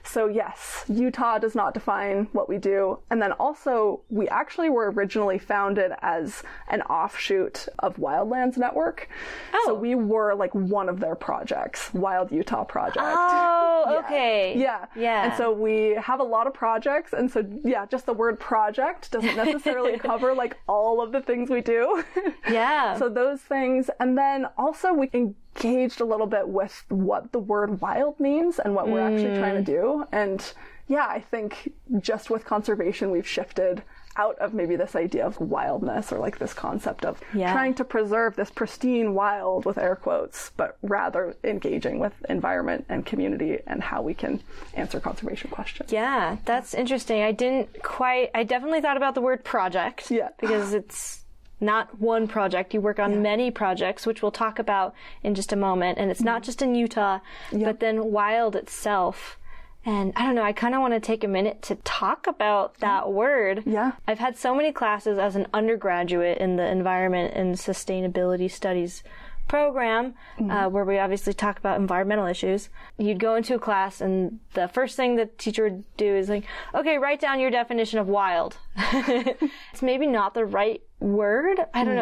So 0.04 0.26
yes, 0.28 0.84
Utah 0.88 1.38
does 1.38 1.54
not 1.54 1.74
define 1.74 2.28
what 2.32 2.48
we 2.48 2.58
do. 2.58 3.00
And 3.10 3.20
then 3.20 3.32
also, 3.32 4.02
we 4.08 4.28
actually 4.28 4.70
were 4.70 4.90
originally 4.92 5.38
founded 5.38 5.92
as 6.02 6.42
an 6.68 6.82
offshoot 6.82 7.66
of 7.80 7.96
Wildlands 7.96 8.56
Network. 8.56 9.08
Oh. 9.52 9.62
So 9.66 9.74
we 9.74 9.94
were 9.94 10.34
like 10.34 10.54
one 10.54 10.88
of 10.88 11.00
their 11.00 11.14
projects, 11.16 11.92
Wild 11.92 12.30
Utah 12.30 12.64
Project. 12.64 12.98
Oh, 13.00 13.84
Yeah. 13.90 13.98
okay. 14.00 14.58
Yeah. 14.58 14.86
Yeah. 14.94 15.24
And 15.24 15.34
so 15.36 15.50
we 15.52 15.96
have 16.00 16.20
a 16.20 16.24
lot 16.24 16.46
of 16.46 16.54
projects. 16.54 17.12
And 17.14 17.30
so, 17.30 17.44
yeah, 17.70 17.86
just 17.86 18.04
the 18.04 18.12
word 18.12 18.40
project 18.40 19.12
doesn't 19.12 19.36
necessarily 19.36 19.96
cover 20.10 20.34
like 20.34 20.58
all 20.66 21.00
of 21.00 21.12
the 21.12 21.20
things 21.20 21.48
we 21.48 21.60
do. 21.60 22.02
Yeah. 22.50 22.98
so 22.98 23.08
those 23.08 23.40
things. 23.40 23.90
And 24.00 24.18
then 24.18 24.46
also 24.58 24.92
we 24.92 25.08
engaged 25.12 26.00
a 26.00 26.04
little 26.04 26.26
bit 26.26 26.48
with 26.48 26.84
what 26.88 27.30
the 27.32 27.38
word 27.38 27.80
wild 27.80 28.18
means 28.18 28.58
and 28.58 28.74
what 28.74 28.88
we're 28.88 29.00
actually 29.00 29.38
trying 29.38 29.64
to 29.64 29.70
mm. 29.70 29.74
do. 29.74 30.04
And 30.10 30.52
yeah, 30.88 31.06
I 31.06 31.20
think 31.20 31.72
just 32.00 32.28
with 32.28 32.44
conservation, 32.44 33.10
we've 33.10 33.28
shifted 33.28 33.82
out 34.20 34.38
of 34.38 34.52
maybe 34.54 34.76
this 34.76 34.94
idea 34.94 35.24
of 35.26 35.40
wildness 35.40 36.12
or 36.12 36.18
like 36.18 36.38
this 36.38 36.52
concept 36.52 37.04
of 37.04 37.20
Yeah. 37.34 37.52
trying 37.52 37.74
to 37.74 37.84
preserve 37.84 38.36
this 38.36 38.50
pristine 38.50 39.14
wild 39.14 39.64
with 39.64 39.78
air 39.78 39.96
quotes, 39.96 40.50
but 40.56 40.76
rather 40.82 41.34
engaging 41.42 41.98
with 41.98 42.12
environment 42.28 42.84
and 42.88 43.06
community 43.06 43.58
and 43.66 43.82
how 43.82 44.02
we 44.02 44.14
can 44.14 44.42
answer 44.74 45.00
conservation 45.00 45.50
questions. 45.50 45.90
Yeah, 45.92 46.36
that's 46.44 46.74
interesting. 46.74 47.22
I 47.22 47.32
didn't 47.32 47.82
quite. 47.82 48.30
I 48.34 48.42
definitely 48.44 48.80
thought 48.82 48.96
about 48.96 49.14
the 49.14 49.20
word 49.22 49.44
project. 49.44 50.10
Yeah. 50.10 50.28
Because 50.40 50.74
it's 50.74 51.24
not 51.62 52.00
one 52.00 52.26
project. 52.26 52.72
You 52.74 52.80
work 52.80 52.98
on 52.98 53.20
many 53.22 53.50
projects, 53.50 54.06
which 54.06 54.22
we'll 54.22 54.30
talk 54.44 54.58
about 54.58 54.94
in 55.22 55.34
just 55.34 55.52
a 55.52 55.56
moment. 55.56 55.98
And 55.98 56.10
it's 56.10 56.20
Mm-hmm. 56.20 56.26
not 56.34 56.42
just 56.42 56.62
in 56.62 56.74
Utah, 56.74 57.18
but 57.52 57.80
then 57.80 57.96
Wild 58.12 58.56
itself. 58.56 59.36
And 59.84 60.12
I 60.14 60.26
don't 60.26 60.34
know, 60.34 60.42
I 60.42 60.52
kind 60.52 60.74
of 60.74 60.80
want 60.82 60.92
to 60.94 61.00
take 61.00 61.24
a 61.24 61.28
minute 61.28 61.62
to 61.62 61.76
talk 61.76 62.26
about 62.26 62.74
that 62.80 63.10
word. 63.10 63.62
Yeah. 63.64 63.92
I've 64.06 64.18
had 64.18 64.36
so 64.36 64.54
many 64.54 64.72
classes 64.72 65.18
as 65.18 65.36
an 65.36 65.46
undergraduate 65.54 66.38
in 66.38 66.56
the 66.56 66.66
environment 66.66 67.32
and 67.34 67.54
sustainability 67.54 68.50
studies 68.50 69.02
program 69.48 70.14
uh, 70.48 70.68
where 70.68 70.84
we 70.84 70.96
obviously 71.00 71.32
talk 71.32 71.58
about 71.58 71.80
environmental 71.80 72.26
issues. 72.26 72.68
You'd 72.98 73.18
go 73.18 73.34
into 73.34 73.54
a 73.56 73.58
class 73.58 74.00
and 74.00 74.38
the 74.54 74.68
first 74.68 74.94
thing 74.96 75.16
the 75.16 75.26
teacher 75.26 75.64
would 75.64 75.82
do 75.96 76.14
is 76.14 76.28
like, 76.28 76.44
okay, 76.72 76.98
write 76.98 77.20
down 77.20 77.40
your 77.40 77.50
definition 77.50 77.98
of 77.98 78.06
wild. 78.06 78.58
it's 78.76 79.82
maybe 79.82 80.06
not 80.06 80.34
the 80.34 80.44
right 80.44 80.82
word. 81.00 81.58
I 81.74 81.82
don't 81.84 81.96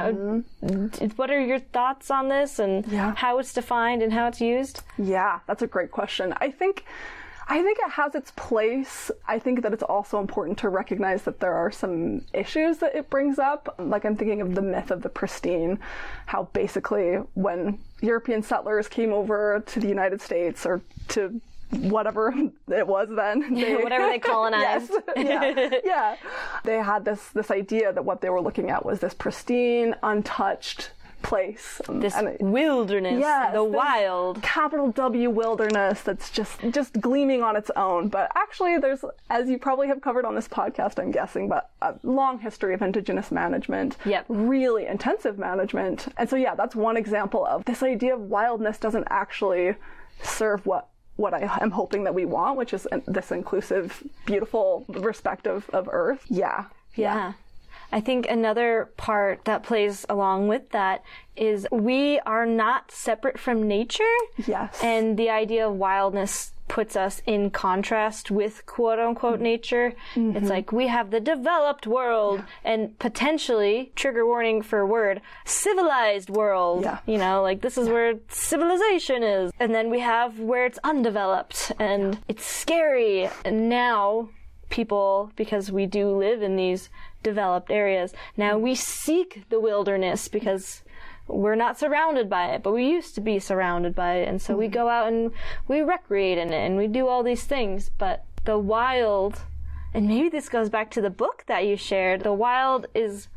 know. 0.61 1.09
What 1.17 1.31
are 1.31 1.41
your 1.41 1.59
thoughts 1.61 2.11
on 2.11 2.29
this 2.29 2.59
and 2.59 2.87
Yeah. 2.87 3.15
how 3.15 3.39
it's 3.39 3.55
defined 3.55 4.03
and 4.03 4.13
how 4.13 4.27
it's 4.27 4.41
used? 4.43 4.83
Yeah, 4.99 5.39
that's 5.47 5.63
a 5.63 5.67
great 5.67 5.91
question. 5.91 6.35
I 6.39 6.51
think 6.51 6.85
I 7.51 7.63
think 7.63 7.79
it 7.81 7.91
has 7.93 8.15
its 8.15 8.31
place. 8.33 9.11
I 9.27 9.39
think 9.39 9.63
that 9.63 9.73
it's 9.73 9.83
also 9.83 10.21
important 10.21 10.59
to 10.59 10.69
recognize 10.69 11.23
that 11.23 11.41
there 11.41 11.55
are 11.55 11.71
some 11.71 12.23
issues 12.35 12.79
that 12.79 12.95
it 12.95 13.09
brings 13.09 13.39
up. 13.39 13.75
Like 13.79 14.05
I'm 14.05 14.17
thinking 14.17 14.43
of 14.43 14.55
the 14.55 14.61
myth 14.63 14.91
of 14.91 15.03
the 15.03 15.09
pristine, 15.09 15.79
how 16.27 16.45
basically 16.53 17.15
when 17.35 17.79
European 18.03 18.43
settlers 18.43 18.87
came 18.87 19.15
over 19.15 19.63
to 19.67 19.81
the 19.81 19.89
United 19.89 20.21
States 20.21 20.67
or 20.67 20.83
to 21.09 21.41
whatever 21.71 22.35
it 22.69 22.87
was 22.87 23.09
then, 23.15 23.55
they, 23.55 23.77
Whatever 23.77 24.09
they 24.09 24.19
colonized. 24.19 24.93
Yes. 25.17 25.55
yeah, 25.57 25.79
yeah. 25.85 26.17
They 26.65 26.77
had 26.77 27.05
this 27.07 27.31
this 27.31 27.51
idea 27.51 27.95
that 27.95 28.05
what 28.05 28.21
they 28.21 28.29
were 28.29 28.43
looking 28.43 28.71
at 28.71 28.85
was 28.85 29.01
this 29.01 29.15
pristine, 29.15 29.95
untouched 30.03 30.91
place. 31.23 31.81
This 31.89 32.15
And 32.17 32.29
it- 32.29 32.41
wilderness, 32.41 33.19
Yes, 33.21 33.53
the 33.53 33.65
wild. 33.65 34.43
capital 34.43 34.91
W 34.93 35.31
wilderness 35.31 36.03
that's 36.03 36.31
just 36.31 36.61
just 36.71 37.01
gleaming 37.01 37.43
on 37.43 37.57
its 37.57 37.71
own. 37.77 38.09
But 38.09 38.31
actually, 38.35 38.79
there's, 38.79 39.05
as 39.31 39.49
you 39.49 39.59
probably 39.59 39.89
have 39.89 40.01
covered 40.01 40.25
on 40.25 40.35
this 40.35 40.49
podcast, 40.49 40.99
I'm 40.99 41.11
guessing, 41.11 41.49
but 41.49 41.71
a 41.83 41.95
long 42.03 42.39
history 42.39 42.75
of 42.75 42.83
indigenous 42.83 43.31
management. 43.31 43.97
Yep. 44.05 44.27
Really 44.29 44.87
intensive 44.87 45.39
management. 45.39 46.09
And 46.17 46.29
so, 46.29 46.37
yeah, 46.37 46.55
that's 46.55 46.75
one 46.77 46.97
example 46.97 47.45
of 47.47 47.65
this 47.65 47.83
idea 47.83 48.15
of 48.15 48.21
wildness 48.23 48.79
doesn't 48.79 49.07
actually 49.11 49.75
serve 50.23 50.65
what 50.67 50.89
what 51.17 51.35
I 51.35 51.59
am 51.61 51.73
hoping 51.73 52.05
that 52.05 52.15
we 52.15 52.25
want, 52.25 52.57
which 52.57 52.73
is 52.73 52.87
this 53.07 53.33
inclusive, 53.33 54.05
beautiful 54.25 54.85
respect 54.89 55.49
of, 55.49 55.69
of 55.71 55.89
Earth. 55.91 56.25
Yeah. 56.29 56.67
Yeah. 56.95 57.33
I 57.91 58.01
think 58.01 58.27
another 58.29 58.91
part 58.97 59.45
that 59.45 59.63
plays 59.63 60.05
along 60.09 60.49
with 60.49 60.71
that 60.71 61.03
is 61.37 61.67
we 61.71 62.19
are 62.21 62.47
not 62.47 62.91
separate 62.91 63.39
from 63.39 63.67
nature. 63.67 64.05
Yes. 64.47 64.79
And 64.83 65.19
the 65.19 65.31
idea 65.31 65.69
of 65.69 65.75
wildness 65.75 66.53
puts 66.69 66.97
us 66.97 67.23
in 67.27 67.51
contrast 67.51 68.31
with 68.31 68.65
quote 68.67 68.99
unquote 68.99 69.41
nature. 69.41 69.95
Mm-hmm. 70.15 70.37
It's 70.37 70.51
like 70.51 70.71
we 70.71 70.87
have 70.89 71.11
the 71.11 71.21
developed 71.21 71.87
world 71.87 72.43
and 72.63 72.97
potentially, 72.99 73.91
trigger 73.97 74.27
warning 74.27 74.63
for 74.63 74.81
a 74.81 74.87
word, 74.87 75.21
civilized 75.45 76.29
world. 76.31 76.85
Yeah. 76.85 76.99
You 77.07 77.19
know, 77.19 77.43
like 77.43 77.63
this 77.63 77.79
is 77.79 77.89
where 77.89 78.15
civilization 78.29 79.23
is. 79.23 79.51
And 79.59 79.75
then 79.75 79.91
we 79.91 80.01
have 80.01 80.39
where 80.39 80.67
it's 80.67 80.79
undeveloped 80.85 81.73
and 81.79 82.19
it's 82.29 82.45
scary. 82.45 83.29
And 83.45 83.69
now 83.69 84.29
people, 84.69 85.33
because 85.37 85.71
we 85.73 85.87
do 85.87 86.11
live 86.17 86.43
in 86.43 86.57
these 86.57 86.91
developed 87.23 87.71
areas, 87.71 88.13
now 88.37 88.59
we 88.59 88.75
seek 88.75 89.45
the 89.49 89.61
wilderness 89.61 90.29
because 90.29 90.83
we're 91.27 91.55
not 91.55 91.79
surrounded 91.79 92.31
by 92.31 92.47
it, 92.55 92.63
but 92.63 92.73
we 92.73 92.89
used 92.89 93.15
to 93.15 93.21
be 93.21 93.39
surrounded 93.39 93.95
by 93.95 94.15
it. 94.15 94.29
And 94.29 94.41
so 94.41 94.57
we 94.57 94.69
go 94.69 94.89
out 94.89 95.09
and 95.09 95.31
we 95.67 95.81
recreate 95.81 96.39
in 96.39 96.53
it 96.53 96.67
and 96.67 96.77
we 96.77 96.87
do 96.87 97.07
all 97.07 97.23
these 97.23 97.45
things. 97.45 97.91
But 97.99 98.25
the 98.45 98.59
wild, 98.59 99.43
and 99.93 100.09
maybe 100.09 100.29
this 100.31 100.49
goes 100.49 100.71
back 100.71 100.91
to 100.93 101.01
the 101.03 101.11
book 101.11 101.45
that 101.47 101.67
you 101.67 101.77
shared, 101.77 102.23
the 102.23 102.33
wild 102.33 102.87
is 102.95 103.29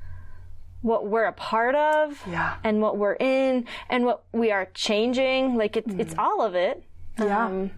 what 0.82 1.06
we're 1.06 1.26
a 1.26 1.34
part 1.34 1.76
of 1.76 2.24
Yeah. 2.28 2.56
and 2.64 2.82
what 2.82 2.98
we're 2.98 3.18
in 3.20 3.66
and 3.90 4.06
what 4.06 4.24
we 4.32 4.52
are 4.52 4.68
changing. 4.74 5.56
Like 5.56 5.76
it's, 5.76 5.94
it's 5.96 6.16
all 6.18 6.42
of 6.42 6.56
it. 6.56 6.84
Yeah. 7.20 7.46
Um, 7.46 7.72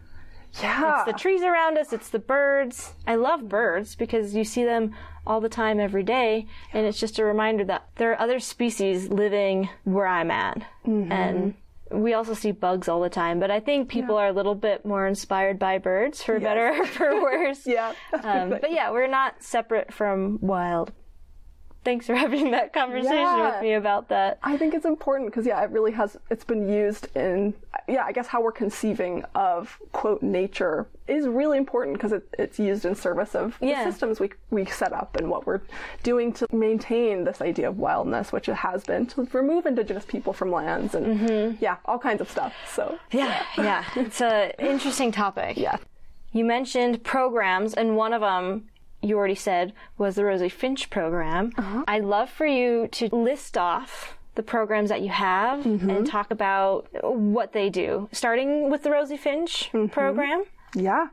Yeah. 0.61 1.03
It's 1.03 1.11
the 1.11 1.17
trees 1.17 1.41
around 1.41 1.77
us, 1.77 1.93
it's 1.93 2.09
the 2.09 2.19
birds. 2.19 2.93
I 3.07 3.15
love 3.15 3.49
birds 3.49 3.95
because 3.95 4.35
you 4.35 4.43
see 4.43 4.63
them 4.63 4.95
all 5.25 5.41
the 5.41 5.49
time 5.49 5.79
every 5.79 6.03
day, 6.03 6.47
and 6.73 6.85
it's 6.85 6.99
just 6.99 7.17
a 7.19 7.23
reminder 7.23 7.63
that 7.65 7.87
there 7.95 8.11
are 8.11 8.19
other 8.19 8.39
species 8.39 9.09
living 9.09 9.69
where 9.83 10.07
I'm 10.07 10.31
at. 10.31 10.57
Mm-hmm. 10.85 11.11
And 11.11 11.53
we 11.91 12.13
also 12.13 12.33
see 12.33 12.51
bugs 12.51 12.87
all 12.87 13.01
the 13.01 13.09
time, 13.09 13.39
but 13.39 13.51
I 13.51 13.59
think 13.59 13.89
people 13.89 14.17
are 14.17 14.27
a 14.27 14.33
little 14.33 14.55
bit 14.55 14.85
more 14.85 15.07
inspired 15.07 15.59
by 15.59 15.77
birds, 15.77 16.21
for 16.23 16.39
better 16.39 16.81
or 16.81 16.85
for 16.85 17.21
worse. 17.21 17.61
yeah. 17.65 17.93
Um, 18.23 18.49
but 18.49 18.71
yeah, 18.71 18.91
we're 18.91 19.07
not 19.07 19.41
separate 19.41 19.93
from 19.93 20.39
wild. 20.41 20.91
Thanks 21.83 22.05
for 22.07 22.15
having 22.25 22.51
that 22.51 22.73
conversation 22.73 23.13
Yeah. 23.17 23.51
with 23.55 23.61
me 23.61 23.73
about 23.73 24.09
that. 24.09 24.39
I 24.43 24.57
think 24.57 24.73
it's 24.73 24.85
important 24.85 25.29
because 25.29 25.45
yeah, 25.45 25.61
it 25.63 25.69
really 25.71 25.91
has. 25.91 26.17
It's 26.29 26.43
been 26.45 26.69
used 26.71 27.07
in 27.15 27.53
yeah. 27.87 28.03
I 28.05 28.11
guess 28.11 28.27
how 28.27 28.41
we're 28.41 28.51
conceiving 28.53 29.25
of 29.35 29.77
quote 29.91 30.21
nature 30.21 30.87
is 31.07 31.27
really 31.27 31.57
important 31.57 31.97
because 31.97 32.13
it, 32.13 32.27
it's 32.39 32.57
used 32.57 32.85
in 32.85 32.95
service 32.95 33.35
of 33.35 33.57
Yeah. 33.59 33.83
the 33.83 33.91
systems 33.91 34.19
we 34.19 34.29
we 34.51 34.65
set 34.65 34.93
up 34.93 35.15
and 35.17 35.29
what 35.29 35.45
we're 35.45 35.61
doing 36.03 36.31
to 36.33 36.47
maintain 36.53 37.23
this 37.25 37.41
idea 37.41 37.67
of 37.69 37.77
wildness, 37.77 38.31
which 38.31 38.47
it 38.47 38.55
has 38.55 38.83
been 38.85 39.05
to 39.07 39.27
remove 39.33 39.65
indigenous 39.65 40.05
people 40.05 40.31
from 40.33 40.51
lands 40.51 40.95
and 40.95 41.19
mm-hmm. 41.19 41.55
yeah, 41.63 41.77
all 41.85 41.99
kinds 41.99 42.21
of 42.21 42.29
stuff. 42.29 42.53
So 42.73 42.97
Yeah, 43.11 43.43
yeah. 43.57 43.83
It's 43.95 44.21
a 44.21 44.53
interesting 44.63 45.11
topic. 45.11 45.57
yeah, 45.57 45.77
You 46.31 46.45
mentioned 46.45 47.03
programs, 47.03 47.73
and 47.73 47.97
one 47.97 48.13
of 48.13 48.21
them 48.21 48.69
you 49.03 49.17
already 49.17 49.35
said 49.35 49.73
was 49.97 50.15
the 50.15 50.25
Rosy 50.25 50.49
Finch 50.49 50.89
program. 50.89 51.51
Uh-huh. 51.57 51.83
I'd 51.87 52.05
love 52.05 52.29
for 52.29 52.45
you 52.45 52.87
to 52.93 53.13
list 53.13 53.57
off 53.57 54.17
the 54.35 54.43
programs 54.43 54.89
that 54.89 55.01
you 55.01 55.09
have 55.09 55.63
mm-hmm. 55.63 55.89
and 55.89 56.07
talk 56.07 56.31
about 56.31 56.87
what 57.03 57.53
they 57.53 57.69
do, 57.69 58.09
starting 58.11 58.71
with 58.71 58.83
the 58.83 58.91
Rosy 58.91 59.17
Finch 59.17 59.69
mm-hmm. 59.73 59.87
program. 59.87 60.45
Yeah, 60.73 61.09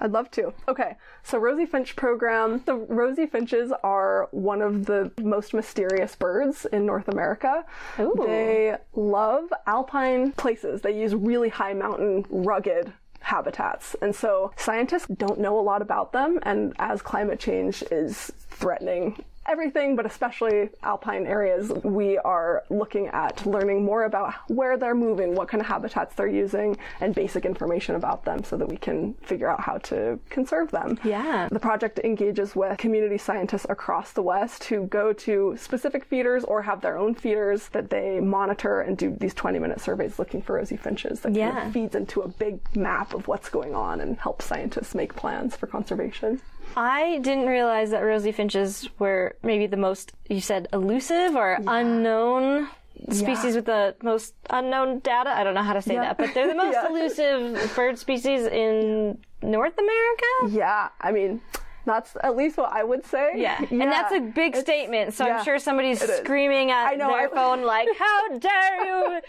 I'd 0.00 0.10
love 0.10 0.30
to. 0.32 0.52
Okay, 0.66 0.96
so 1.22 1.38
Rosy 1.38 1.66
Finch 1.66 1.94
program. 1.94 2.62
The 2.66 2.74
Rosy 2.74 3.26
Finches 3.26 3.72
are 3.84 4.28
one 4.32 4.60
of 4.60 4.86
the 4.86 5.12
most 5.20 5.54
mysterious 5.54 6.16
birds 6.16 6.66
in 6.66 6.84
North 6.84 7.08
America. 7.08 7.64
Ooh. 8.00 8.14
They 8.26 8.76
love 8.94 9.52
alpine 9.66 10.32
places. 10.32 10.82
They 10.82 10.98
use 10.98 11.14
really 11.14 11.50
high 11.50 11.74
mountain, 11.74 12.26
rugged 12.28 12.92
habitats. 13.24 13.96
And 14.00 14.14
so 14.14 14.52
scientists 14.56 15.06
don't 15.08 15.40
know 15.40 15.58
a 15.58 15.62
lot 15.62 15.82
about 15.82 16.12
them. 16.12 16.38
And 16.42 16.74
as 16.78 17.02
climate 17.02 17.40
change 17.40 17.82
is 17.90 18.30
threatening 18.50 19.22
everything, 19.46 19.96
but 19.96 20.06
especially 20.06 20.70
alpine 20.82 21.26
areas, 21.26 21.70
we 21.82 22.18
are 22.18 22.64
looking 22.70 23.08
at 23.08 23.44
learning 23.46 23.84
more 23.84 24.04
about 24.04 24.34
where 24.48 24.76
they're 24.76 24.94
moving, 24.94 25.34
what 25.34 25.48
kind 25.48 25.60
of 25.60 25.66
habitats 25.66 26.14
they're 26.14 26.26
using, 26.26 26.76
and 27.00 27.14
basic 27.14 27.44
information 27.44 27.94
about 27.94 28.24
them 28.24 28.42
so 28.44 28.56
that 28.56 28.68
we 28.68 28.76
can 28.76 29.14
figure 29.22 29.48
out 29.48 29.60
how 29.60 29.78
to 29.78 30.18
conserve 30.30 30.70
them. 30.70 30.98
Yeah. 31.04 31.48
The 31.50 31.60
project 31.60 32.00
engages 32.04 32.56
with 32.56 32.78
community 32.78 33.18
scientists 33.18 33.66
across 33.68 34.12
the 34.12 34.22
West 34.22 34.64
who 34.64 34.86
go 34.86 35.12
to 35.12 35.56
specific 35.58 36.04
feeders 36.04 36.44
or 36.44 36.62
have 36.62 36.80
their 36.80 36.96
own 36.98 37.14
feeders 37.14 37.68
that 37.68 37.90
they 37.90 38.20
monitor 38.20 38.80
and 38.80 38.96
do 38.96 39.16
these 39.20 39.34
20 39.34 39.58
minute 39.58 39.80
surveys 39.80 40.18
looking 40.18 40.42
for 40.42 40.54
rosy 40.56 40.76
finches 40.76 41.20
that 41.20 41.28
kind 41.28 41.36
Yeah. 41.36 41.66
of 41.66 41.72
feeds 41.72 41.94
into 41.94 42.22
a 42.22 42.28
big 42.28 42.60
map 42.76 43.14
of 43.14 43.28
what's 43.28 43.48
going 43.48 43.74
on 43.74 44.00
and 44.00 44.18
helps 44.18 44.44
scientists 44.46 44.94
make 44.94 45.14
plans 45.14 45.56
for 45.56 45.66
conservation. 45.66 46.40
I 46.76 47.18
didn't 47.18 47.46
realize 47.46 47.90
that 47.90 48.00
rosy 48.00 48.32
finches 48.32 48.88
were 48.98 49.36
maybe 49.42 49.66
the 49.66 49.76
most, 49.76 50.12
you 50.28 50.40
said, 50.40 50.68
elusive 50.72 51.36
or 51.36 51.58
unknown 51.66 52.68
species 53.10 53.54
with 53.54 53.66
the 53.66 53.94
most 54.02 54.34
unknown 54.50 55.00
data. 55.00 55.30
I 55.30 55.44
don't 55.44 55.54
know 55.54 55.62
how 55.62 55.74
to 55.74 55.82
say 55.82 55.94
Yeah. 55.94 56.02
that, 56.02 56.18
but 56.18 56.34
they're 56.34 56.48
the 56.48 56.54
most 56.64 56.72
Yeah. 56.74 56.88
elusive 56.88 57.72
bird 57.76 57.98
species 57.98 58.46
in 58.46 59.18
North 59.42 59.74
America. 59.78 60.56
Yeah, 60.56 60.88
I 61.00 61.12
mean, 61.12 61.40
that's 61.86 62.16
at 62.22 62.36
least 62.36 62.56
what 62.56 62.72
I 62.72 62.82
would 62.84 63.04
say. 63.04 63.32
Yeah. 63.36 63.64
And 63.70 63.80
that's 63.80 64.12
a 64.12 64.20
big 64.20 64.48
It's- 64.52 64.62
statement. 64.62 65.14
So 65.14 65.26
yeah, 65.26 65.38
I'm 65.38 65.44
sure 65.44 65.58
somebody's 65.58 66.00
screaming 66.00 66.70
at 66.70 66.96
know, 66.98 67.08
their 67.08 67.28
I- 67.30 67.34
phone 67.34 67.62
like, 67.64 67.88
"How 67.98 68.38
dare 68.38 68.84
you 68.84 69.20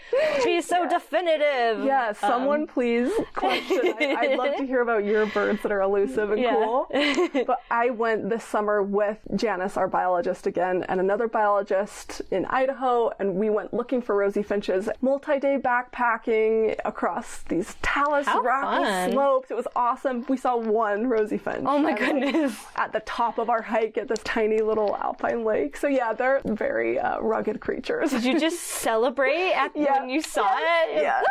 be 0.44 0.60
so 0.60 0.88
definitive?" 0.88 1.84
Yeah, 1.84 2.12
someone 2.12 2.62
Um, 2.62 2.66
please 2.66 3.10
question. 3.34 3.94
I, 4.00 4.16
I'd 4.20 4.38
love 4.38 4.56
to 4.56 4.66
hear 4.66 4.80
about 4.80 5.04
your 5.04 5.26
birds 5.26 5.62
that 5.62 5.72
are 5.72 5.82
elusive 5.82 6.30
and 6.30 6.40
Yeah. 6.46 6.54
cool. 6.54 6.88
But 7.46 7.60
I 7.70 7.90
went 7.90 8.28
this 8.30 8.44
summer 8.44 8.82
with 8.82 9.18
Janice, 9.36 9.76
our 9.76 9.88
biologist 9.88 10.46
again, 10.46 10.84
and 10.88 11.00
another 11.00 11.28
biologist 11.28 12.22
in 12.30 12.44
Idaho, 12.46 13.10
and 13.18 13.34
we 13.36 13.50
went 13.50 13.72
looking 13.74 14.00
for 14.02 14.16
rosy 14.16 14.42
finches, 14.42 14.88
multi-day 15.00 15.58
backpacking 15.58 16.76
across 16.84 17.42
these 17.48 17.76
talus 17.82 18.26
How 18.26 18.40
rocky 18.40 18.84
fun. 18.84 19.12
slopes. 19.12 19.50
It 19.50 19.56
was 19.56 19.66
awesome. 19.76 20.24
We 20.28 20.36
saw 20.36 20.56
one 20.56 21.08
rosy 21.08 21.38
finch. 21.38 21.64
Oh 21.66 21.78
my 21.78 21.90
And, 21.90 21.98
goodness. 22.46 22.66
At 22.76 22.92
the 22.92 23.00
top 23.00 23.38
of 23.38 23.48
our 23.50 23.62
hike 23.62 23.96
at 23.98 24.08
this 24.08 24.20
tiny 24.24 24.58
little 24.60 24.96
alpine 24.96 25.44
lake. 25.44 25.76
So 25.76 25.86
yeah, 25.88 26.12
they're 26.12 26.40
very 26.44 26.98
uh, 26.98 27.20
rugged 27.20 27.60
creatures. 27.60 28.10
Did 28.10 28.24
you 28.24 28.38
just 28.40 28.60
celebrate 28.86 29.52
at, 29.52 29.72
Yeah. 29.74 30.00
when 30.00 30.08
you 30.10 30.20
saw 30.22 30.48
it? 30.58 31.02
Yeah. 31.02 31.22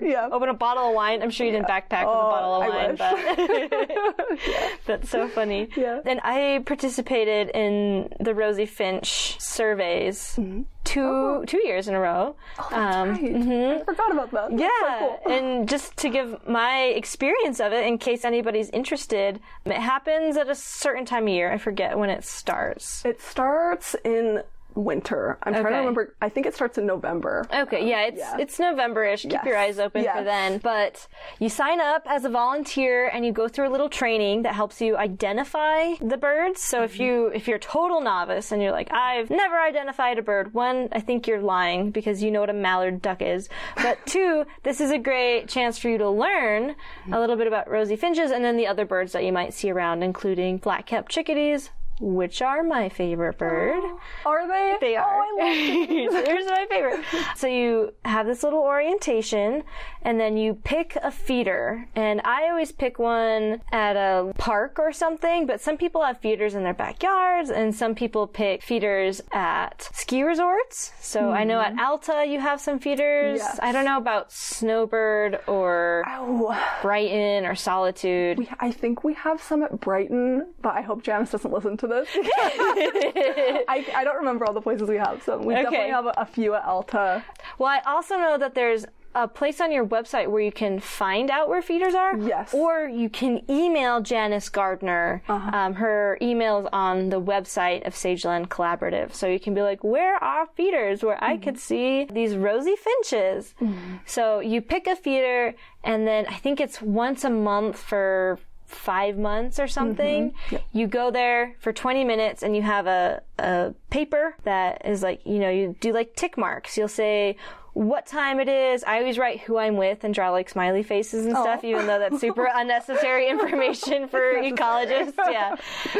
yeah. 0.02 0.28
Open 0.30 0.48
a 0.48 0.54
bottle 0.54 0.88
of 0.88 0.94
wine. 0.94 1.22
I'm 1.22 1.30
sure 1.30 1.46
you 1.46 1.52
didn't 1.52 1.68
backpack 1.68 2.06
with 2.06 2.14
a 2.14 2.22
Oh, 2.22 2.30
bottle 2.30 2.62
of 2.62 2.68
wine, 2.68 2.96
but 2.96 4.78
that's 4.86 5.10
so 5.10 5.28
funny. 5.28 5.68
Yeah. 5.76 6.00
And 6.04 6.20
I 6.22 6.62
participated 6.64 7.50
in 7.54 8.12
the 8.20 8.34
Rosy 8.34 8.66
Finch 8.66 9.36
surveys 9.40 10.38
two 10.84 11.44
two 11.46 11.60
years 11.66 11.88
in 11.88 11.94
a 11.94 12.00
row. 12.00 12.34
Mm-hmm. 12.56 12.74
Oh, 12.74 13.14
That's 13.22 13.46
right. 13.46 13.82
I 13.82 13.84
forgot 13.84 14.12
about 14.12 14.30
that. 14.32 14.50
That's 14.50 14.62
so 14.80 14.86
Yeah, 14.86 14.98
cool. 15.24 15.32
and 15.32 15.68
just 15.68 15.96
to 15.98 16.08
give 16.08 16.46
my 16.46 16.82
experience 16.84 17.60
of 17.60 17.72
it 17.72 17.86
in 17.86 17.98
case 17.98 18.24
anybody's 18.24 18.70
interested, 18.70 19.40
it 19.64 19.72
happens 19.72 20.36
at 20.36 20.48
a 20.48 20.54
certain 20.54 21.04
time 21.04 21.24
of 21.24 21.28
year. 21.30 21.52
I 21.52 21.58
forget 21.58 21.98
when 21.98 22.10
it 22.10 22.24
starts. 22.24 23.04
It 23.04 23.20
starts 23.20 23.94
in 24.04 24.42
winter. 24.74 25.38
I'm 25.42 25.52
trying 25.52 25.64
to 25.64 25.78
remember. 25.78 26.14
I 26.20 26.28
think 26.28 26.46
it 26.46 26.54
starts 26.54 26.78
in 26.78 26.86
November. 26.86 27.44
Okay, 27.52 27.88
yeah, 27.88 28.06
it's 28.06 28.18
yeah. 28.18 28.36
it's 28.38 28.58
November-ish. 28.58 29.22
Keep 29.22 29.32
Yes. 29.32 29.46
your 29.46 29.56
eyes 29.56 29.78
open 29.78 30.04
for 30.04 30.22
then. 30.22 30.58
But 30.58 31.06
you 31.38 31.48
sign 31.48 31.80
up 31.80 32.02
as 32.06 32.24
a 32.24 32.28
volunteer 32.28 33.08
and 33.08 33.24
you 33.24 33.32
go 33.32 33.48
through 33.48 33.68
a 33.68 33.72
little 33.72 33.88
training 33.88 34.42
that 34.42 34.54
helps 34.54 34.80
you 34.80 34.96
identify 34.96 35.94
the 36.00 36.16
birds. 36.16 36.60
So 36.60 36.82
if 36.82 36.94
mm-hmm. 36.94 37.02
you 37.02 37.26
if 37.34 37.48
you're 37.48 37.56
a 37.56 37.60
total 37.60 38.00
novice 38.00 38.52
and 38.52 38.62
you're 38.62 38.72
like, 38.72 38.92
I've 38.92 39.30
never 39.30 39.58
identified 39.60 40.18
a 40.18 40.22
bird, 40.22 40.54
one, 40.54 40.88
I 40.92 41.00
think 41.00 41.26
you're 41.26 41.42
lying 41.42 41.90
because 41.90 42.22
you 42.22 42.30
know 42.30 42.40
what 42.40 42.50
a 42.50 42.54
mallard 42.54 43.02
duck 43.02 43.22
is. 43.22 43.48
But 43.76 43.98
two, 44.06 44.44
this 44.62 44.80
is 44.80 44.90
a 44.90 44.98
great 44.98 45.48
chance 45.48 45.78
for 45.78 45.88
you 45.88 45.98
to 45.98 46.08
learn 46.08 46.70
a 46.70 46.72
mm-hmm. 46.72 47.14
little 47.14 47.36
bit 47.36 47.46
about 47.46 47.70
rosy 47.70 47.96
finches 47.96 48.30
and 48.30 48.44
then 48.44 48.56
the 48.56 48.66
other 48.66 48.84
birds 48.84 49.12
that 49.12 49.24
you 49.24 49.32
might 49.32 49.54
see 49.54 49.70
around, 49.70 50.02
including 50.02 50.58
black-capped 50.58 51.10
chickadees, 51.10 51.70
which 52.00 52.42
are 52.42 52.62
my 52.62 52.88
favorite 52.88 53.38
bird. 53.38 53.82
Are 54.26 54.48
they? 54.48 54.76
They 54.80 54.96
oh, 54.96 55.00
are. 55.00 55.22
Oh, 55.22 55.38
I 55.40 56.08
love 56.10 56.24
Here's 56.26 56.46
my 56.46 56.66
favorite. 56.68 57.04
So 57.36 57.46
you 57.46 57.92
have 58.04 58.26
this 58.26 58.42
little 58.42 58.60
orientation, 58.60 59.62
and 60.04 60.18
then 60.20 60.36
you 60.36 60.54
pick 60.54 60.96
a 61.02 61.10
feeder. 61.10 61.86
And 61.94 62.20
I 62.24 62.48
always 62.48 62.72
pick 62.72 62.98
one 62.98 63.60
at 63.72 63.96
a 63.96 64.32
park 64.38 64.78
or 64.78 64.92
something, 64.92 65.46
but 65.46 65.60
some 65.60 65.76
people 65.76 66.02
have 66.02 66.18
feeders 66.18 66.54
in 66.54 66.62
their 66.64 66.74
backyards, 66.74 67.50
and 67.50 67.74
some 67.74 67.94
people 67.94 68.26
pick 68.26 68.62
feeders 68.62 69.20
at 69.32 69.88
ski 69.92 70.22
resorts. 70.22 70.92
So 71.00 71.30
I 71.30 71.44
know 71.44 71.60
at 71.60 71.72
mm-hmm. 71.72 71.80
Alta 71.80 72.24
you 72.28 72.40
have 72.40 72.60
some 72.60 72.78
feeders. 72.78 73.38
Yes. 73.38 73.58
I 73.62 73.72
don't 73.72 73.84
know 73.84 73.98
about 73.98 74.32
Snowbird 74.32 75.40
or 75.46 76.04
Oh, 76.08 76.58
Brighton 76.82 77.46
or 77.46 77.54
Solitude. 77.54 78.38
we, 78.38 78.48
I 78.60 78.70
think 78.72 79.04
we 79.04 79.14
have 79.14 79.42
some 79.42 79.62
at 79.62 79.80
Brighton, 79.80 80.46
but 80.60 80.74
I 80.74 80.80
hope 80.82 81.02
Janice 81.02 81.30
doesn't 81.30 81.52
listen 81.52 81.76
to 81.78 81.86
this. 81.86 82.08
I, 82.14 83.86
I 83.94 84.04
don't 84.04 84.16
remember 84.16 84.44
all 84.46 84.52
the 84.52 84.60
places 84.60 84.88
we 84.88 84.96
have 84.96 85.22
so 85.22 85.38
We 85.38 85.54
Okay. 85.54 85.62
definitely 85.62 85.90
have 85.90 86.06
a, 86.06 86.14
a 86.16 86.26
few 86.26 86.54
at 86.54 86.64
Alta. 86.64 87.24
Well, 87.58 87.68
I 87.68 87.80
also 87.90 88.16
know 88.16 88.38
that 88.38 88.54
there's 88.54 88.84
a 89.14 89.28
place 89.28 89.60
on 89.60 89.70
your 89.70 89.86
website 89.86 90.28
where 90.28 90.42
you 90.42 90.52
can 90.52 90.80
find 90.80 91.30
out 91.30 91.48
where 91.48 91.62
feeders 91.62 91.94
are. 91.94 92.16
Yes. 92.16 92.54
Or 92.54 92.88
you 92.88 93.08
can 93.08 93.42
email 93.50 94.00
Janice 94.00 94.48
Gardner. 94.48 95.22
Uh-huh. 95.28 95.50
Um, 95.56 95.74
her 95.74 96.18
email's 96.22 96.68
on 96.72 97.10
the 97.10 97.20
website 97.20 97.86
of 97.86 97.94
Sageland 97.94 98.48
Collaborative. 98.48 99.14
So 99.14 99.26
you 99.26 99.40
can 99.40 99.54
be 99.54 99.62
like, 99.62 99.84
where 99.84 100.22
are 100.22 100.48
feeders 100.54 101.02
where 101.02 101.22
I 101.22 101.36
could 101.36 101.54
mm-hmm. 101.54 102.06
see 102.06 102.08
these 102.10 102.36
rosy 102.36 102.76
finches? 102.76 103.54
Mm-hmm. 103.60 103.96
So 104.06 104.40
you 104.40 104.60
pick 104.60 104.86
a 104.86 104.96
feeder 104.96 105.54
and 105.84 106.06
then 106.06 106.26
I 106.28 106.34
think 106.34 106.60
it's 106.60 106.80
once 106.80 107.24
a 107.24 107.30
month 107.30 107.78
for 107.78 108.38
five 108.66 109.18
months 109.18 109.60
or 109.60 109.68
something. 109.68 110.30
Mm-hmm. 110.48 110.78
You 110.78 110.86
go 110.86 111.10
there 111.10 111.56
for 111.60 111.72
20 111.72 112.04
minutes 112.04 112.42
and 112.42 112.56
you 112.56 112.62
have 112.62 112.86
a, 112.86 113.22
a 113.38 113.74
paper 113.90 114.36
that 114.44 114.82
is 114.84 115.02
like, 115.02 115.20
you 115.24 115.38
know, 115.38 115.50
you 115.50 115.76
do 115.80 115.92
like 115.92 116.16
tick 116.16 116.38
marks. 116.38 116.76
You'll 116.76 116.88
say 116.88 117.36
what 117.74 118.06
time 118.06 118.38
it 118.38 118.48
is. 118.48 118.84
I 118.84 118.98
always 118.98 119.18
write 119.18 119.40
who 119.40 119.56
I'm 119.56 119.76
with 119.76 120.04
and 120.04 120.12
draw 120.14 120.30
like 120.30 120.48
smiley 120.48 120.82
faces 120.82 121.24
and 121.24 121.34
stuff, 121.34 121.60
oh. 121.64 121.66
even 121.66 121.86
though 121.86 121.98
that's 121.98 122.20
super 122.20 122.48
unnecessary 122.54 123.28
information 123.28 124.08
for 124.08 124.34
ecologists. 124.34 125.14
Yeah. 125.16 125.56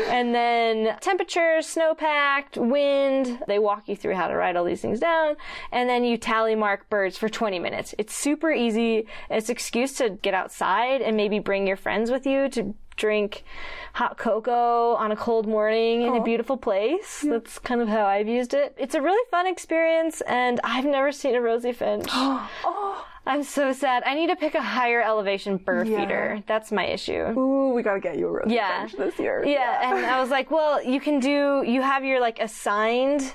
And 0.08 0.34
then 0.34 0.98
temperature, 1.00 1.58
snowpack, 1.60 2.56
wind. 2.56 3.42
They 3.46 3.58
walk 3.58 3.88
you 3.88 3.96
through 3.96 4.16
how 4.16 4.28
to 4.28 4.34
write 4.34 4.56
all 4.56 4.64
these 4.64 4.82
things 4.82 5.00
down. 5.00 5.36
And 5.70 5.88
then 5.88 6.04
you 6.04 6.18
tally 6.18 6.54
mark 6.54 6.90
birds 6.90 7.16
for 7.16 7.28
20 7.28 7.58
minutes. 7.58 7.94
It's 7.96 8.14
super 8.14 8.52
easy. 8.52 9.06
It's 9.30 9.48
an 9.48 9.52
excuse 9.52 9.94
to 9.94 10.10
get 10.10 10.34
outside 10.34 11.00
and 11.00 11.16
maybe 11.16 11.38
bring 11.38 11.66
your 11.66 11.76
friends 11.76 12.10
with 12.10 12.26
you 12.26 12.50
to 12.50 12.74
drink 13.06 13.42
hot 13.94 14.16
cocoa 14.16 14.94
on 14.94 15.10
a 15.10 15.16
cold 15.16 15.46
morning 15.46 16.02
in 16.02 16.14
a 16.14 16.22
beautiful 16.22 16.56
place. 16.56 17.24
That's 17.28 17.58
kind 17.58 17.80
of 17.80 17.88
how 17.88 18.06
I've 18.06 18.28
used 18.28 18.54
it. 18.54 18.74
It's 18.78 18.94
a 18.94 19.02
really 19.02 19.22
fun 19.30 19.46
experience 19.48 20.20
and 20.22 20.60
I've 20.62 20.84
never 20.84 21.10
seen 21.12 21.34
a 21.34 21.40
rosy 21.40 21.72
finch. 21.72 22.08
Oh, 22.64 23.06
I'm 23.24 23.42
so 23.44 23.72
sad. 23.72 24.02
I 24.04 24.14
need 24.14 24.28
to 24.28 24.36
pick 24.36 24.54
a 24.56 24.60
higher 24.62 25.00
elevation 25.00 25.56
bird 25.56 25.86
Yeah. 25.88 26.00
feeder. 26.00 26.42
That's 26.46 26.70
my 26.72 26.86
issue. 26.86 27.24
ooh, 27.38 27.72
we 27.74 27.82
gotta 27.82 28.00
get 28.00 28.18
you 28.18 28.26
a 28.28 28.32
rosy 28.32 28.54
Yeah. 28.54 28.80
finch 28.86 28.92
this 28.98 29.18
year. 29.18 29.44
Yeah, 29.46 29.78
and 29.96 30.04
I 30.06 30.20
was 30.20 30.30
like, 30.30 30.50
well, 30.50 30.82
you 30.82 31.00
can 31.00 31.18
do, 31.20 31.62
you 31.66 31.82
have 31.82 32.04
your 32.04 32.20
like 32.20 32.38
assigned 32.40 33.34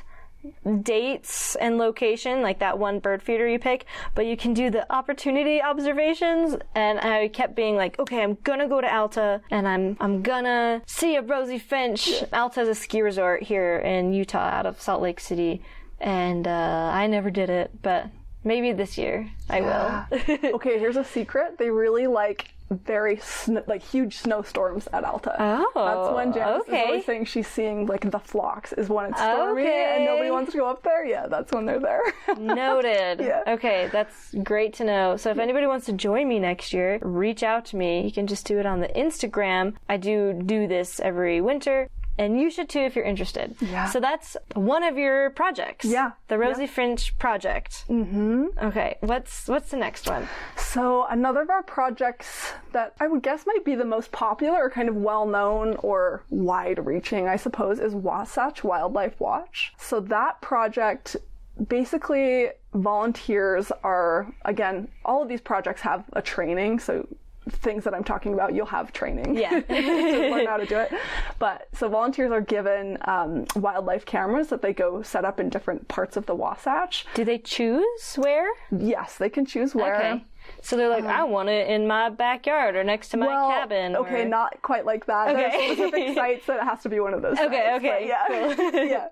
dates 0.84 1.56
and 1.56 1.78
location, 1.78 2.42
like 2.42 2.60
that 2.60 2.78
one 2.80 3.00
bird 3.00 3.22
feeder 3.22 3.48
you 3.48 3.60
pick, 3.60 3.86
but 4.16 4.26
you 4.26 4.38
can 4.38 4.54
do 4.54 4.70
the 4.70 4.92
opportunity 4.92 5.62
observations. 5.62 6.56
And 6.76 7.00
I 7.00 7.28
kept 7.30 7.56
being 7.56 7.76
like, 7.76 8.00
okay, 8.00 8.22
I'm 8.24 8.38
gonna 8.44 8.68
go 8.68 8.82
to 8.82 8.94
Alta 8.94 9.42
and 9.52 9.68
I'm, 9.68 9.98
I'm 10.00 10.22
gonna 10.22 10.82
see 10.86 11.16
a 11.16 11.22
rosy 11.22 11.60
finch. 11.60 12.24
Alta 12.34 12.58
Alta's 12.58 12.70
a 12.70 12.76
ski 12.76 13.02
resort 13.02 13.44
here 13.44 13.78
in 13.80 14.14
Utah 14.14 14.40
out 14.40 14.66
of 14.66 14.82
Salt 14.82 15.02
Lake 15.02 15.20
City. 15.20 15.62
And, 16.00 16.48
uh, 16.48 16.92
I 16.94 17.08
never 17.08 17.30
did 17.30 17.50
it, 17.50 17.72
but 17.82 18.08
maybe 18.44 18.72
this 18.72 18.98
year 18.98 19.30
I 19.50 19.62
will. 19.62 20.54
okay, 20.56 20.80
here's 20.80 20.98
a 20.98 21.04
secret. 21.04 21.58
They 21.58 21.70
really 21.70 22.08
like 22.08 22.54
very 22.70 23.18
sn- 23.18 23.64
like 23.68 23.84
huge 23.84 24.18
snowstorms 24.18 24.88
at 24.94 25.04
Alta. 25.04 25.36
Oh, 25.40 25.72
That's 25.76 26.16
when 26.16 26.34
Janice 26.34 26.62
okay. 26.68 26.80
is 26.82 26.88
always 26.88 27.06
saying 27.06 27.26
she's 27.26 27.48
seeing 27.48 27.86
like 27.86 28.10
the 28.10 28.20
flocks 28.20 28.74
is 28.74 28.90
when 28.90 29.06
it's 29.12 29.20
stormy 29.20 29.66
and 29.68 30.06
nobody 30.06 30.32
wants 30.32 30.52
to 30.52 30.58
go 30.58 30.68
up 30.68 30.84
there. 30.84 31.06
Yeah, 31.06 31.28
that's 31.28 31.52
when 31.52 31.66
they're 31.66 31.80
there. 31.80 32.02
Noted. 32.38 33.20
Yeah. 33.22 33.44
Okay, 33.48 33.90
that's 33.92 34.34
great 34.44 34.74
to 34.76 34.84
know. 34.84 35.18
So 35.18 35.32
if 35.32 35.38
anybody 35.38 35.66
wants 35.68 35.86
to 35.88 35.94
join 35.94 36.28
me 36.28 36.40
next 36.40 36.74
year, 36.74 37.00
reach 37.02 37.44
out 37.44 37.66
to 37.66 37.78
me. 37.78 38.04
You 38.04 38.12
can 38.12 38.28
just 38.28 38.46
do 38.46 38.60
it 38.60 38.66
on 38.66 38.82
the 38.82 38.90
Instagram. 38.90 39.76
I 39.88 39.98
do 39.98 40.34
do 40.46 40.68
this 40.68 41.00
every 41.00 41.42
winter. 41.42 41.90
And 42.18 42.40
you 42.40 42.50
should 42.50 42.70
too 42.70 42.80
if 42.80 42.96
you're 42.96 43.06
interested. 43.06 43.56
Yeah. 43.62 43.86
So 43.86 44.00
that's 44.00 44.36
one 44.56 44.84
of 44.84 44.98
your 44.98 45.30
projects. 45.32 45.86
Yeah. 45.86 46.12
The 46.28 46.38
Rosy 46.38 46.68
Finch 46.68 47.18
project. 47.18 47.86
Mm-hmm. 47.90 48.46
Okay. 48.62 48.98
What's 49.02 49.48
what's 49.48 49.72
the 49.72 49.78
next 49.78 50.08
one? 50.08 50.28
So 50.56 51.06
another 51.06 51.42
of 51.42 51.50
our 51.50 51.64
projects 51.64 52.54
that 52.72 52.94
I 53.00 53.08
would 53.08 53.24
guess 53.24 53.46
might 53.46 53.64
be 53.64 53.76
the 53.76 53.86
most 53.86 54.12
popular 54.12 54.58
or 54.58 54.70
kind 54.70 54.90
of 54.90 54.96
well 54.96 55.26
known 55.26 55.76
or 55.78 56.24
wide 56.30 56.86
reaching, 56.86 57.28
I 57.28 57.36
suppose, 57.36 57.80
is 57.80 57.94
Wasatch 57.94 58.64
Wildlife 58.64 59.20
Watch. 59.20 59.74
So 59.78 60.00
that 60.02 60.42
project 60.42 61.16
basically 61.68 62.50
volunteers 62.74 63.72
are 63.84 64.32
again 64.46 64.88
all 65.04 65.24
of 65.24 65.30
these 65.30 65.42
projects 65.42 65.82
have 65.82 66.04
a 66.14 66.22
training 66.22 66.78
so 66.78 67.08
things 67.50 67.84
that 67.84 67.94
i'm 67.94 68.04
talking 68.04 68.34
about 68.34 68.54
you'll 68.54 68.66
have 68.66 68.92
training 68.94 69.38
Yeah. 69.38 69.60
to 69.62 70.30
learn 70.32 70.46
how 70.46 70.58
to 70.58 70.66
do 70.66 70.78
it 70.78 70.92
but 71.40 71.68
so 71.74 71.90
volunteers 71.90 72.32
are 72.32 72.42
given 72.42 72.98
um, 73.06 73.46
wildlife 73.56 74.06
cameras 74.06 74.48
that 74.48 74.62
they 74.62 74.74
go 74.74 75.02
set 75.02 75.26
up 75.26 75.40
in 75.40 75.50
different 75.50 75.88
parts 75.88 76.18
of 76.18 76.26
the 76.26 76.36
wasatch 76.36 77.06
Do 77.14 77.24
they 77.24 77.38
choose 77.38 78.16
where? 78.16 78.50
yes 78.72 79.18
they 79.18 79.30
can 79.30 79.46
choose 79.46 79.74
where 79.76 79.96
Okay. 79.98 80.24
So 80.62 80.78
they're 80.78 80.90
like, 80.90 81.04
I 81.04 81.26
want 81.26 81.50
it 81.50 81.68
in 81.68 81.88
my 81.88 82.10
backyard 82.10 82.76
or 82.78 82.84
next 82.84 83.10
to 83.10 83.18
my 83.18 83.28
well, 83.28 83.50
cabin. 83.50 83.96
Okay, 83.98 84.24
not 84.26 84.62
quite 84.62 84.86
like 84.86 85.06
that. 85.08 85.30
Okay. 85.36 85.50
There's 85.76 85.78
specific 85.78 86.16
sites 86.16 86.46
that 86.46 86.58
it 86.62 86.64
has 86.64 86.82
to 86.84 86.90
be 86.90 87.00
one 87.02 87.14
of 87.14 87.22
those. 87.22 87.38
Okay, 87.38 87.66
sites, 87.74 87.84
okay, 87.86 88.08
yeah, 88.08 88.72
yeah. 88.84 89.08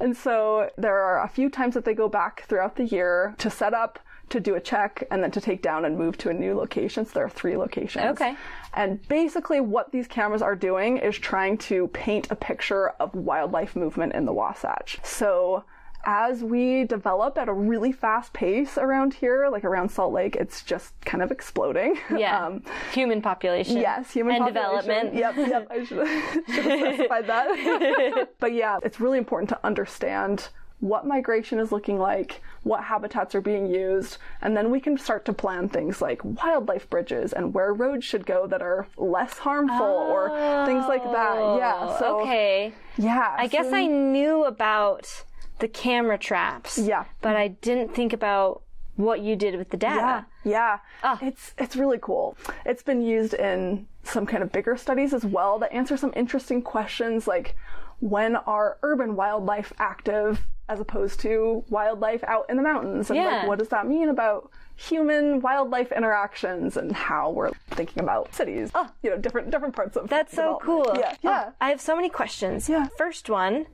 And 0.00 0.16
so 0.16 0.70
there 0.78 0.98
are 0.98 1.22
a 1.22 1.28
few 1.28 1.50
times 1.50 1.74
that 1.74 1.84
they 1.84 1.92
go 1.94 2.08
back 2.08 2.44
throughout 2.48 2.76
the 2.76 2.84
year 2.84 3.34
to 3.38 3.50
set 3.50 3.74
up, 3.74 3.98
to 4.30 4.40
do 4.40 4.54
a 4.54 4.60
check, 4.60 5.04
and 5.10 5.22
then 5.22 5.30
to 5.32 5.40
take 5.40 5.62
down 5.62 5.84
and 5.84 5.98
move 5.98 6.16
to 6.18 6.30
a 6.30 6.32
new 6.32 6.54
location. 6.54 7.04
So 7.04 7.12
there 7.14 7.24
are 7.24 7.30
three 7.30 7.56
locations. 7.56 8.04
Okay. 8.06 8.36
And 8.74 9.06
basically, 9.08 9.60
what 9.60 9.92
these 9.92 10.06
cameras 10.06 10.42
are 10.42 10.56
doing 10.56 10.98
is 10.98 11.18
trying 11.18 11.58
to 11.58 11.88
paint 11.88 12.28
a 12.30 12.36
picture 12.36 12.90
of 13.00 13.14
wildlife 13.14 13.76
movement 13.76 14.14
in 14.14 14.24
the 14.24 14.32
Wasatch. 14.32 14.98
So 15.02 15.64
as 16.04 16.42
we 16.42 16.84
develop 16.84 17.36
at 17.36 17.48
a 17.48 17.52
really 17.52 17.92
fast 17.92 18.32
pace 18.32 18.78
around 18.78 19.12
here, 19.12 19.48
like 19.50 19.64
around 19.64 19.90
Salt 19.90 20.12
Lake, 20.12 20.34
it's 20.36 20.62
just 20.62 20.98
kind 21.02 21.22
of 21.22 21.30
exploding. 21.30 21.98
Yeah. 22.16 22.30
Um, 22.40 22.62
human 22.92 23.20
population. 23.20 23.76
Yes, 23.76 24.12
human 24.12 24.36
and 24.36 24.54
population. 24.54 25.12
development. 25.12 25.14
Yep, 25.14 25.36
yep. 25.36 25.68
I 25.70 25.84
should, 25.84 26.06
should 26.54 26.64
have 26.64 26.94
specified 26.94 27.26
that. 27.26 28.30
but 28.40 28.54
yeah, 28.54 28.78
it's 28.82 28.98
really 28.98 29.18
important 29.18 29.48
to 29.50 29.58
understand 29.66 30.48
what 30.80 31.06
migration 31.06 31.58
is 31.58 31.70
looking 31.72 31.98
like, 31.98 32.40
what 32.62 32.84
habitats 32.84 33.34
are 33.34 33.40
being 33.40 33.66
used, 33.66 34.16
and 34.40 34.56
then 34.56 34.70
we 34.70 34.80
can 34.80 34.96
start 34.98 35.24
to 35.26 35.32
plan 35.32 35.68
things 35.68 36.00
like 36.00 36.24
wildlife 36.24 36.88
bridges 36.88 37.32
and 37.32 37.52
where 37.54 37.72
roads 37.72 38.04
should 38.04 38.24
go 38.26 38.46
that 38.46 38.62
are 38.62 38.86
less 38.96 39.38
harmful 39.38 39.86
or 39.86 40.28
things 40.66 40.86
like 40.88 41.02
that. 41.04 41.56
Yeah. 41.58 41.98
So 41.98 42.18
Oh, 42.18 42.22
okay. 42.22 42.72
yeah. 42.96 43.34
I 43.38 43.46
guess 43.46 43.72
I 43.72 43.86
knew 43.86 44.44
about 44.44 45.24
the 45.58 45.68
camera 45.68 46.16
traps. 46.18 46.78
Yeah. 46.78 47.04
But 47.20 47.36
I 47.36 47.48
didn't 47.48 47.94
think 47.94 48.12
about 48.12 48.62
what 48.96 49.20
you 49.20 49.36
did 49.36 49.56
with 49.56 49.70
the 49.70 49.76
data. 49.76 50.26
Yeah, 50.44 50.50
yeah. 50.50 50.78
Ah. 51.02 51.18
It's 51.22 51.54
it's 51.58 51.76
really 51.76 51.98
cool. 52.00 52.36
It's 52.66 52.82
been 52.82 53.00
used 53.02 53.34
in 53.34 53.86
some 54.02 54.26
kind 54.26 54.42
of 54.42 54.50
bigger 54.52 54.76
studies 54.76 55.12
as 55.14 55.24
well 55.24 55.58
that 55.58 55.72
answer 55.72 55.96
some 55.96 56.12
interesting 56.16 56.62
questions 56.62 57.26
like 57.28 57.54
when 58.00 58.34
are 58.36 58.78
urban 58.82 59.14
wildlife 59.14 59.72
active 59.78 60.46
as 60.70 60.78
opposed 60.80 61.18
to 61.20 61.64
wildlife 61.68 62.22
out 62.24 62.46
in 62.48 62.56
the 62.56 62.62
mountains 62.62 63.10
and 63.10 63.16
Yeah. 63.16 63.24
like 63.38 63.48
what 63.48 63.58
does 63.58 63.68
that 63.68 63.86
mean 63.86 64.08
about 64.08 64.50
human 64.76 65.40
wildlife 65.40 65.90
interactions 65.92 66.76
and 66.76 66.92
how 66.92 67.30
we're 67.30 67.50
thinking 67.70 68.02
about 68.02 68.32
cities 68.34 68.70
Oh. 68.74 68.88
you 69.02 69.10
know 69.10 69.18
different 69.18 69.50
different 69.50 69.74
parts 69.76 69.96
of 69.96 70.04
Oh. 70.04 70.06
That's 70.06 70.32
so 70.34 70.58
cool. 70.62 70.86
yeah 70.98 71.12
Oh, 71.12 71.28
yeah 71.28 71.50
I 71.60 71.68
have 71.70 71.80
so 71.80 71.94
many 71.96 72.08
questions. 72.08 72.68
Yeah. 72.68 72.86
First 72.96 73.28
one 73.28 73.66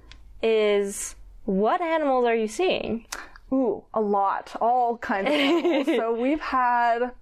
is 0.43 1.15
what 1.45 1.81
animals 1.81 2.25
are 2.27 2.35
you 2.35 2.49
seeing? 2.49 3.07
Ooh, 3.53 3.85
a 3.95 4.01
lot. 4.01 4.57
All 4.61 4.97
kinds 4.99 5.29
of 5.29 5.35
animals. 5.35 5.87
so 6.01 6.13
we've 6.21 6.41
had 6.41 7.13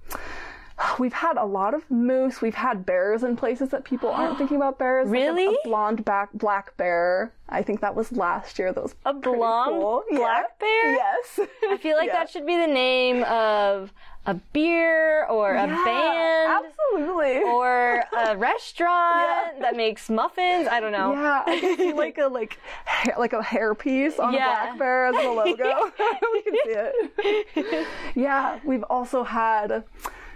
we've 0.99 1.13
had 1.13 1.37
a 1.37 1.45
lot 1.45 1.75
of 1.75 1.89
moose. 1.91 2.41
We've 2.43 2.55
had 2.55 2.85
bears 2.87 3.23
in 3.23 3.37
places 3.37 3.69
that 3.71 3.85
people 3.85 4.11
aren't 4.11 4.39
thinking 4.39 4.57
about 4.57 4.79
bears. 4.79 5.09
Like 5.09 5.19
a- 5.21 5.23
Really? 5.33 5.47
a, 5.55 5.57
blonde 5.69 6.05
back 6.05 6.31
black 6.35 6.77
bear. 6.77 7.33
I 7.49 7.63
think 7.63 7.81
that 7.81 7.95
was 7.95 8.11
last 8.13 8.59
year. 8.59 8.73
That 8.73 8.83
was 8.83 8.95
A 9.05 9.13
blonde 9.15 9.73
cool. 9.81 10.03
Yeah. 10.11 10.19
black 10.19 10.59
bear? 10.59 10.93
Yes. 10.95 11.41
I 11.71 11.77
feel 11.77 11.97
like 11.97 12.07
Yeah. 12.09 12.13
that 12.15 12.31
should 12.31 12.47
be 12.47 12.57
the 12.57 12.67
name 12.67 13.23
of 13.25 13.93
a 14.27 14.33
beer 14.55 15.27
or 15.27 15.53
a 15.53 15.67
Yeah, 15.67 15.85
band 15.85 16.65
Absolutely. 16.65 17.43
or 17.43 18.03
a 18.19 18.35
restaurant 18.37 19.61
that 19.61 19.77
makes 19.77 20.09
muffins. 20.09 20.67
I 20.67 20.81
don't 20.81 20.93
know. 20.93 21.13
yeah, 21.13 21.43
I 21.47 21.61
can 21.61 21.77
see 21.77 21.93
like 21.93 22.17
a 22.19 22.27
like 22.27 22.59
hair, 22.87 23.15
like 23.19 23.35
a 23.35 23.43
hair 23.43 23.75
piece 23.75 24.19
on 24.19 24.33
Yeah. 24.33 24.47
a 24.51 24.67
black 24.67 24.79
bear 24.79 25.07
as 25.09 25.15
the 25.15 25.31
logo. 25.31 25.93
we 26.33 26.43
can 26.43 26.55
see 26.65 26.71
it. 26.75 27.87
yeah, 28.15 28.59
we've 28.65 28.85
also 28.85 29.25
had 29.25 29.85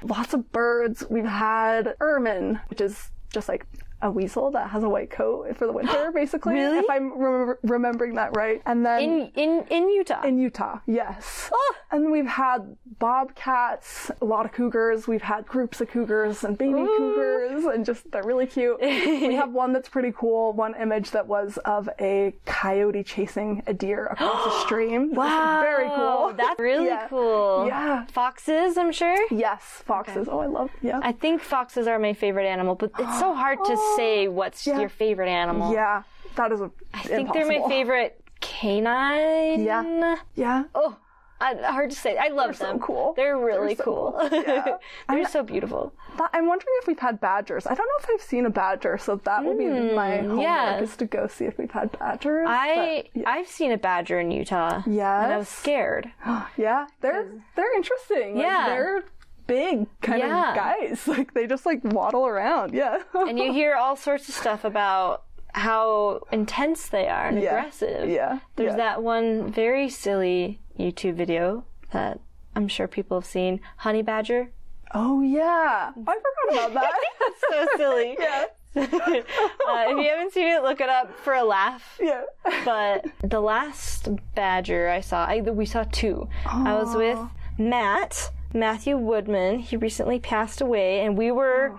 lots 0.02 0.34
of 0.34 0.50
birds. 0.52 1.04
We've 1.08 1.24
had 1.24 1.94
ermine, 2.00 2.60
which 2.68 2.80
is 2.80 3.10
just 3.32 3.48
like 3.48 3.66
a 4.00 4.10
weasel 4.10 4.50
that 4.52 4.70
has 4.70 4.82
a 4.84 4.88
white 4.88 5.10
coat 5.10 5.56
for 5.56 5.66
the 5.66 5.72
winter, 5.72 6.10
basically. 6.14 6.54
Really? 6.54 6.78
If 6.78 6.84
I'm 6.90 7.18
remember- 7.18 7.58
remembering 7.62 8.14
that 8.14 8.36
right. 8.36 8.62
And 8.66 8.84
then 8.86 9.00
In 9.02 9.30
in 9.34 9.64
in 9.70 9.88
Utah. 9.90 10.22
in 10.22 10.38
Utah, 10.38 10.78
yes. 10.86 11.50
Oh. 11.52 11.74
And 11.90 12.10
we've 12.12 12.26
had 12.26 12.76
bobcats, 12.98 14.10
a 14.20 14.24
lot 14.24 14.44
of 14.46 14.52
cougars. 14.52 15.08
We've 15.08 15.22
had 15.22 15.46
groups 15.46 15.80
of 15.80 15.88
cougars 15.90 16.44
and 16.44 16.56
baby 16.56 16.72
cougars, 16.96 17.64
and 17.64 17.84
just 17.84 18.10
they're 18.10 18.22
really 18.22 18.46
cute. 18.46 18.78
we 18.80 19.34
have 19.34 19.52
one 19.64 19.72
that's 19.72 19.88
pretty 19.88 20.12
cool. 20.16 20.52
One 20.52 20.74
image 20.76 21.10
that 21.12 21.26
was 21.26 21.56
of 21.64 21.88
a 22.00 22.34
coyote 22.46 23.02
chasing 23.04 23.62
a 23.66 23.74
deer 23.74 24.06
across 24.06 24.46
a 24.46 24.60
stream. 24.66 25.14
Wow, 25.14 25.60
very 25.62 25.88
cool. 25.88 26.32
That's 26.36 26.58
really 26.60 26.86
Yeah. 26.86 27.08
cool. 27.08 27.66
Yeah. 27.66 28.04
Foxes, 28.12 28.76
I'm 28.76 28.92
sure. 28.92 29.18
yes, 29.30 29.62
foxes. 29.86 30.28
Oh, 30.30 30.40
I 30.40 30.46
love. 30.46 30.70
Yeah. 30.82 31.00
I 31.02 31.12
think 31.12 31.40
foxes 31.42 31.86
are 31.86 31.98
my 31.98 32.12
favorite 32.12 32.46
animal, 32.46 32.74
but 32.74 32.90
it's 32.98 33.18
so 33.18 33.34
hard 33.34 33.58
to 33.64 33.74
oh. 33.76 33.87
Say 33.96 34.28
what's 34.38 34.66
Yeah. 34.66 34.80
your 34.80 34.88
favorite 34.88 35.28
animal. 35.28 35.72
yeah, 35.72 36.02
that 36.36 36.52
is 36.52 36.60
a. 36.60 36.70
I 36.94 37.02
think 37.02 37.32
they're 37.32 37.46
my 37.46 37.66
favorite 37.68 38.20
canine. 38.40 39.64
Yeah. 39.64 40.16
Yeah. 40.34 40.64
Oh, 40.74 40.96
I, 41.40 41.54
hard 41.54 41.90
to 41.90 41.96
say. 41.96 42.16
I 42.16 42.28
love 42.28 42.56
so 42.56 42.64
them. 42.66 42.80
cool. 42.80 43.14
They're 43.16 43.38
really 43.38 43.68
They're 43.74 43.76
so 43.76 43.84
cool. 43.84 44.16
cool. 44.28 44.42
Yeah. 44.42 44.76
they're 45.08 45.28
so 45.28 45.42
beautiful. 45.44 45.92
That- 46.16 46.30
I'm 46.32 46.46
wondering 46.48 46.74
if 46.80 46.88
we've 46.88 46.98
had 46.98 47.20
badgers. 47.20 47.64
I 47.66 47.74
don't 47.74 47.86
know 47.86 48.02
if 48.04 48.10
I've 48.12 48.26
seen 48.26 48.44
a 48.44 48.50
badger, 48.50 48.98
so 48.98 49.16
that 49.24 49.44
will 49.44 49.56
be 49.56 49.66
hmm, 49.66 49.94
my 49.94 50.16
homework 50.18 50.40
yeah. 50.42 50.80
is 50.80 50.96
to 50.96 51.04
go 51.04 51.28
see 51.28 51.44
if 51.44 51.56
we've 51.56 51.70
had 51.70 51.96
badgers. 51.98 52.46
I 52.48 53.04
but, 53.14 53.20
yeah. 53.22 53.30
I've 53.30 53.46
seen 53.46 53.70
a 53.70 53.78
badger 53.78 54.18
in 54.18 54.32
Utah. 54.32 54.82
Yeah, 54.86 55.22
and 55.24 55.32
I 55.32 55.36
was 55.38 55.48
scared. 55.48 56.10
Yeah, 56.56 56.86
they're 57.02 57.28
they're 57.54 57.76
interesting. 57.76 58.34
Like, 58.34 58.42
Yeah. 58.44 58.64
they're 58.68 59.04
big 59.48 59.86
kind 60.00 60.20
Yeah. 60.20 60.50
of 60.50 60.54
guys. 60.54 61.08
Like 61.08 61.34
they 61.34 61.48
just 61.48 61.66
like 61.66 61.80
waddle 61.82 62.24
around. 62.26 62.72
Yeah. 62.74 63.02
and 63.14 63.36
you 63.38 63.52
hear 63.52 63.74
all 63.74 63.96
sorts 63.96 64.28
of 64.28 64.34
stuff 64.36 64.62
about 64.64 65.24
how 65.54 66.20
intense 66.30 66.88
they 66.88 67.08
are 67.08 67.26
and 67.26 67.42
Yeah. 67.42 67.58
aggressive. 67.58 68.08
Yeah. 68.08 68.38
There's 68.54 68.72
yeah. 68.72 68.76
that 68.76 69.02
one 69.02 69.50
very 69.50 69.88
silly 69.88 70.60
YouTube 70.78 71.14
video 71.14 71.64
that 71.90 72.20
I'm 72.54 72.68
sure 72.68 72.86
people 72.86 73.18
have 73.18 73.26
seen. 73.26 73.60
Honey 73.78 74.02
badger. 74.02 74.52
Oh 74.94 75.20
yeah. 75.22 75.90
I 76.06 76.18
forgot 76.46 76.70
about 76.70 76.74
that. 76.74 76.92
That's 77.50 77.70
so 77.72 77.76
silly. 77.76 78.16
yeah. 78.20 78.44
uh, 78.76 79.84
if 79.88 79.96
you 79.98 80.08
haven't 80.10 80.32
seen 80.32 80.48
it, 80.48 80.62
look 80.62 80.80
it 80.80 80.88
up 80.88 81.18
for 81.20 81.34
a 81.34 81.42
laugh. 81.42 81.98
Yeah. 82.00 82.22
But 82.64 83.06
the 83.22 83.40
last 83.40 84.08
badger 84.34 84.88
I 84.88 85.00
saw, 85.00 85.24
I, 85.24 85.40
we 85.40 85.66
saw 85.66 85.84
two. 85.90 86.28
I 86.46 86.74
was 86.74 86.94
with 86.94 87.18
Matt, 87.58 88.30
Matthew 88.52 88.96
Woodman. 88.96 89.60
He 89.60 89.76
recently 89.76 90.18
passed 90.18 90.60
away, 90.60 91.00
and 91.00 91.16
we 91.16 91.30
were 91.30 91.78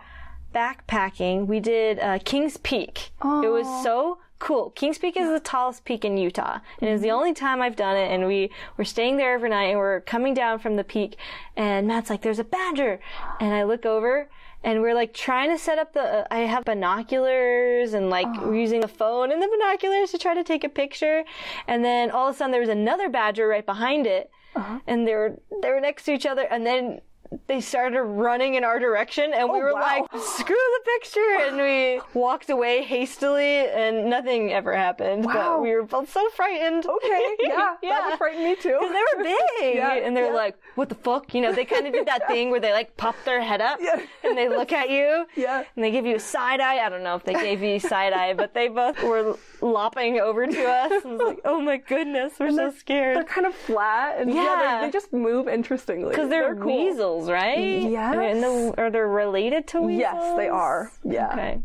backpacking. 0.54 1.48
We 1.48 1.60
did 1.60 2.00
uh, 2.00 2.20
Kings 2.24 2.58
Peak. 2.58 3.12
It 3.44 3.50
was 3.50 3.68
so 3.84 4.20
cool. 4.40 4.72
Kings 4.72 4.98
Peak 4.98 5.18
is 5.18 5.30
the 5.30 5.40
tallest 5.40 5.84
peak 5.84 6.06
in 6.06 6.18
Utah, 6.18 6.60
and 6.80 6.90
it 6.90 6.94
was 6.94 7.02
the 7.02 7.12
only 7.12 7.34
time 7.34 7.62
I've 7.62 7.76
done 7.76 7.98
it. 7.98 8.12
And 8.12 8.26
we 8.26 8.50
were 8.78 8.86
staying 8.86 9.18
there 9.18 9.36
overnight, 9.36 9.70
and 9.70 9.78
we're 9.78 10.02
coming 10.02 10.34
down 10.34 10.60
from 10.60 10.76
the 10.76 10.84
peak, 10.84 11.18
and 11.56 11.88
Matt's 11.88 12.10
like, 12.10 12.22
"There's 12.22 12.40
a 12.40 12.44
badger," 12.44 13.00
and 13.40 13.54
I 13.54 13.64
look 13.64 13.86
over. 13.86 14.30
And 14.62 14.82
we're 14.82 14.94
like 14.94 15.14
trying 15.14 15.50
to 15.52 15.58
set 15.58 15.80
up 15.80 15.94
the. 15.94 16.02
Uh, 16.02 16.28
I 16.30 16.40
have 16.40 16.66
binoculars 16.66 17.94
and 17.94 18.10
like 18.10 18.28
we're 18.42 18.58
using 18.58 18.82
the 18.82 18.90
phone 18.90 19.32
and 19.32 19.42
the 19.42 19.48
binoculars 19.48 20.12
to 20.12 20.18
try 20.18 20.34
to 20.34 20.44
take 20.44 20.66
a 20.66 20.70
picture. 20.70 21.24
And 21.66 21.86
then 21.86 22.12
all 22.12 22.28
of 22.28 22.36
a 22.36 22.38
sudden 22.38 22.52
there 22.52 22.60
was 22.60 22.70
another 22.70 23.08
badger 23.08 23.48
right 23.48 23.66
behind 23.66 24.06
it, 24.06 24.30
Uh-huh. 24.56 24.80
and 24.88 25.08
they 25.08 25.14
were 25.16 25.40
they 25.62 25.70
were 25.72 25.80
next 25.82 26.04
to 26.04 26.12
each 26.14 26.26
other. 26.26 26.44
And 26.44 26.66
then 26.66 27.02
they 27.46 27.62
started 27.62 28.02
running 28.02 28.56
in 28.56 28.64
our 28.64 28.80
direction, 28.80 29.34
and 29.36 29.48
we 29.52 29.60
oh, 29.60 29.62
were 29.62 29.70
Oh, 29.70 29.76
wow. 29.76 29.82
like, 30.12 30.22
"Screw 30.24 30.56
the 30.56 30.82
picture!" 31.00 31.38
and 31.46 31.58
we 31.58 32.02
walked 32.20 32.50
away 32.50 32.82
hastily, 32.84 33.68
and 33.70 34.10
nothing 34.10 34.52
ever 34.52 34.76
happened. 34.76 35.26
But 35.26 35.62
we 35.62 35.72
were 35.76 35.84
both 35.84 36.12
so 36.12 36.28
frightened. 36.30 36.88
Okay, 36.88 37.36
yeah, 37.42 37.76
that 37.84 38.06
would 38.10 38.18
frighten 38.18 38.44
me 38.44 38.56
too. 38.56 38.76
Because 38.80 38.92
they 38.94 39.04
were 39.18 39.24
big, 39.60 39.76
Yeah, 39.76 39.94
and 39.94 40.18
they're 40.18 40.28
yeah. 40.34 40.34
like, 40.34 40.58
"What 40.74 40.90
the 40.90 40.96
fuck?" 40.96 41.36
You 41.36 41.42
know, 41.42 41.54
they 41.54 41.66
kind 41.66 41.86
of 41.86 41.94
did 41.94 42.08
that 42.08 42.26
thing 42.32 42.50
where 42.50 42.60
they 42.60 42.74
like 42.74 42.98
pop 42.98 43.16
their 43.26 43.42
head 43.44 43.62
up 43.62 43.78
Yeah. 43.80 44.02
and 44.24 44.36
they 44.36 44.50
look 44.50 44.72
at 44.74 44.90
you, 44.90 45.28
Yeah. 45.36 45.64
and 45.76 45.84
they 45.86 45.92
give 45.92 46.08
you 46.08 46.16
a 46.16 46.20
side 46.20 46.62
eye. 46.62 46.80
I 46.84 46.90
don't 46.90 47.04
know 47.04 47.16
if 47.16 47.24
they 47.26 47.34
gave 47.36 47.62
you 47.62 47.80
side 47.80 48.12
eye, 48.14 48.34
but 48.34 48.56
they 48.56 48.70
both 48.70 49.04
were 49.04 49.38
lopping 49.62 50.20
over 50.20 50.46
to 50.48 50.64
us. 50.64 50.92
I 51.06 51.08
was 51.08 51.20
like, 51.22 51.42
"Oh 51.46 51.60
my 51.62 51.78
goodness, 51.78 52.34
we're 52.40 52.52
so 52.52 52.72
scared. 52.72 53.16
They're 53.18 53.24
kind 53.24 53.46
of 53.48 53.54
flat 53.56 54.20
and 54.20 54.30
yeah, 54.34 54.44
Yeah. 54.44 54.82
they, 54.86 54.92
just 54.92 55.12
move 55.14 55.48
interestingly. 55.48 56.10
Because 56.12 56.30
they're, 56.30 56.56
cool. 56.56 56.86
weasels, 56.86 57.30
right? 57.30 57.58
Yes. 57.82 58.16
And 58.16 58.44
the, 58.44 58.74
are 58.78 58.90
they 58.90 59.00
related 59.00 59.68
to 59.68 59.82
weasels? 59.82 60.00
Yes, 60.00 60.38
they 60.38 60.48
are. 60.48 60.92
Yeah. 61.04 61.30
Okay, 61.34 61.62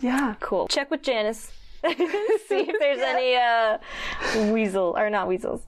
Yeah. 0.00 0.34
cool. 0.40 0.68
Check 0.68 0.90
with 0.90 1.02
Janice. 1.02 1.52
See 1.86 1.92
if 2.68 2.78
there's 2.80 2.98
any 3.00 3.36
uh, 3.36 3.78
weasel 4.52 4.94
or 4.96 5.08
not 5.10 5.28
weasels. 5.28 5.62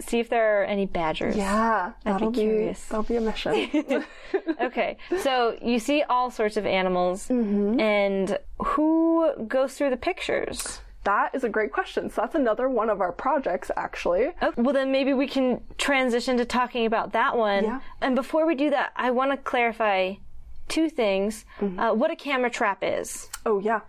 See 0.00 0.18
if 0.20 0.30
there 0.30 0.62
are 0.62 0.64
any 0.64 0.86
badgers. 0.86 1.36
Yeah. 1.36 1.92
I'd 2.06 2.18
be, 2.18 2.30
curious. 2.32 2.82
that'll 2.86 3.02
be 3.02 3.16
a 3.16 3.20
mission. 3.20 3.84
Okay, 4.60 4.96
so 5.20 5.58
you 5.60 5.78
see 5.78 6.02
all 6.04 6.30
sorts 6.30 6.56
of 6.56 6.64
animals, 6.64 7.28
Mm-hmm. 7.28 7.78
and 7.80 8.38
who 8.58 9.32
goes 9.46 9.74
through 9.74 9.90
the 9.90 9.96
pictures? 9.98 10.80
That 11.04 11.34
is 11.34 11.42
a 11.44 11.48
great 11.48 11.72
question. 11.72 12.10
So 12.10 12.20
that's 12.22 12.34
another 12.34 12.68
one 12.68 12.88
of 12.90 13.00
our 13.00 13.12
projects 13.12 13.70
actually. 13.76 14.30
Oh, 14.40 14.52
well, 14.56 14.72
then 14.72 14.92
maybe 14.92 15.12
we 15.12 15.26
can 15.26 15.60
transition 15.78 16.36
to 16.38 16.44
talking 16.44 16.86
about 16.86 17.12
that 17.12 17.36
one. 17.36 17.64
Yeah. 17.64 17.80
And 18.00 18.14
before 18.14 18.46
we 18.46 18.54
do 18.54 18.70
that, 18.70 18.92
I 18.96 19.10
want 19.10 19.30
to 19.32 19.36
clarify 19.36 20.14
two 20.68 20.88
things: 20.88 21.44
Mm-hmm. 21.60 21.78
uh, 21.78 21.92
what 21.94 22.10
a 22.10 22.16
camera 22.16 22.50
trap 22.50 22.78
is. 22.82 23.28
Oh 23.44 23.58
yeah. 23.58 23.80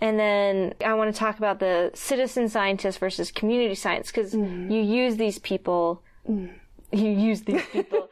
And 0.00 0.18
then 0.18 0.74
I 0.84 0.92
want 0.94 1.12
to 1.14 1.18
talk 1.18 1.38
about 1.38 1.58
the 1.58 1.90
citizen 1.94 2.48
scientist 2.50 2.98
versus 2.98 3.30
community 3.32 3.74
science 3.74 4.10
because 4.12 4.34
Mm-hmm. 4.34 4.70
you 4.70 4.82
use 4.82 5.16
these 5.16 5.38
people. 5.38 6.02
You 6.28 7.10
use 7.10 7.42
these 7.42 7.64
people. 7.72 8.08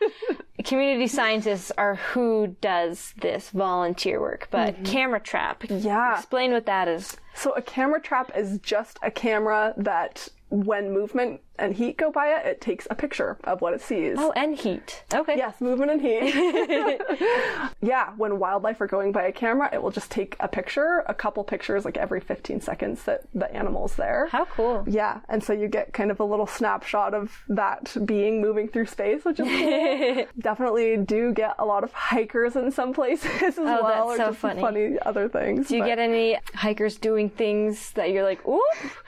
community 0.64 1.06
scientists 1.06 1.70
are 1.76 1.96
who 1.96 2.56
does 2.60 3.12
this 3.20 3.50
volunteer 3.50 4.20
work, 4.20 4.48
but 4.50 4.82
camera 4.84 5.20
trap. 5.20 5.62
Mm-hmm. 5.62 5.86
Yeah. 5.86 6.16
Explain 6.18 6.52
what 6.52 6.66
that 6.66 6.88
is. 6.88 7.16
So 7.34 7.52
a 7.52 7.62
camera 7.62 8.00
trap 8.00 8.30
is 8.36 8.58
just 8.58 8.98
a 9.02 9.10
camera 9.10 9.74
that 9.76 10.28
when 10.50 10.92
movement 10.92 11.40
and 11.58 11.74
heat 11.74 11.96
go 11.96 12.10
by 12.10 12.28
it, 12.28 12.46
it 12.46 12.60
takes 12.60 12.86
a 12.90 12.94
picture 12.94 13.38
of 13.44 13.60
what 13.60 13.74
it 13.74 13.80
sees. 13.80 14.16
Oh, 14.18 14.32
and 14.32 14.56
heat. 14.56 15.04
Okay. 15.14 15.36
Yes, 15.36 15.60
movement 15.60 15.90
and 15.92 16.00
heat. 16.00 16.34
yeah, 17.80 18.10
when 18.16 18.38
wildlife 18.38 18.80
are 18.80 18.86
going 18.86 19.12
by 19.12 19.24
a 19.24 19.32
camera, 19.32 19.68
it 19.72 19.82
will 19.82 19.90
just 19.90 20.10
take 20.10 20.36
a 20.40 20.48
picture, 20.48 21.04
a 21.06 21.14
couple 21.14 21.44
pictures 21.44 21.84
like 21.84 21.96
every 21.96 22.20
15 22.20 22.60
seconds 22.60 23.04
that 23.04 23.22
the 23.34 23.52
animal's 23.54 23.94
there. 23.96 24.28
How 24.30 24.44
cool. 24.46 24.84
Yeah, 24.86 25.20
and 25.28 25.42
so 25.42 25.52
you 25.52 25.68
get 25.68 25.92
kind 25.92 26.10
of 26.10 26.20
a 26.20 26.24
little 26.24 26.46
snapshot 26.46 27.14
of 27.14 27.32
that 27.48 27.96
being 28.04 28.40
moving 28.40 28.68
through 28.68 28.86
space, 28.86 29.24
which 29.24 29.40
is 29.40 29.46
cool. 29.48 30.26
Definitely 30.40 30.96
do 30.98 31.32
get 31.32 31.54
a 31.58 31.64
lot 31.64 31.84
of 31.84 31.92
hikers 31.92 32.56
in 32.56 32.70
some 32.70 32.92
places 32.92 33.30
as 33.42 33.56
well, 33.56 33.80
Oh, 33.82 33.88
that's 33.88 34.00
or 34.06 34.16
so 34.16 34.26
just 34.30 34.38
funny. 34.38 34.98
other 35.02 35.28
things. 35.28 35.68
Do 35.68 35.76
you 35.76 35.82
but- 35.82 35.86
get 35.88 35.98
any 35.98 36.38
hikers 36.54 36.96
doing 36.96 37.30
things 37.30 37.92
that 37.92 38.10
you're 38.10 38.24
like, 38.24 38.46
ooh, 38.46 38.60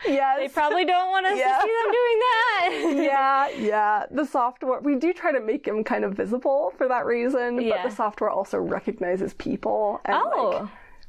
Yes. 0.06 0.38
they 0.38 0.48
probably 0.48 0.84
don't 0.84 1.10
want 1.10 1.26
us 1.26 1.36
Yeah. 1.38 1.56
to 1.56 1.62
see 1.62 1.68
them 1.68 1.92
doing 1.92 2.18
that? 2.18 2.32
yeah, 3.02 3.48
yeah. 3.50 4.04
The 4.10 4.24
software, 4.24 4.80
we 4.80 4.96
do 4.96 5.12
try 5.12 5.32
to 5.32 5.40
make 5.40 5.64
them 5.64 5.84
kind 5.84 6.04
of 6.04 6.14
visible 6.14 6.72
for 6.76 6.88
that 6.88 7.06
reason, 7.06 7.60
Yeah. 7.60 7.82
but 7.82 7.90
the 7.90 7.94
software 7.96 8.30
also 8.30 8.58
recognizes 8.58 9.34
people 9.34 10.00
and 10.04 10.16
Oh. 10.16 10.48
like 10.62 10.68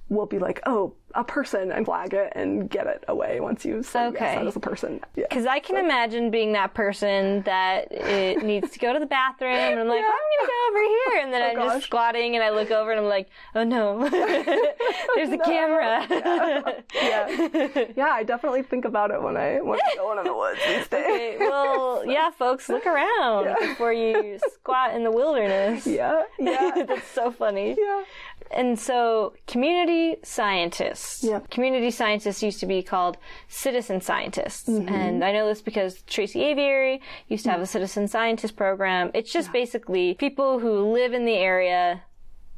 will 0.09 0.25
be 0.25 0.39
like, 0.39 0.61
oh, 0.65 0.93
a 1.15 1.23
person 1.23 1.71
and 1.71 1.85
flag 1.85 2.13
it 2.13 2.31
and 2.35 2.69
get 2.69 2.85
it 2.85 3.03
away 3.07 3.39
once 3.39 3.65
you 3.65 3.81
say 3.81 4.03
yes, 4.05 4.13
Okay. 4.15 4.35
that 4.35 4.45
is 4.45 4.55
a 4.55 4.59
person. 4.59 4.99
Yeah. 5.15 5.25
Because 5.29 5.45
I 5.45 5.59
can 5.59 5.77
imagine 5.77 6.29
being 6.29 6.51
that 6.53 6.73
person 6.73 7.41
that 7.43 7.87
it 7.91 8.43
needs 8.51 8.69
to 8.71 8.79
go 8.79 8.93
to 8.93 8.99
the 8.99 9.05
bathroom, 9.05 9.51
and 9.53 9.79
I'm 9.79 9.87
like, 9.87 10.01
Yeah. 10.01 10.05
I'm 10.05 10.47
gonna 10.47 10.47
go 10.47 10.67
over 10.69 10.83
here, 10.83 11.23
and 11.23 11.33
then 11.33 11.41
oh 11.43 11.47
I'm 11.49 11.55
gosh. 11.55 11.73
just 11.75 11.85
squatting, 11.87 12.35
and 12.35 12.43
I 12.43 12.49
look 12.51 12.71
over, 12.71 12.91
and 12.91 12.99
I'm 12.99 13.07
like, 13.07 13.29
oh 13.55 13.63
no, 13.63 14.07
there's 15.15 15.31
a 15.31 15.37
camera. 15.39 16.05
yeah. 16.09 16.71
yeah, 16.93 17.85
yeah. 17.95 18.09
I 18.11 18.23
definitely 18.23 18.63
think 18.63 18.85
about 18.85 19.11
it 19.11 19.21
when 19.21 19.37
I 19.37 19.59
when 19.61 19.79
I'm 19.89 19.97
going 19.97 20.19
in 20.19 20.25
the 20.25 20.35
woods 20.35 20.59
these 20.67 20.87
days. 20.87 21.05
Okay, 21.05 21.37
well, 21.39 22.03
yeah, 22.05 22.29
folks, 22.31 22.69
look 22.69 22.85
around 22.85 23.45
Yeah. 23.45 23.55
before 23.67 23.93
you 23.93 24.39
squat 24.53 24.93
in 24.93 25.03
the 25.03 25.11
wilderness. 25.11 25.87
Yeah, 25.87 26.23
yeah, 26.37 26.83
That's 26.87 27.07
so 27.07 27.31
funny. 27.31 27.75
yeah. 27.77 28.03
And 28.51 28.79
so, 28.79 29.33
community 29.47 30.17
scientists. 30.23 31.23
Yeah. 31.23 31.39
Community 31.49 31.91
scientists 31.91 32.41
used 32.41 32.59
to 32.61 32.65
be 32.65 32.81
called 32.81 33.17
citizen 33.47 34.01
scientists. 34.01 34.69
Mm-hmm. 34.69 34.93
And 34.93 35.23
I 35.23 35.31
know 35.31 35.47
this 35.47 35.61
because 35.61 36.01
Tracy 36.03 36.43
Aviary 36.43 37.01
used 37.27 37.43
to 37.45 37.51
have 37.51 37.61
a 37.61 37.65
citizen 37.65 38.07
scientist 38.07 38.55
program. 38.55 39.11
It's 39.13 39.31
just 39.31 39.51
basically 39.51 40.13
people 40.15 40.59
who 40.59 40.93
live 40.93 41.13
in 41.13 41.25
the 41.25 41.35
area 41.35 42.01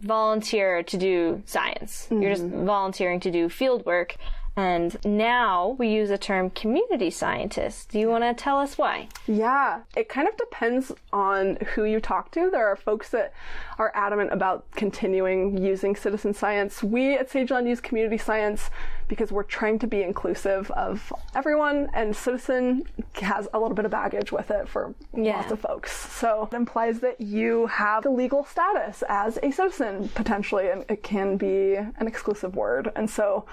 volunteer 0.01 0.81
to 0.83 0.97
do 0.97 1.43
science. 1.45 2.07
You're 2.09 2.31
just 2.31 2.43
Mm-hmm. 2.43 2.65
volunteering 2.65 3.19
to 3.21 3.31
do 3.31 3.49
field 3.49 3.85
work. 3.85 4.15
And 4.59 4.97
now 5.05 5.75
we 5.79 5.87
use 5.87 6.09
the 6.09 6.17
term 6.17 6.49
community 6.49 7.09
scientist. 7.11 7.91
Do 7.91 7.97
you 7.99 8.09
want 8.09 8.25
to 8.25 8.33
tell 8.33 8.57
us 8.59 8.77
why? 8.77 9.07
Yeah, 9.25 9.83
it 9.95 10.09
kind 10.09 10.27
of 10.27 10.35
depends 10.35 10.91
on 11.13 11.55
who 11.75 11.85
you 11.85 12.01
talk 12.01 12.29
to. 12.31 12.49
There 12.51 12.67
are 12.67 12.75
folks 12.75 13.07
that 13.11 13.31
are 13.77 13.89
adamant 13.95 14.33
about 14.33 14.69
continuing 14.71 15.57
using 15.63 15.95
citizen 15.95 16.33
science. 16.33 16.83
We 16.83 17.13
at 17.13 17.29
Sageland 17.29 17.69
use 17.69 17.79
community 17.79 18.17
science 18.17 18.69
because 19.07 19.31
we're 19.31 19.43
trying 19.43 19.79
to 19.79 19.87
be 19.87 20.03
inclusive 20.03 20.69
of 20.71 21.11
everyone, 21.33 21.89
and 21.93 22.13
citizen 22.13 22.83
has 23.13 23.47
a 23.53 23.59
little 23.59 23.75
bit 23.75 23.85
of 23.85 23.91
baggage 23.91 24.33
with 24.33 24.51
it 24.51 24.67
for 24.67 24.93
Yeah. 25.13 25.37
lots 25.37 25.51
of 25.51 25.59
folks. 25.61 25.91
So 25.93 26.49
it 26.51 26.55
implies 26.55 26.99
that 26.99 27.21
you 27.21 27.67
have 27.67 28.03
the 28.03 28.11
legal 28.11 28.43
status 28.43 29.03
as 29.07 29.39
a 29.41 29.51
citizen 29.51 30.09
potentially, 30.15 30.69
and 30.69 30.83
it 30.89 31.01
can 31.01 31.37
be 31.37 31.75
an 31.75 32.07
exclusive 32.07 32.55
word. 32.57 32.91
And 32.95 33.09
so 33.09 33.45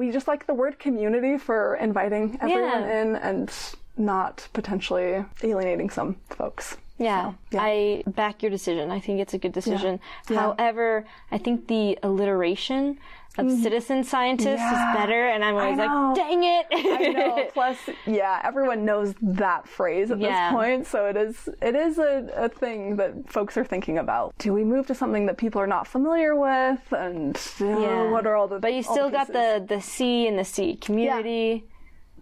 we 0.00 0.10
just 0.10 0.26
like 0.26 0.46
the 0.46 0.54
word 0.54 0.78
community 0.78 1.36
for 1.36 1.76
inviting 1.76 2.38
everyone 2.40 2.80
Yeah. 2.84 3.02
in 3.02 3.16
and 3.16 3.52
not 3.98 4.48
potentially 4.54 5.26
alienating 5.42 5.90
some 5.90 6.16
folks. 6.30 6.78
Yeah, 7.00 7.32
yeah. 7.50 7.60
I 7.62 8.02
back 8.06 8.42
your 8.42 8.50
decision. 8.50 8.90
I 8.90 9.00
think 9.00 9.20
it's 9.20 9.32
a 9.34 9.38
good 9.38 9.52
decision. 9.52 9.98
Yeah. 10.28 10.40
However, 10.40 11.06
I 11.32 11.38
think 11.38 11.66
the 11.66 11.98
alliteration 12.02 12.98
of 13.38 13.48
citizen 13.50 14.02
scientist 14.04 14.48
Mm. 14.62 14.72
Yeah. 14.72 14.90
is 14.92 14.96
better, 14.98 15.28
and 15.28 15.44
I'm 15.44 15.54
always 15.56 15.78
like, 15.78 16.14
dang 16.16 16.42
it! 16.44 16.66
I 16.72 17.08
know. 17.08 17.48
Plus, 17.54 17.78
yeah, 18.04 18.40
everyone 18.44 18.84
knows 18.84 19.14
that 19.22 19.66
phrase 19.68 20.10
at 20.10 20.18
this 20.18 20.50
point, 20.50 20.86
so 20.86 21.06
it 21.06 21.16
is 21.16 21.48
it 21.62 21.74
is 21.74 21.98
a, 21.98 22.28
a 22.36 22.48
thing 22.48 22.96
that 22.96 23.30
folks 23.30 23.56
are 23.56 23.64
thinking 23.64 23.96
about. 23.98 24.34
Do 24.38 24.52
we 24.52 24.62
move 24.64 24.86
to 24.88 24.94
something 24.94 25.24
that 25.26 25.38
people 25.38 25.60
are 25.60 25.66
not 25.68 25.86
familiar 25.86 26.34
with, 26.36 26.80
and 26.92 27.40
you 27.60 27.66
know, 27.66 27.80
Yeah. 27.80 28.10
what 28.10 28.26
are 28.26 28.34
all 28.34 28.48
the? 28.48 28.58
But 28.58 28.74
you 28.74 28.82
still 28.82 29.10
got 29.10 29.28
the 29.28 29.64
the 29.66 29.80
C 29.80 30.26
and 30.26 30.36
the 30.38 30.44
C. 30.44 30.76
Community 30.76 31.64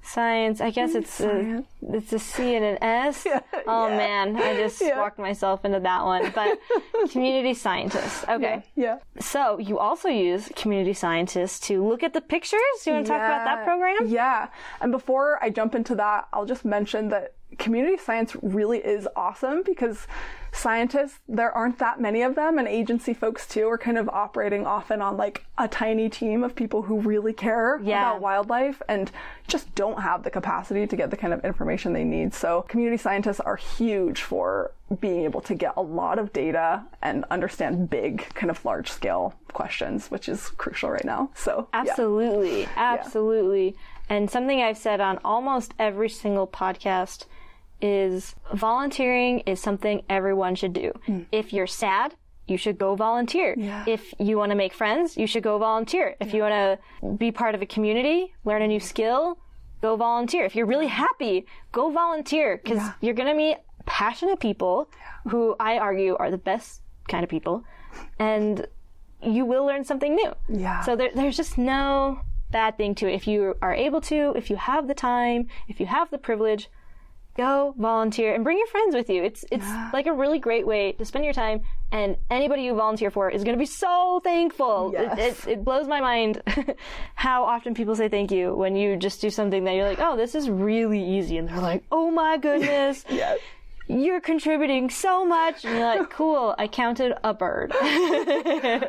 science. 0.09 0.61
I 0.61 0.71
guess 0.71 0.95
it's 0.95 1.21
a, 1.21 1.65
it's 1.83 2.13
a 2.13 2.19
C 2.19 2.55
and 2.55 2.65
an 2.65 2.79
S. 2.83 3.27
Oh 3.71 3.89
yeah. 3.89 3.97
man, 3.99 4.37
I 4.37 4.57
just 4.57 4.81
Yeah. 4.81 4.99
walked 4.99 5.19
myself 5.19 5.65
into 5.65 5.81
that 5.81 6.03
one. 6.05 6.33
But 6.35 6.59
community 7.11 7.53
scientist. 7.53 8.25
Okay. 8.29 8.63
Yeah. 8.77 8.99
So 9.21 9.59
you 9.59 9.79
also 9.79 10.09
use 10.09 10.51
community 10.57 10.95
scientists 10.95 11.61
to 11.69 11.87
look 11.87 12.03
at 12.03 12.15
the 12.15 12.23
pictures. 12.23 12.61
You 12.87 12.95
want 12.95 13.07
to 13.07 13.13
talk 13.13 13.21
about 13.21 13.45
that 13.45 13.65
program? 13.65 14.07
Yeah. 14.07 14.49
And 14.81 14.91
before 14.91 15.39
I 15.45 15.51
jump 15.51 15.75
into 15.75 15.95
that, 15.97 16.29
I'll 16.33 16.47
just 16.47 16.65
mention 16.65 17.09
that 17.11 17.35
community 17.59 17.99
science 17.99 18.35
really 18.43 18.79
is 18.79 19.07
awesome 19.17 19.63
because 19.65 20.07
scientists, 20.53 21.20
there 21.28 21.53
aren't 21.53 21.78
that 21.78 22.01
many 22.01 22.22
of 22.22 22.34
them, 22.34 22.59
and 22.59 22.66
agency 22.66 23.14
folks 23.14 23.46
too 23.46 23.68
are 23.68 23.78
kind 23.78 23.99
of 23.99 24.09
operating 24.09 24.66
often 24.66 25.01
on 25.03 25.16
like 25.16 25.44
a 25.57 25.68
tiny 25.68 26.09
team 26.09 26.42
of 26.44 26.55
people 26.55 26.82
who 26.82 27.01
really 27.01 27.32
care 27.32 27.78
Yeah. 27.82 28.11
about 28.11 28.20
wildlife 28.20 28.80
and 28.88 29.11
just 29.46 29.74
don't 29.74 30.01
have 30.03 30.22
the 30.22 30.30
capacity 30.30 30.86
to 30.86 30.96
get 30.96 31.11
the 31.11 31.16
kind 31.16 31.32
of 31.32 31.44
information 31.44 31.92
they 31.92 32.05
need. 32.05 32.34
So 32.34 32.62
community 32.68 32.96
scientists 32.96 33.40
are 33.40 33.57
huge 33.57 34.22
for 34.22 34.72
being 35.01 35.24
able 35.24 35.40
to 35.42 35.55
get 35.55 35.74
a 35.76 35.82
lot 35.82 36.18
of 36.18 36.32
data 36.32 36.84
and 37.03 37.24
understand 37.30 37.90
big, 37.90 38.26
kind 38.34 38.51
of 38.51 38.64
large 38.64 38.90
scale 38.90 39.34
questions, 39.53 40.11
which 40.11 40.28
is 40.28 40.49
crucial 40.51 40.90
right 40.90 41.05
now. 41.05 41.30
So 41.34 41.68
yeah. 41.74 41.80
Absolutely. 41.80 42.68
Absolutely. 42.76 43.76
And 44.09 44.30
something 44.30 44.62
I've 44.62 44.78
said 44.78 45.01
on 45.01 45.18
almost 45.24 45.74
every 45.78 46.09
single 46.09 46.46
podcast 46.46 47.26
is 47.81 48.35
volunteering 48.53 49.41
is 49.41 49.61
something 49.61 50.03
everyone 50.09 50.55
should 50.55 50.72
do. 50.72 50.93
Hmm. 51.07 51.22
If 51.33 51.53
you're 51.53 51.66
sad, 51.66 52.14
you 52.47 52.57
should 52.57 52.79
go 52.79 52.95
volunteer. 52.95 53.55
Yeah. 53.59 53.85
If 53.87 54.14
you 54.18 54.39
want 54.39 54.51
to 54.51 54.57
make 54.57 54.72
friends, 54.72 55.16
you 55.16 55.26
should 55.26 55.43
go 55.43 55.59
volunteer. 55.59 56.16
If 56.20 56.33
you 56.35 56.43
want 56.43 56.55
to 57.03 57.09
be 57.16 57.31
part 57.31 57.55
of 57.55 57.62
a 57.62 57.66
community, 57.66 58.35
learn 58.45 58.62
a 58.62 58.66
new 58.68 58.81
skill, 58.81 59.39
go 59.83 59.97
volunteer. 59.97 60.45
If 60.45 60.57
you're 60.57 60.66
really 60.66 60.87
happy, 60.89 61.47
go 61.72 61.91
volunteer 61.91 62.57
because 62.62 62.79
Yeah. 62.79 62.93
you're 63.01 63.14
going 63.14 63.29
to 63.29 63.35
meet 63.35 63.59
passionate 63.87 64.41
people 64.41 64.89
who 65.29 65.55
I 65.61 65.79
argue 65.79 66.16
are 66.18 66.31
the 66.31 66.39
best 66.39 66.81
kind 67.09 67.22
of 67.22 67.31
people, 67.31 67.64
and 68.18 68.66
you 69.22 69.45
will 69.45 69.64
learn 69.64 69.85
something 69.85 70.14
new. 70.14 70.33
Yeah. 70.49 70.81
So 70.83 70.97
there, 70.97 71.11
there's 71.14 71.37
just 71.37 71.59
no 71.59 72.20
bad 72.51 72.76
thing 72.79 72.95
to 72.97 73.09
it. 73.09 73.14
If 73.14 73.26
you 73.26 73.57
are 73.61 73.74
able 73.74 74.01
to, 74.03 74.33
if 74.37 74.49
you 74.51 74.57
have 74.57 74.89
the 74.89 74.95
time, 74.95 75.49
if 75.68 75.81
you 75.81 75.87
have 75.87 76.11
the 76.11 76.18
privilege, 76.18 76.68
go 77.39 77.74
volunteer 77.78 78.34
and 78.34 78.45
bring 78.45 78.59
your 78.59 78.66
friends 78.66 78.95
with 78.95 79.09
you. 79.09 79.22
It's 79.22 79.45
it's 79.51 79.66
like 79.95 80.07
a 80.07 80.12
really 80.12 80.39
great 80.39 80.66
way 80.66 80.93
to 80.93 81.05
spend 81.07 81.24
your 81.24 81.32
time, 81.32 81.62
and 81.91 82.16
anybody 82.30 82.62
you 82.64 82.74
volunteer 82.74 83.11
for 83.11 83.30
is 83.30 83.45
going 83.45 83.57
to 83.57 83.59
be 83.59 83.64
so 83.66 84.20
thankful. 84.22 84.93
It- 84.95 84.99
Yes. 85.16 85.47
It, 85.47 85.51
it, 85.53 85.64
blows 85.64 85.86
my 85.89 86.01
mind 86.01 86.43
how 87.14 87.45
often 87.45 87.72
people 87.74 87.95
say 87.97 88.09
thank 88.09 88.30
you 88.30 88.55
when 88.55 88.74
you 88.76 88.97
just 88.97 89.20
do 89.20 89.30
something 89.30 89.64
that 89.64 89.74
you're 89.74 89.89
like, 89.89 90.01
oh, 90.01 90.16
this 90.16 90.34
is 90.34 90.51
really 90.51 91.03
easy, 91.03 91.39
and 91.39 91.49
they're 91.49 91.61
like, 91.72 91.84
oh 91.91 92.11
my 92.11 92.36
goodness. 92.36 93.05
Yeah. 93.22 93.36
You're 93.89 94.20
contributing 94.20 94.91
so 94.91 95.24
much, 95.24 95.64
and 95.64 95.78
you're 95.78 95.86
like, 95.86 96.11
"Cool! 96.18 96.55
I 96.59 96.68
counted 96.68 97.14
a 97.24 97.32
bird." 97.34 97.72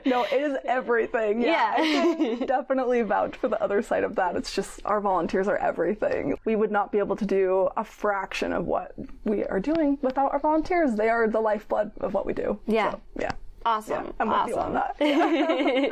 No, 0.06 0.24
it 0.24 0.42
is 0.42 0.58
everything. 0.66 1.42
Yeah. 1.42 1.82
Yeah. 1.82 2.36
Definitely 2.46 3.02
vouch 3.04 3.36
for 3.36 3.48
the 3.48 3.62
other 3.62 3.82
side 3.82 4.04
of 4.04 4.16
that. 4.16 4.36
It's 4.36 4.54
just 4.54 4.82
our 4.86 5.00
volunteers 5.00 5.48
are 5.48 5.58
everything. 5.58 6.38
We 6.46 6.56
would 6.56 6.72
not 6.72 6.92
be 6.92 7.00
able 7.00 7.16
to 7.18 7.26
do 7.26 7.70
a 7.78 7.84
fraction 7.84 8.54
of 8.54 8.66
what 8.66 8.94
we 9.24 9.44
are 9.46 9.60
doing 9.60 9.98
without 10.02 10.32
our 10.32 10.40
volunteers. 10.40 10.96
They 10.96 11.10
are 11.10 11.28
the 11.28 11.40
lifeblood 11.40 11.92
of 12.02 12.14
what 12.14 12.26
we 12.26 12.34
do. 12.34 12.60
Yeah. 12.66 12.92
So, 12.92 13.02
yeah. 13.20 13.32
awesome! 13.66 14.14
I'm 14.20 14.28
with 14.28 14.38
awesome. 14.38 14.50
you 14.50 14.56
on 14.58 14.74
that. 14.74 14.96
Yeah. 15.00 15.90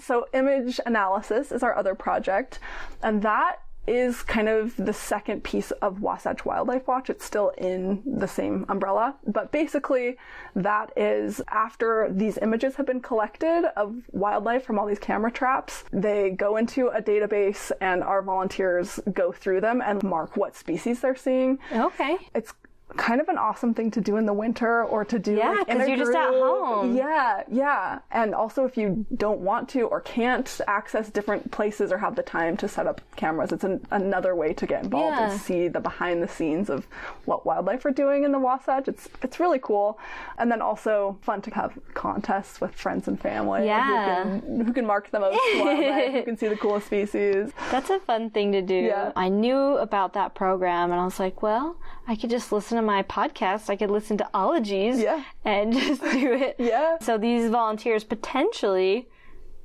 so 0.00 0.26
image 0.34 0.80
analysis 0.84 1.52
is 1.52 1.62
our 1.62 1.76
other 1.76 1.94
project, 1.94 2.58
and 3.02 3.22
that 3.22 3.58
is 3.86 4.22
kind 4.22 4.48
of 4.48 4.76
the 4.76 4.92
second 4.92 5.42
piece 5.42 5.70
of 5.72 6.00
Wasatch 6.00 6.44
Wildlife 6.44 6.86
Watch. 6.86 7.10
It's 7.10 7.24
still 7.24 7.50
in 7.58 8.02
the 8.06 8.28
same 8.28 8.64
umbrella, 8.68 9.16
but 9.26 9.50
basically 9.50 10.16
that 10.54 10.92
is 10.96 11.40
after 11.48 12.08
these 12.10 12.38
images 12.38 12.76
have 12.76 12.86
been 12.86 13.00
collected 13.00 13.70
of 13.76 13.96
wildlife 14.12 14.64
from 14.64 14.78
all 14.78 14.86
these 14.86 14.98
camera 14.98 15.30
traps, 15.30 15.84
they 15.92 16.30
go 16.30 16.56
into 16.56 16.88
a 16.88 17.02
database 17.02 17.72
and 17.80 18.02
our 18.02 18.22
volunteers 18.22 19.00
go 19.12 19.32
through 19.32 19.60
them 19.60 19.82
and 19.84 20.02
mark 20.02 20.36
what 20.36 20.54
species 20.54 21.00
they're 21.00 21.16
seeing. 21.16 21.58
Okay. 21.72 22.18
It's 22.34 22.52
kind 22.96 23.20
of 23.20 23.28
an 23.28 23.38
awesome 23.38 23.74
thing 23.74 23.90
to 23.92 24.00
do 24.00 24.16
in 24.16 24.26
the 24.26 24.32
winter 24.32 24.84
or 24.84 25.04
to 25.04 25.18
do 25.18 25.34
Yeah, 25.34 25.50
like, 25.52 25.68
in 25.68 25.78
'cause 25.78 25.88
you're 25.88 25.96
just 25.96 26.14
at 26.14 26.30
home. 26.30 26.94
Yeah, 26.96 27.42
yeah. 27.48 27.98
And 28.10 28.34
also 28.34 28.64
if 28.64 28.76
you 28.76 29.04
don't 29.16 29.40
want 29.40 29.68
to 29.70 29.82
or 29.82 30.00
can't 30.00 30.60
access 30.66 31.08
different 31.10 31.50
places 31.50 31.90
or 31.92 31.98
have 31.98 32.16
the 32.16 32.22
time 32.22 32.56
to 32.58 32.68
set 32.68 32.86
up 32.86 33.00
cameras, 33.16 33.52
it's 33.52 33.64
an, 33.64 33.86
another 33.90 34.34
way 34.34 34.52
to 34.54 34.66
get 34.66 34.84
involved 34.84 35.16
Yeah. 35.16 35.30
and 35.30 35.40
see 35.40 35.68
the 35.68 35.80
behind 35.80 36.22
the 36.22 36.28
scenes 36.28 36.68
of 36.70 36.86
what 37.24 37.46
wildlife 37.46 37.84
are 37.84 37.90
doing 37.90 38.24
in 38.24 38.32
the 38.32 38.38
Wasatch. 38.38 38.88
It's 38.88 39.08
it's 39.22 39.38
really 39.40 39.58
cool. 39.58 39.98
And 40.38 40.50
then 40.50 40.60
also 40.62 41.18
fun 41.22 41.40
to 41.42 41.50
have 41.54 41.78
contests 41.94 42.60
with 42.60 42.74
friends 42.74 43.08
and 43.08 43.20
family 43.20 43.66
Yeah. 43.66 44.24
who 44.24 44.40
can 44.40 44.64
who 44.66 44.72
can 44.72 44.86
mark 44.86 45.10
the 45.10 45.20
most 45.20 45.38
wildlife, 45.56 46.12
who 46.12 46.22
can 46.24 46.36
see 46.36 46.48
the 46.48 46.56
coolest 46.56 46.86
species. 46.86 47.52
That's 47.70 47.90
a 47.90 47.98
fun 48.00 48.30
thing 48.30 48.52
to 48.52 48.62
do. 48.62 48.74
Yeah. 48.74 49.12
I 49.16 49.28
knew 49.28 49.76
about 49.78 50.12
that 50.14 50.34
program 50.34 50.90
and 50.92 51.00
I 51.00 51.04
was 51.04 51.18
like, 51.20 51.42
well, 51.42 51.76
I 52.08 52.16
could 52.16 52.30
just 52.30 52.50
listen 52.52 52.76
to 52.76 52.81
my 52.84 53.02
podcast. 53.02 53.70
I 53.70 53.76
could 53.76 53.90
listen 53.90 54.16
to 54.18 54.28
Ologies 54.34 55.00
Yeah. 55.00 55.22
and 55.44 55.72
just 55.78 56.02
do 56.02 56.32
it. 56.32 56.56
Yeah. 56.58 56.98
So 57.00 57.18
these 57.18 57.50
volunteers 57.50 58.04
potentially 58.04 59.08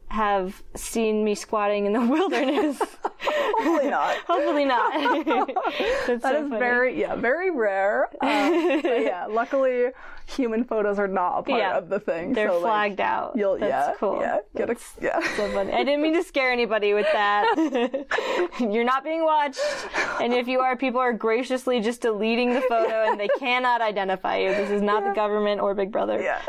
have 0.09 0.63
seen 0.75 1.23
me 1.23 1.35
squatting 1.35 1.85
in 1.85 1.93
the 1.93 1.99
wilderness. 2.05 2.79
Hopefully 3.19 3.89
not. 3.89 4.15
Hopefully 4.27 4.65
not. 4.65 4.93
That's 6.07 6.23
That 6.23 6.33
so 6.33 6.43
is 6.45 6.49
very, 6.49 6.99
yeah, 6.99 7.15
very 7.15 7.51
rare. 7.51 8.05
Um, 8.21 8.81
but 8.81 9.01
yeah, 9.01 9.25
luckily, 9.29 9.87
human 10.25 10.63
photos 10.63 10.97
are 10.99 11.07
not 11.07 11.39
a 11.39 11.43
part 11.43 11.59
Yeah. 11.59 11.77
of 11.77 11.89
the 11.89 11.99
thing. 11.99 12.33
They're 12.33 12.47
so, 12.49 12.59
like, 12.59 12.61
flagged 12.95 13.01
out. 13.01 13.33
You'll, 13.35 13.57
That's 13.57 13.89
yeah, 13.89 13.93
cool. 13.99 14.19
Yeah, 14.21 14.39
get 14.55 14.69
a, 14.69 14.77
yeah. 15.01 15.19
so 15.35 15.49
funny. 15.51 15.73
I 15.73 15.83
didn't 15.83 16.01
mean 16.01 16.13
to 16.13 16.23
scare 16.23 16.51
anybody 16.51 16.93
with 16.93 17.07
that. 17.11 17.53
You're 18.59 18.83
not 18.85 19.03
being 19.03 19.23
watched. 19.25 19.59
And 20.21 20.33
if 20.33 20.47
you 20.47 20.59
are, 20.61 20.77
people 20.77 21.01
are 21.01 21.13
graciously 21.13 21.81
just 21.81 22.01
deleting 22.01 22.53
the 22.53 22.61
photo 22.61 23.09
and 23.11 23.19
they 23.19 23.29
cannot 23.39 23.81
identify 23.81 24.37
you. 24.37 24.49
This 24.49 24.69
is 24.69 24.81
not 24.81 25.03
the 25.03 25.13
government 25.13 25.59
or 25.61 25.73
Big 25.73 25.91
Brother. 25.91 26.21
yeah. 26.21 26.41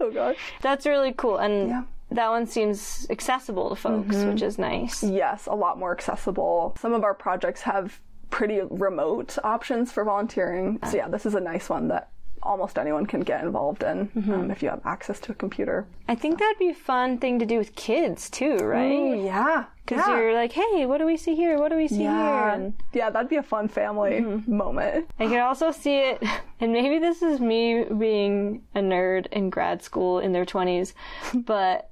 oh 0.00 0.10
gosh. 0.12 0.36
That's 0.62 0.86
really 0.86 1.12
cool. 1.12 1.38
And 1.38 1.68
Yeah. 1.68 1.82
That 2.10 2.28
one 2.30 2.46
seems 2.46 3.06
accessible 3.10 3.70
to 3.70 3.76
folks, 3.76 4.16
mm-hmm. 4.16 4.30
which 4.30 4.42
is 4.42 4.58
nice. 4.58 5.02
Yes, 5.02 5.46
a 5.46 5.54
lot 5.54 5.78
more 5.78 5.92
accessible. 5.92 6.76
Some 6.80 6.94
of 6.94 7.04
our 7.04 7.14
projects 7.14 7.62
have 7.62 8.00
pretty 8.30 8.60
remote 8.70 9.38
options 9.44 9.92
for 9.92 10.04
volunteering. 10.04 10.78
So 10.84 10.90
ah. 10.90 10.96
yeah, 10.96 11.08
this 11.08 11.26
is 11.26 11.34
a 11.34 11.40
nice 11.40 11.68
one 11.68 11.88
that 11.88 12.10
almost 12.42 12.78
anyone 12.78 13.06
can 13.06 13.20
get 13.20 13.42
involved 13.42 13.82
in 13.82 14.08
mm-hmm. 14.08 14.32
um, 14.32 14.50
if 14.50 14.62
you 14.62 14.68
have 14.68 14.80
access 14.84 15.20
to 15.20 15.32
a 15.32 15.34
computer. 15.34 15.86
I 16.08 16.14
think 16.14 16.38
that'd 16.38 16.58
be 16.58 16.70
a 16.70 16.74
fun 16.74 17.18
thing 17.18 17.38
to 17.40 17.46
do 17.46 17.58
with 17.58 17.74
kids 17.74 18.30
too, 18.30 18.56
right? 18.56 18.92
Ooh, 18.92 19.24
yeah. 19.24 19.64
Because 19.84 20.06
yeah. 20.06 20.18
you're 20.18 20.34
like, 20.34 20.52
hey, 20.52 20.86
what 20.86 20.98
do 20.98 21.06
we 21.06 21.16
see 21.16 21.34
here? 21.34 21.58
What 21.58 21.70
do 21.70 21.76
we 21.76 21.88
see 21.88 21.96
here? 21.96 22.10
yeah. 22.10 22.54
And 22.54 22.74
yeah, 22.92 23.10
that'd 23.10 23.28
be 23.28 23.36
a 23.36 23.42
fun 23.42 23.68
family 23.68 24.20
mm-hmm. 24.20 24.54
moment. 24.54 25.10
I 25.18 25.26
could 25.26 25.38
also 25.38 25.70
see 25.72 25.96
it, 25.96 26.22
and 26.60 26.72
maybe 26.72 26.98
this 26.98 27.22
is 27.22 27.40
me 27.40 27.84
being 27.84 28.62
a 28.74 28.80
nerd 28.80 29.26
in 29.28 29.50
grad 29.50 29.82
school 29.82 30.18
in 30.18 30.32
their 30.32 30.44
20s, 30.44 30.92
but 31.34 31.87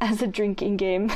as 0.00 0.22
a 0.22 0.26
drinking 0.26 0.76
game. 0.76 1.10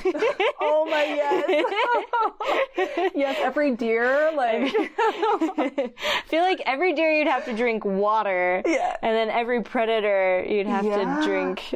Oh 0.60 0.86
my 0.88 1.04
yes. 1.04 3.12
yes, 3.14 3.36
every 3.40 3.74
deer 3.76 4.32
like 4.36 4.72
I 4.74 5.92
feel 6.26 6.42
like 6.42 6.62
every 6.66 6.94
deer 6.94 7.12
you'd 7.12 7.28
have 7.28 7.44
to 7.46 7.54
drink 7.56 7.84
water, 7.84 8.62
Yeah. 8.66 8.96
and 9.02 9.14
then 9.14 9.30
every 9.30 9.62
predator 9.62 10.44
you'd 10.48 10.66
have 10.66 10.84
Yeah. 10.84 11.20
to 11.20 11.26
drink 11.26 11.74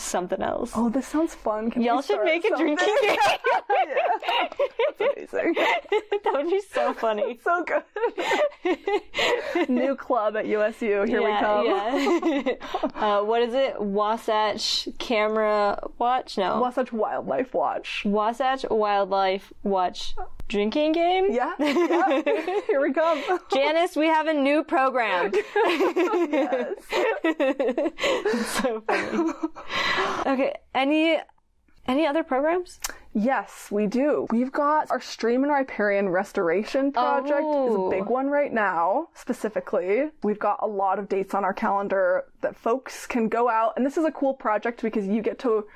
something 0.00 0.42
else. 0.42 0.72
Oh, 0.74 0.88
this 0.88 1.06
sounds 1.06 1.34
fun. 1.34 1.70
Can 1.70 1.82
Y'all 1.82 2.02
should 2.02 2.22
make 2.24 2.44
a 2.44 2.48
something? 2.48 2.76
drinking 2.76 2.96
game. 3.02 3.16
That's 4.98 5.32
amazing. 5.32 5.54
that 5.54 6.32
would 6.32 6.50
be 6.50 6.60
so 6.72 6.92
funny. 6.94 7.38
so 7.44 7.64
good. 7.64 7.82
New 9.68 9.94
club 9.96 10.36
at 10.36 10.46
USU. 10.46 11.02
Here 11.02 11.22
we 11.22 11.36
come. 11.38 11.66
Yeah. 11.66 12.54
uh, 12.94 13.22
what 13.22 13.42
is 13.42 13.54
it? 13.54 13.80
Wasatch 13.80 14.88
Camera 14.98 15.78
Watch? 15.98 16.38
No. 16.38 16.60
Wasatch 16.60 16.92
Wildlife 16.92 17.54
Watch. 17.54 18.02
Wasatch 18.04 18.64
Wildlife 18.70 19.52
Watch 19.62 20.14
drinking 20.48 20.92
game? 20.92 21.32
Yeah. 21.32 21.52
yeah. 21.58 22.22
Here 22.66 22.80
we 22.80 22.92
come. 22.92 23.22
Janice, 23.52 23.96
we 23.96 24.06
have 24.06 24.26
a 24.26 24.34
new 24.34 24.64
program. 24.64 25.32
yes. 25.54 26.74
so 28.62 28.82
funny. 28.86 29.32
Okay, 30.26 30.54
any 30.74 31.18
any 31.88 32.06
other 32.06 32.24
programs? 32.24 32.80
Yes, 33.14 33.68
we 33.70 33.86
do. 33.86 34.26
We've 34.30 34.50
got 34.50 34.90
our 34.90 35.00
Stream 35.00 35.44
and 35.44 35.52
Riparian 35.52 36.08
Restoration 36.08 36.92
Project 36.92 37.38
is 37.38 37.44
Oh. 37.46 37.86
a 37.86 37.90
big 37.90 38.04
oh. 38.08 38.12
one 38.12 38.28
right 38.28 38.52
now, 38.52 39.08
specifically. 39.14 40.10
We've 40.22 40.38
got 40.38 40.58
a 40.62 40.66
lot 40.66 40.98
of 40.98 41.08
dates 41.08 41.32
on 41.32 41.44
our 41.44 41.54
calendar 41.54 42.24
that 42.40 42.56
folks 42.56 43.06
can 43.06 43.28
go 43.28 43.48
out, 43.48 43.74
and 43.76 43.86
this 43.86 43.96
is 43.96 44.04
a 44.04 44.10
cool 44.10 44.34
project 44.34 44.82
because 44.82 45.06
you 45.06 45.22
get 45.22 45.38
to 45.40 45.66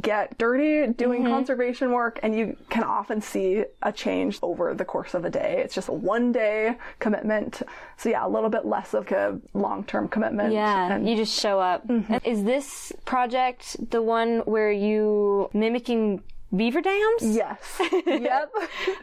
get 0.00 0.36
dirty 0.38 0.86
doing 0.92 1.22
Mm-hmm. 1.22 1.32
conservation 1.32 1.92
work 1.92 2.20
and 2.22 2.34
you 2.38 2.56
can 2.68 2.82
often 2.84 3.20
see 3.20 3.64
a 3.82 3.90
change 3.92 4.38
over 4.42 4.74
the 4.74 4.84
course 4.84 5.14
of 5.14 5.24
a 5.24 5.30
day. 5.30 5.62
It's 5.64 5.74
just 5.74 5.88
a 5.88 5.92
one 5.92 6.30
day 6.32 6.76
commitment. 6.98 7.62
So 7.96 8.08
yeah, 8.10 8.26
a 8.26 8.28
little 8.28 8.50
bit 8.50 8.64
less 8.66 8.94
of 8.94 9.10
a 9.12 9.40
long 9.54 9.84
term 9.84 10.08
commitment. 10.08 10.52
Yeah, 10.52 10.92
And 10.94 11.08
you 11.08 11.16
just 11.16 11.38
show 11.38 11.58
up. 11.58 11.88
And 11.88 12.20
Is 12.24 12.44
this 12.44 12.92
project 13.04 13.90
the 13.90 14.02
one 14.02 14.40
where 14.40 14.70
you 14.70 15.50
mimicking 15.54 16.22
beaver 16.54 16.80
dams? 16.80 17.22
Yes. 17.22 17.80
yep. 18.06 18.52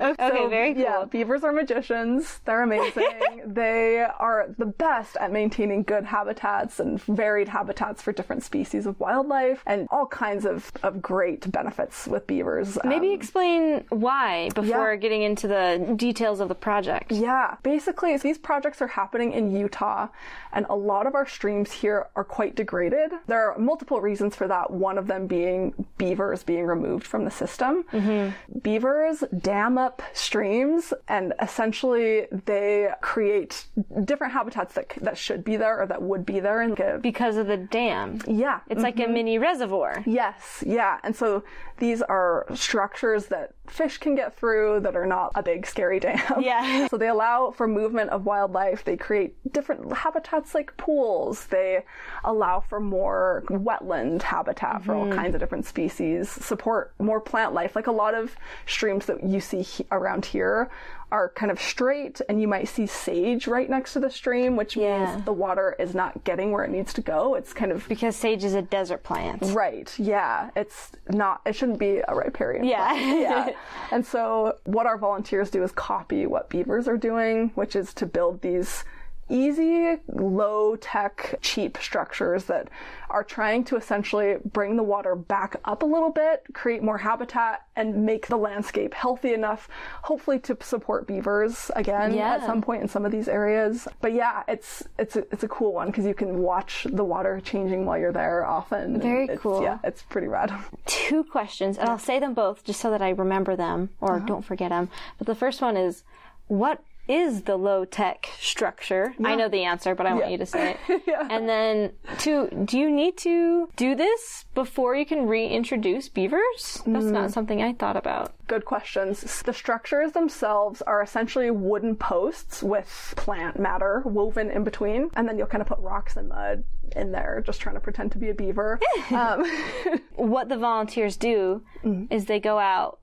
Okay, 0.01 0.47
very 0.47 0.73
cool. 0.73 0.83
Yeah, 0.83 1.05
beavers 1.05 1.43
are 1.43 1.51
magicians. 1.51 2.39
They're 2.45 2.63
amazing. 2.63 3.07
they 3.45 3.99
are 4.19 4.47
the 4.57 4.65
best 4.65 5.15
at 5.17 5.31
maintaining 5.31 5.83
good 5.83 6.05
habitats 6.05 6.79
and 6.79 7.01
varied 7.03 7.47
habitats 7.47 8.01
for 8.01 8.11
different 8.11 8.43
species 8.43 8.85
of 8.85 8.99
wildlife 8.99 9.61
and 9.65 9.87
all 9.91 10.07
kinds 10.07 10.45
of, 10.45 10.71
of 10.83 11.01
great 11.01 11.51
benefits 11.51 12.07
with 12.07 12.25
beavers. 12.27 12.77
Maybe 12.83 13.09
Um, 13.09 13.13
explain 13.15 13.85
why 13.89 14.49
before 14.55 14.91
yeah. 14.93 14.95
getting 14.97 15.21
into 15.21 15.47
the 15.47 15.93
details 15.95 16.39
of 16.39 16.47
the 16.49 16.55
project. 16.55 17.11
Yeah, 17.11 17.55
basically, 17.63 18.17
these 18.17 18.37
projects 18.37 18.81
are 18.81 18.87
happening 18.87 19.33
in 19.33 19.55
Utah, 19.55 20.07
and 20.53 20.65
a 20.69 20.75
lot 20.75 21.05
of 21.05 21.15
our 21.15 21.27
streams 21.27 21.71
here 21.71 22.07
are 22.15 22.23
quite 22.23 22.55
degraded. 22.55 23.11
There 23.27 23.51
are 23.51 23.57
multiple 23.59 24.01
reasons 24.01 24.35
for 24.35 24.47
that, 24.47 24.71
one 24.71 24.97
of 24.97 25.07
them 25.07 25.27
being 25.27 25.73
beavers 25.97 26.43
being 26.43 26.65
removed 26.65 27.05
from 27.05 27.25
the 27.25 27.31
system. 27.35 27.83
Mm-hmm. 27.91 28.59
Beavers 28.59 29.23
dam 29.39 29.77
up 29.77 30.01
streams, 30.13 30.93
and 31.07 31.33
essentially 31.41 32.27
they 32.45 32.89
create 33.01 33.65
different 34.03 34.33
habitats 34.33 34.73
that, 34.75 34.89
that 35.01 35.17
should 35.17 35.43
be 35.43 35.55
there 35.57 35.81
or 35.81 35.85
that 35.87 36.01
would 36.01 36.25
be 36.25 36.39
there. 36.39 36.61
And 36.61 36.75
give, 36.75 37.01
Because 37.01 37.37
of 37.37 37.47
the 37.47 37.57
dam. 37.57 38.19
yeah, 38.27 38.61
It's 38.69 38.83
like 38.83 38.99
a 38.99 39.03
mm-hmm. 39.03 39.13
mini 39.13 39.37
reservoir. 39.37 40.03
Yes, 40.05 40.63
yeah. 40.65 40.99
And 41.03 41.15
so 41.15 41.43
these 41.77 42.01
are 42.01 42.45
structures 42.53 43.27
that 43.27 43.53
fish 43.69 43.97
can 43.97 44.15
get 44.15 44.37
through 44.37 44.81
that 44.81 44.95
are 44.95 45.05
not 45.05 45.31
a 45.35 45.43
big 45.43 45.65
scary 45.65 45.99
dam. 45.99 46.19
Yeah. 46.39 46.87
So 46.95 46.97
they 46.97 47.07
allow 47.07 47.51
for 47.51 47.67
movement 47.67 48.11
of 48.11 48.25
wildlife. 48.25 48.83
They 48.83 48.95
create 48.95 49.35
different 49.51 49.91
habitats 49.91 50.53
like 50.53 50.75
pools. 50.77 51.45
They 51.47 51.83
allow 52.23 52.59
for 52.59 52.79
more 52.79 53.43
wetland 53.47 54.21
habitat 54.21 54.83
for 54.83 54.93
all 54.93 55.05
mm-hmm. 55.05 55.15
kinds 55.15 55.35
of 55.35 55.41
different 55.41 55.65
species, 55.65 56.29
support 56.29 56.93
more 56.99 57.19
plant 57.19 57.53
life. 57.53 57.75
Like 57.75 57.87
a 57.87 57.91
lot 57.91 58.13
of 58.13 58.35
streams 58.65 59.05
that 59.07 59.23
you 59.23 59.39
see 59.39 59.61
he- 59.61 59.85
around 59.91 60.25
here 60.25 60.69
are 61.11 61.29
kind 61.29 61.51
of 61.51 61.59
straight 61.61 62.19
and 62.27 62.41
you 62.41 62.47
might 62.47 62.67
see 62.67 62.85
sage 62.87 63.47
right 63.47 63.69
next 63.69 63.93
to 63.93 63.99
the 63.99 64.09
stream, 64.09 64.55
which 64.55 64.75
Yeah. 64.75 65.13
means 65.13 65.25
the 65.25 65.33
water 65.33 65.75
is 65.79 65.93
not 65.93 66.23
getting 66.23 66.51
where 66.51 66.63
it 66.63 66.71
needs 66.71 66.93
to 66.93 67.01
go. 67.01 67.35
It's 67.35 67.53
kind 67.53 67.71
of 67.71 67.87
Because 67.87 68.15
sage 68.15 68.43
is 68.43 68.53
a 68.55 68.61
desert 68.61 69.03
plant. 69.03 69.41
Right. 69.53 69.93
Yeah. 69.99 70.49
It's 70.55 70.91
not. 71.09 71.41
It 71.45 71.55
shouldn't 71.55 71.79
be 71.79 72.01
a 72.07 72.15
riparian. 72.15 72.65
Yeah. 72.65 72.87
plant. 72.93 73.19
yeah. 73.21 73.49
And 73.91 74.05
so 74.05 74.57
what 74.65 74.85
our 74.87 74.97
volunteers 74.97 75.49
do 75.51 75.63
is 75.63 75.71
copy 75.71 76.25
what 76.25 76.49
beavers 76.49 76.87
are 76.87 76.97
doing, 76.97 77.51
which 77.55 77.75
is 77.75 77.93
to 77.95 78.05
build 78.05 78.41
these 78.41 78.83
easy, 79.29 79.97
low 80.07 80.75
tech, 80.75 81.35
cheap 81.41 81.77
structures 81.81 82.45
that 82.45 82.69
are 83.09 83.23
trying 83.23 83.63
to 83.63 83.75
essentially 83.75 84.35
bring 84.45 84.75
the 84.75 84.83
water 84.83 85.15
back 85.15 85.55
up 85.65 85.83
a 85.83 85.85
little 85.85 86.11
bit, 86.11 86.43
create 86.53 86.83
more 86.83 86.97
habitat, 86.97 87.61
and 87.75 88.05
make 88.05 88.27
the 88.27 88.35
landscape 88.37 88.93
healthy 88.93 89.33
enough, 89.33 89.67
hopefully 90.03 90.37
to 90.39 90.57
support 90.61 91.07
beavers 91.07 91.71
again 91.75 92.13
Yeah. 92.13 92.35
at 92.35 92.45
some 92.45 92.61
point 92.61 92.81
in 92.81 92.87
some 92.87 93.05
of 93.05 93.11
these 93.11 93.27
areas. 93.27 93.87
But 94.01 94.13
yeah, 94.13 94.43
it's 94.47 94.83
it's 94.99 95.15
a, 95.15 95.19
it's 95.31 95.43
a 95.43 95.47
cool 95.47 95.73
one 95.73 95.87
because 95.87 96.05
you 96.05 96.13
can 96.13 96.39
watch 96.41 96.85
the 96.89 97.03
water 97.03 97.39
changing 97.43 97.85
while 97.85 97.97
you're 97.97 98.11
there 98.11 98.45
often. 98.45 98.99
Very 98.99 99.23
It's- 99.25 99.39
cool. 99.39 99.61
Yeah, 99.63 99.79
it's 99.83 100.01
pretty 100.03 100.27
rad. 100.27 100.51
Two 100.85 101.23
questions, 101.23 101.77
and 101.77 101.89
I'll 101.89 101.99
say 101.99 102.19
them 102.19 102.33
both 102.33 102.63
just 102.63 102.79
so 102.79 102.89
that 102.91 103.01
I 103.01 103.09
remember 103.09 103.55
them 103.55 103.89
or 104.01 104.17
Uh-huh. 104.17 104.25
don't 104.25 104.45
forget 104.45 104.69
them. 104.69 104.89
But 105.17 105.27
the 105.27 105.35
first 105.35 105.61
one 105.61 105.77
is 105.77 106.03
what 106.47 106.81
is 107.07 107.43
the 107.43 107.55
low 107.57 107.85
tech 107.85 108.29
structure? 108.39 109.13
I 109.23 109.35
know 109.35 109.47
the 109.49 109.63
answer, 109.63 109.93
but 109.95 110.05
I 110.05 110.13
want 110.13 110.25
Yeah. 110.25 110.31
you 110.31 110.37
to 110.39 110.45
say 110.45 110.77
it. 110.87 111.01
And 111.29 111.47
then 111.49 111.91
two, 112.19 112.47
do 112.65 112.77
you 112.79 112.89
need 112.91 113.17
to 113.17 113.69
do 113.75 113.95
this 113.95 114.45
before 114.53 114.95
you 114.95 115.05
can 115.05 115.27
reintroduce 115.27 116.09
beavers? 116.09 116.81
That's 116.85 117.05
Mm. 117.05 117.11
not 117.11 117.31
something 117.31 117.61
I 117.61 117.73
thought 117.73 117.97
about. 117.97 118.33
Good 118.47 118.65
questions. 118.65 119.41
The 119.43 119.53
structures 119.53 120.11
themselves 120.13 120.81
are 120.83 121.01
essentially 121.01 121.49
wooden 121.51 121.95
posts 121.95 122.61
with 122.63 123.13
plant 123.17 123.59
matter 123.59 124.01
woven 124.05 124.49
in 124.51 124.63
between, 124.63 125.09
and 125.15 125.27
then 125.27 125.37
you'll 125.37 125.47
kind 125.47 125.61
of 125.61 125.67
put 125.67 125.79
rocks 125.79 126.15
and 126.17 126.29
mud 126.29 126.63
in 126.95 127.11
there, 127.11 127.41
just 127.45 127.59
trying 127.61 127.75
to 127.75 127.81
pretend 127.81 128.11
to 128.11 128.17
be 128.19 128.29
a 128.29 128.33
beaver. 128.33 128.79
um, 129.11 129.43
what 130.15 130.49
the 130.49 130.57
volunteers 130.57 131.17
do 131.17 131.63
Mm-hmm. 131.83 132.11
is 132.13 132.25
they 132.25 132.39
go 132.39 132.57
out 132.57 132.99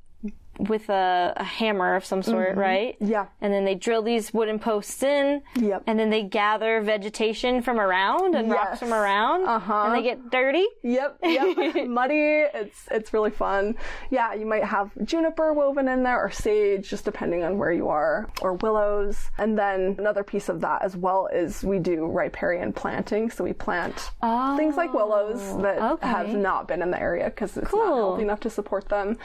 with 0.59 0.89
a, 0.91 1.33
a 1.37 1.43
hammer 1.45 1.95
of 1.97 2.05
some 2.05 2.23
sort, 2.23 2.57
right? 2.57 2.95
Mm-hmm. 3.01 3.11
Yeah. 3.11 3.27
And 3.41 3.53
then 3.53 3.65
they 3.65 3.75
drill 3.75 4.03
these 4.03 4.33
wooden 4.35 4.59
posts 4.59 5.03
in. 5.03 5.43
Yep. 5.57 5.85
And 5.87 5.99
then 5.99 6.11
they 6.11 6.23
gather 6.23 6.81
vegetation 6.83 7.63
from 7.63 7.81
around 7.81 8.35
and 8.35 8.51
rocks 8.51 8.69
Yes. 8.73 8.79
from 8.79 8.93
around. 8.93 9.47
Uh-huh. 9.49 9.85
And 9.87 9.95
they 9.95 10.03
get 10.03 10.31
dirty. 10.31 10.67
Yep, 10.83 11.19
yep. 11.23 11.87
Muddy. 11.89 12.45
It's 12.55 12.87
it's 12.91 13.13
really 13.15 13.31
fun. 13.31 13.77
Yeah, 14.11 14.35
you 14.35 14.47
might 14.47 14.65
have 14.65 14.91
juniper 15.05 15.53
woven 15.53 15.89
in 15.89 16.03
there 16.03 16.21
or 16.23 16.31
sage, 16.31 16.89
just 16.89 17.05
depending 17.05 17.43
on 17.43 17.57
where 17.59 17.73
you 17.73 17.89
are, 17.89 18.29
or 18.43 18.55
willows. 18.55 19.31
And 19.39 19.59
then 19.59 19.97
another 19.99 20.23
piece 20.23 20.49
of 20.49 20.61
that 20.61 20.83
as 20.83 20.97
well 20.97 21.29
is 21.33 21.65
we 21.65 21.79
do 21.79 22.07
riparian 22.07 22.73
planting. 22.73 23.31
So 23.31 23.43
we 23.43 23.53
plant 23.55 24.11
things 24.57 24.77
like 24.77 24.93
willows 24.93 25.41
that 25.63 25.79
Oh, 25.81 25.95
okay. 25.95 26.07
have 26.09 26.29
not 26.29 26.69
been 26.69 26.83
in 26.83 26.91
the 26.91 27.01
area 27.01 27.25
because 27.25 27.57
it's 27.57 27.73
not 27.73 27.87
healthy 27.97 28.23
enough 28.23 28.41
to 28.41 28.51
support 28.51 28.89
them. 28.89 29.19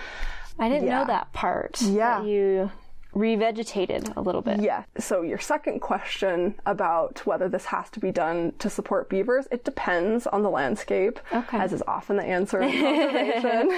I 0.60 0.70
didn't 0.70 0.88
Yeah. 0.88 1.00
know 1.00 1.06
that 1.06 1.32
part. 1.34 1.82
Yeah. 1.82 2.20
That 2.20 2.28
you 2.28 2.72
revegetated 3.16 4.16
a 4.16 4.22
little 4.22 4.42
bit. 4.42 4.60
Yeah. 4.62 4.84
So 5.00 5.22
your 5.22 5.40
second 5.40 5.80
question 5.80 6.56
about 6.66 7.26
whether 7.26 7.50
this 7.50 7.66
has 7.66 7.90
to 7.92 8.00
be 8.00 8.12
done 8.12 8.54
to 8.60 8.70
support 8.70 9.10
beavers, 9.10 9.48
it 9.52 9.64
depends 9.64 10.28
on 10.28 10.44
the 10.44 10.50
landscape. 10.50 11.20
Okay. 11.34 11.58
As 11.58 11.74
is 11.74 11.82
often 11.88 12.18
the 12.18 12.24
answer 12.26 12.62
in 12.62 12.72
conservation. 13.42 13.72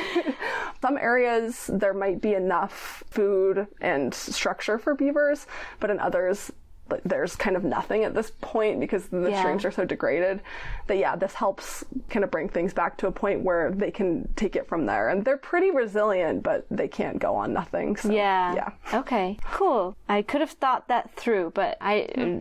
Some 0.82 0.97
areas 0.97 1.69
there 1.71 1.93
might 1.93 2.21
be 2.21 2.34
enough 2.34 3.03
food 3.09 3.67
and 3.82 4.13
structure 4.13 4.77
for 4.77 4.93
beavers, 4.95 5.47
but 5.80 5.89
in 5.89 5.99
others 5.99 6.51
like, 6.91 7.01
there's 7.05 7.35
kind 7.35 7.55
of 7.55 7.63
nothing 7.63 8.03
at 8.03 8.13
this 8.13 8.31
point 8.41 8.79
because 8.79 9.07
the 9.07 9.29
Yeah. 9.29 9.39
streams 9.41 9.65
are 9.65 9.71
so 9.71 9.85
degraded 9.85 10.41
that 10.87 10.97
yeah 10.97 11.15
this 11.15 11.33
helps 11.33 11.83
kind 12.09 12.23
of 12.23 12.31
bring 12.31 12.49
things 12.49 12.73
back 12.73 12.97
to 12.97 13.07
a 13.07 13.11
point 13.11 13.43
where 13.43 13.71
they 13.71 13.91
can 13.91 14.27
take 14.35 14.55
it 14.55 14.67
from 14.67 14.85
there 14.85 15.09
and 15.09 15.23
they're 15.25 15.37
pretty 15.37 15.71
resilient 15.71 16.43
but 16.43 16.65
they 16.71 16.87
can't 16.87 17.19
go 17.19 17.35
on 17.35 17.53
nothing 17.53 17.95
so 17.95 18.11
Yeah. 18.11 18.53
yeah 18.55 18.69
Okay. 18.99 19.37
Cool. 19.51 19.95
I 20.07 20.21
could 20.21 20.41
have 20.41 20.51
thought 20.51 20.87
that 20.87 21.13
through, 21.15 21.51
but 21.53 21.77
I 21.79 22.01
uh, 22.17 22.39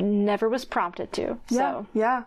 never 0.00 0.48
was 0.48 0.64
prompted 0.64 1.12
to. 1.14 1.38
Yeah, 1.48 1.72
So 1.72 1.86
yeah. 1.94 2.22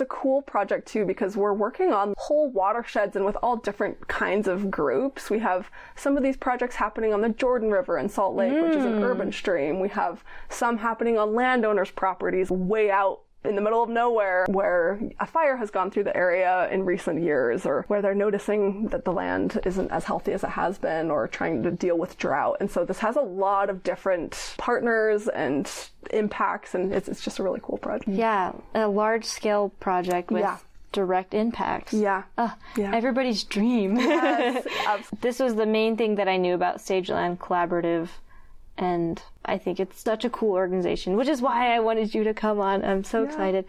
It's 0.00 0.10
a 0.10 0.16
cool 0.16 0.40
project 0.40 0.88
too 0.88 1.04
because 1.04 1.36
we're 1.36 1.52
working 1.52 1.92
on 1.92 2.14
whole 2.16 2.50
watersheds 2.50 3.16
and 3.16 3.24
with 3.26 3.36
all 3.42 3.56
different 3.56 4.08
kinds 4.08 4.48
of 4.48 4.70
groups. 4.70 5.28
We 5.28 5.40
have 5.40 5.70
some 5.94 6.16
of 6.16 6.22
these 6.22 6.38
projects 6.38 6.76
happening 6.76 7.12
on 7.12 7.20
the 7.20 7.28
Jordan 7.28 7.70
River 7.70 7.98
in 7.98 8.08
Salt 8.08 8.34
Lake, 8.34 8.50
which 8.50 8.76
is 8.76 8.82
an 8.86 8.96
hmm. 8.96 9.04
urban 9.04 9.30
stream. 9.30 9.78
We 9.78 9.90
have 9.90 10.24
some 10.48 10.78
happening 10.78 11.18
on 11.18 11.34
landowners' 11.34 11.90
properties 11.90 12.50
way 12.50 12.90
out 12.90 13.20
in 13.44 13.54
the 13.54 13.60
middle 13.62 13.82
of 13.82 13.88
nowhere 13.88 14.44
where 14.50 15.00
a 15.18 15.26
fire 15.26 15.56
has 15.56 15.70
gone 15.70 15.90
through 15.90 16.04
the 16.04 16.14
area 16.16 16.68
in 16.70 16.84
recent 16.84 17.22
years 17.22 17.64
or 17.64 17.84
where 17.88 18.02
they're 18.02 18.14
noticing 18.14 18.88
that 18.88 19.04
the 19.06 19.12
land 19.12 19.58
isn't 19.64 19.90
as 19.90 20.04
healthy 20.04 20.32
as 20.32 20.44
it 20.44 20.50
has 20.50 20.76
been 20.76 21.10
or 21.10 21.26
trying 21.26 21.62
to 21.62 21.70
deal 21.70 21.96
with 21.96 22.18
drought. 22.18 22.58
And 22.60 22.70
so 22.70 22.84
this 22.84 22.98
has 22.98 23.16
a 23.16 23.22
lot 23.22 23.70
of 23.70 23.82
different 23.82 24.54
partners 24.58 25.26
and 25.28 25.70
impacts 26.10 26.74
and 26.74 26.92
it's, 26.92 27.08
it's 27.08 27.24
just 27.24 27.38
a 27.38 27.42
really 27.42 27.60
cool 27.62 27.78
project. 27.78 28.08
yeah, 28.10 28.52
a 28.74 28.88
large 28.88 29.24
scale 29.24 29.70
project 29.80 30.30
with 30.30 30.42
Yeah. 30.42 30.58
direct 30.92 31.32
impacts. 31.32 31.94
Yeah. 31.94 32.24
Ugh, 32.36 32.50
Yeah. 32.76 32.94
Everybody's 32.94 33.42
dream. 33.44 33.96
Yes, 33.96 34.66
this 35.22 35.38
was 35.40 35.54
the 35.54 35.66
main 35.66 35.96
thing 35.96 36.16
that 36.16 36.28
I 36.28 36.36
knew 36.36 36.54
about 36.54 36.76
Sageland 36.76 37.38
Collaborative, 37.38 38.08
and 38.80 39.22
I 39.44 39.58
think 39.58 39.78
it's 39.78 40.00
such 40.02 40.24
a 40.24 40.30
cool 40.30 40.52
organization, 40.54 41.16
which 41.16 41.28
is 41.28 41.40
why 41.42 41.74
I 41.74 41.80
wanted 41.80 42.14
you 42.14 42.24
to 42.24 42.34
come 42.34 42.58
on. 42.60 42.84
I'm 42.84 43.04
so 43.04 43.22
excited. 43.24 43.64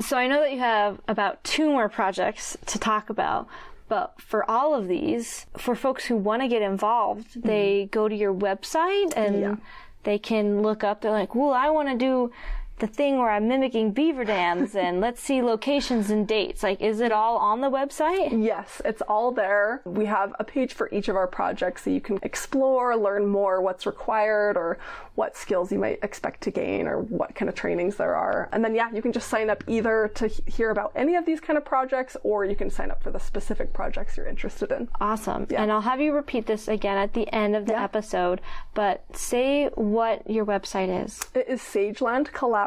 So 0.00 0.18
I 0.18 0.26
know 0.26 0.40
that 0.40 0.52
you 0.52 0.58
have 0.58 1.00
about 1.08 1.42
two 1.44 1.70
more 1.70 1.88
projects 1.88 2.56
to 2.66 2.78
talk 2.78 3.08
about. 3.08 3.46
But 3.88 4.20
for 4.20 4.48
all 4.50 4.74
of 4.74 4.88
these, 4.88 5.46
for 5.56 5.76
folks 5.76 6.06
who 6.06 6.16
want 6.16 6.42
to 6.42 6.48
get 6.48 6.60
involved, 6.60 7.40
they 7.42 7.88
go 7.92 8.08
to 8.08 8.14
your 8.14 8.34
website 8.34 9.12
and 9.16 9.36
Mm-hmm. 9.36 9.42
Yeah. 9.42 9.56
they 10.02 10.18
can 10.18 10.60
look 10.62 10.82
up. 10.82 11.00
They're 11.00 11.12
like, 11.12 11.34
"Well, 11.36 11.52
I 11.52 11.70
want 11.70 11.88
to 11.90 11.96
do 11.96 12.32
the 12.78 12.86
thing 12.86 13.18
where 13.18 13.30
I'm 13.30 13.48
mimicking 13.48 13.92
beaver 13.92 14.24
dams, 14.24 14.74
and 14.74 15.00
let's 15.06 15.22
see 15.22 15.42
locations 15.42 16.10
and 16.10 16.26
dates." 16.26 16.62
Like, 16.62 16.80
is 16.80 17.00
it 17.00 17.12
all 17.12 17.36
on 17.36 17.60
the 17.60 17.70
website? 17.70 18.42
Yes, 18.44 18.80
it's 18.84 19.02
all 19.02 19.32
there. 19.32 19.82
We 19.84 20.06
have 20.06 20.34
a 20.38 20.44
page 20.44 20.74
for 20.74 20.88
each 20.92 21.08
of 21.08 21.16
our 21.16 21.26
projects 21.26 21.84
so 21.84 21.90
you 21.90 22.00
can 22.00 22.18
explore, 22.22 22.96
learn 22.96 23.26
more 23.26 23.60
what's 23.60 23.86
required 23.86 24.56
or 24.56 24.78
what 25.16 25.36
skills 25.36 25.72
you 25.72 25.78
might 25.78 25.98
expect 26.02 26.42
to 26.42 26.50
gain 26.50 26.86
or 26.86 27.00
what 27.00 27.34
kind 27.34 27.48
of 27.48 27.54
trainings 27.54 27.96
there 27.96 28.14
are. 28.14 28.48
And 28.52 28.64
then, 28.64 28.74
yeah, 28.74 28.90
you 28.92 29.02
can 29.02 29.12
just 29.12 29.28
sign 29.28 29.50
up 29.50 29.64
either 29.66 30.10
to 30.14 30.28
hear 30.28 30.70
about 30.70 30.92
any 30.94 31.16
of 31.16 31.26
these 31.26 31.40
kind 31.40 31.56
of 31.56 31.64
projects 31.64 32.16
or 32.22 32.44
you 32.44 32.54
can 32.54 32.70
sign 32.70 32.90
up 32.90 33.02
for 33.02 33.10
the 33.10 33.18
specific 33.18 33.72
projects 33.72 34.16
you're 34.16 34.26
interested 34.26 34.70
in. 34.70 34.88
Awesome. 35.00 35.46
And 35.54 35.72
I'll 35.72 35.80
have 35.80 36.00
you 36.00 36.12
repeat 36.12 36.46
this 36.46 36.68
again 36.68 36.98
at 36.98 37.14
the 37.14 37.32
end 37.34 37.56
of 37.56 37.66
the 37.66 37.78
episode, 37.78 38.40
but 38.74 39.04
say 39.16 39.68
what 39.74 40.28
your 40.30 40.44
website 40.44 41.04
is. 41.04 41.20
It 41.34 41.46
is 41.48 41.62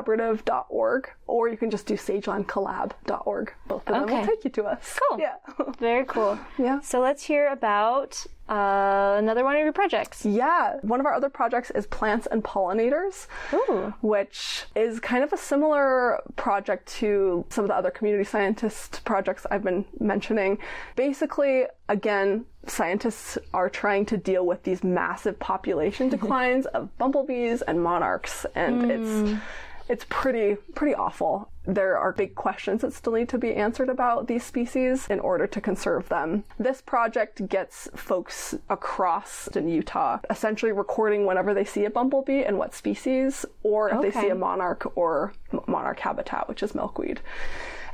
sagelandcollaborative.org 0.06 1.10
or 1.28 1.47
you 1.50 1.58
can 1.58 1.70
just 1.70 1.86
do 1.86 1.95
sagelandcollab.org. 1.95 3.54
Both 3.68 3.88
of 3.88 3.93
them 3.93 4.04
Okay. 4.04 4.20
will 4.20 4.26
take 4.28 4.43
you 4.43 4.50
to 4.52 4.64
us. 4.66 5.00
Cool. 5.10 5.20
Yeah. 5.20 5.36
Very 5.80 6.06
cool. 6.06 6.38
Yeah. 6.58 6.80
So 6.82 7.00
let's 7.00 7.24
hear 7.24 7.47
about 7.50 8.26
uh, 8.50 9.16
another 9.20 9.43
one 9.43 9.56
of 9.56 9.62
your 9.64 9.72
projects. 9.72 10.26
Yeah, 10.26 10.78
one 10.82 11.00
of 11.00 11.06
our 11.06 11.14
other 11.14 11.30
projects 11.30 11.70
is 11.72 11.86
Plants 11.86 12.28
and 12.32 12.43
Pollinators, 12.43 13.28
Ooh. 13.54 13.93
which 14.02 14.66
is 14.76 15.00
kind 15.00 15.24
of 15.24 15.32
a 15.32 15.38
similar 15.38 16.20
project 16.36 16.88
to 16.97 17.45
some 17.50 17.64
of 17.64 17.68
the 17.68 17.76
other 17.76 17.91
community 17.91 18.24
scientist 18.24 19.02
projects 19.06 19.45
I've 19.52 19.64
been 19.64 19.86
mentioning. 20.00 20.58
Basically, 20.95 21.66
again, 21.89 22.45
scientists 22.66 23.38
are 23.54 23.70
trying 23.70 24.08
to 24.08 24.18
deal 24.18 24.47
with 24.47 24.64
these 24.64 24.84
massive 24.84 25.38
population 25.38 26.10
declines 26.18 26.66
of 26.68 26.97
bumblebees 26.97 27.62
and 27.62 27.84
monarchs, 27.84 28.47
and 28.56 28.91
it's 28.91 29.39
it's 29.90 30.06
pretty 30.10 30.56
pretty 30.76 30.96
awful. 30.96 31.50
there 31.66 31.98
are 31.98 32.12
big 32.14 32.34
questions 32.34 32.82
that 32.82 32.94
still 32.94 33.14
need 33.14 33.30
to 33.30 33.38
be 33.38 33.54
answered 33.54 33.90
about 33.90 34.28
these 34.28 34.44
species 34.44 35.08
in 35.08 35.20
order 35.20 35.46
to 35.46 35.62
conserve 35.62 36.10
them. 36.10 36.44
This 36.58 36.82
project 36.82 37.48
gets 37.48 37.88
folks 37.96 38.56
across 38.70 39.48
in 39.50 39.68
Utah 39.68 40.20
essentially 40.30 40.72
recording 40.72 41.26
whenever 41.26 41.54
they 41.54 41.66
see 41.66 41.86
a 41.86 41.90
bumblebee 41.92 42.44
and 42.44 42.58
what 42.58 42.74
species, 42.74 43.46
or 43.62 43.90
if 43.90 44.02
they 44.02 44.22
see 44.22 44.30
a 44.30 44.36
monarch 44.36 44.92
or 44.96 45.34
monarch 45.68 46.00
habitat, 46.00 46.48
which 46.48 46.64
is 46.64 46.74
milkweed. 46.74 47.20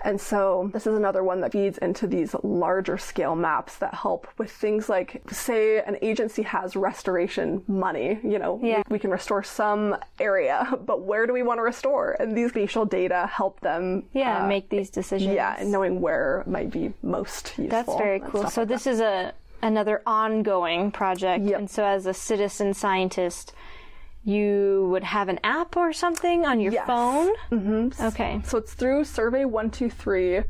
And 0.06 0.22
so 0.22 0.70
this 0.72 0.86
is 0.86 0.96
another 0.96 1.24
one 1.24 1.42
that 1.42 1.52
feeds 1.52 1.80
into 1.80 2.06
these 2.06 2.36
larger 2.44 2.98
scale 2.98 3.36
maps 3.36 3.78
that 3.78 3.94
help 3.96 4.28
with 4.38 4.52
things 4.52 4.88
like, 4.88 5.22
say, 5.32 5.80
an 5.82 5.98
agency 6.04 6.44
has 6.44 6.76
restoration 6.76 7.64
money. 7.68 8.20
You 8.24 8.38
know, 8.38 8.60
Yeah. 8.62 8.84
we, 8.88 8.94
we 8.96 9.00
can 9.00 9.10
restore 9.10 9.42
some 9.44 9.98
area, 10.20 10.78
but 10.86 11.02
where 11.02 11.26
do 11.26 11.34
we 11.34 11.42
want 11.42 11.58
to 11.58 11.64
restore? 11.64 12.16
And 12.20 12.38
these 12.38 12.52
spatial 12.52 12.86
data 12.86 13.28
help 13.34 13.60
them. 13.62 14.04
Yeah, 14.14 14.44
uh, 14.46 14.48
make 14.48 14.70
these 14.70 14.92
decisions. 14.92 15.34
yeah, 15.34 15.56
and 15.58 15.72
knowing 15.72 16.00
where 16.02 16.44
might 16.46 16.70
be 16.70 16.94
most 17.02 17.48
useful. 17.58 17.68
That's 17.70 17.96
very 17.96 18.20
cool. 18.20 18.48
So 18.48 18.62
like 18.62 18.70
this 18.70 18.86
is 18.88 19.00
a 19.00 19.34
another 19.64 20.04
ongoing 20.06 20.92
project, 20.92 21.44
Yep. 21.44 21.58
and 21.60 21.70
so 21.70 21.84
as 21.84 22.06
a 22.06 22.14
citizen 22.14 22.76
scientist, 22.76 23.54
you 24.26 24.88
would 24.90 25.04
have 25.04 25.30
an 25.30 25.40
app 25.44 25.78
or 25.78 25.94
something 25.94 26.46
on 26.46 26.60
your 26.60 26.74
Yes. 26.74 26.88
phone. 26.88 27.32
Mm-hmm. 27.52 28.04
Okay. 28.08 28.42
So 28.44 28.58
it's 28.58 28.74
through 28.74 29.04
Survey 29.06 29.46
123, 29.46 30.42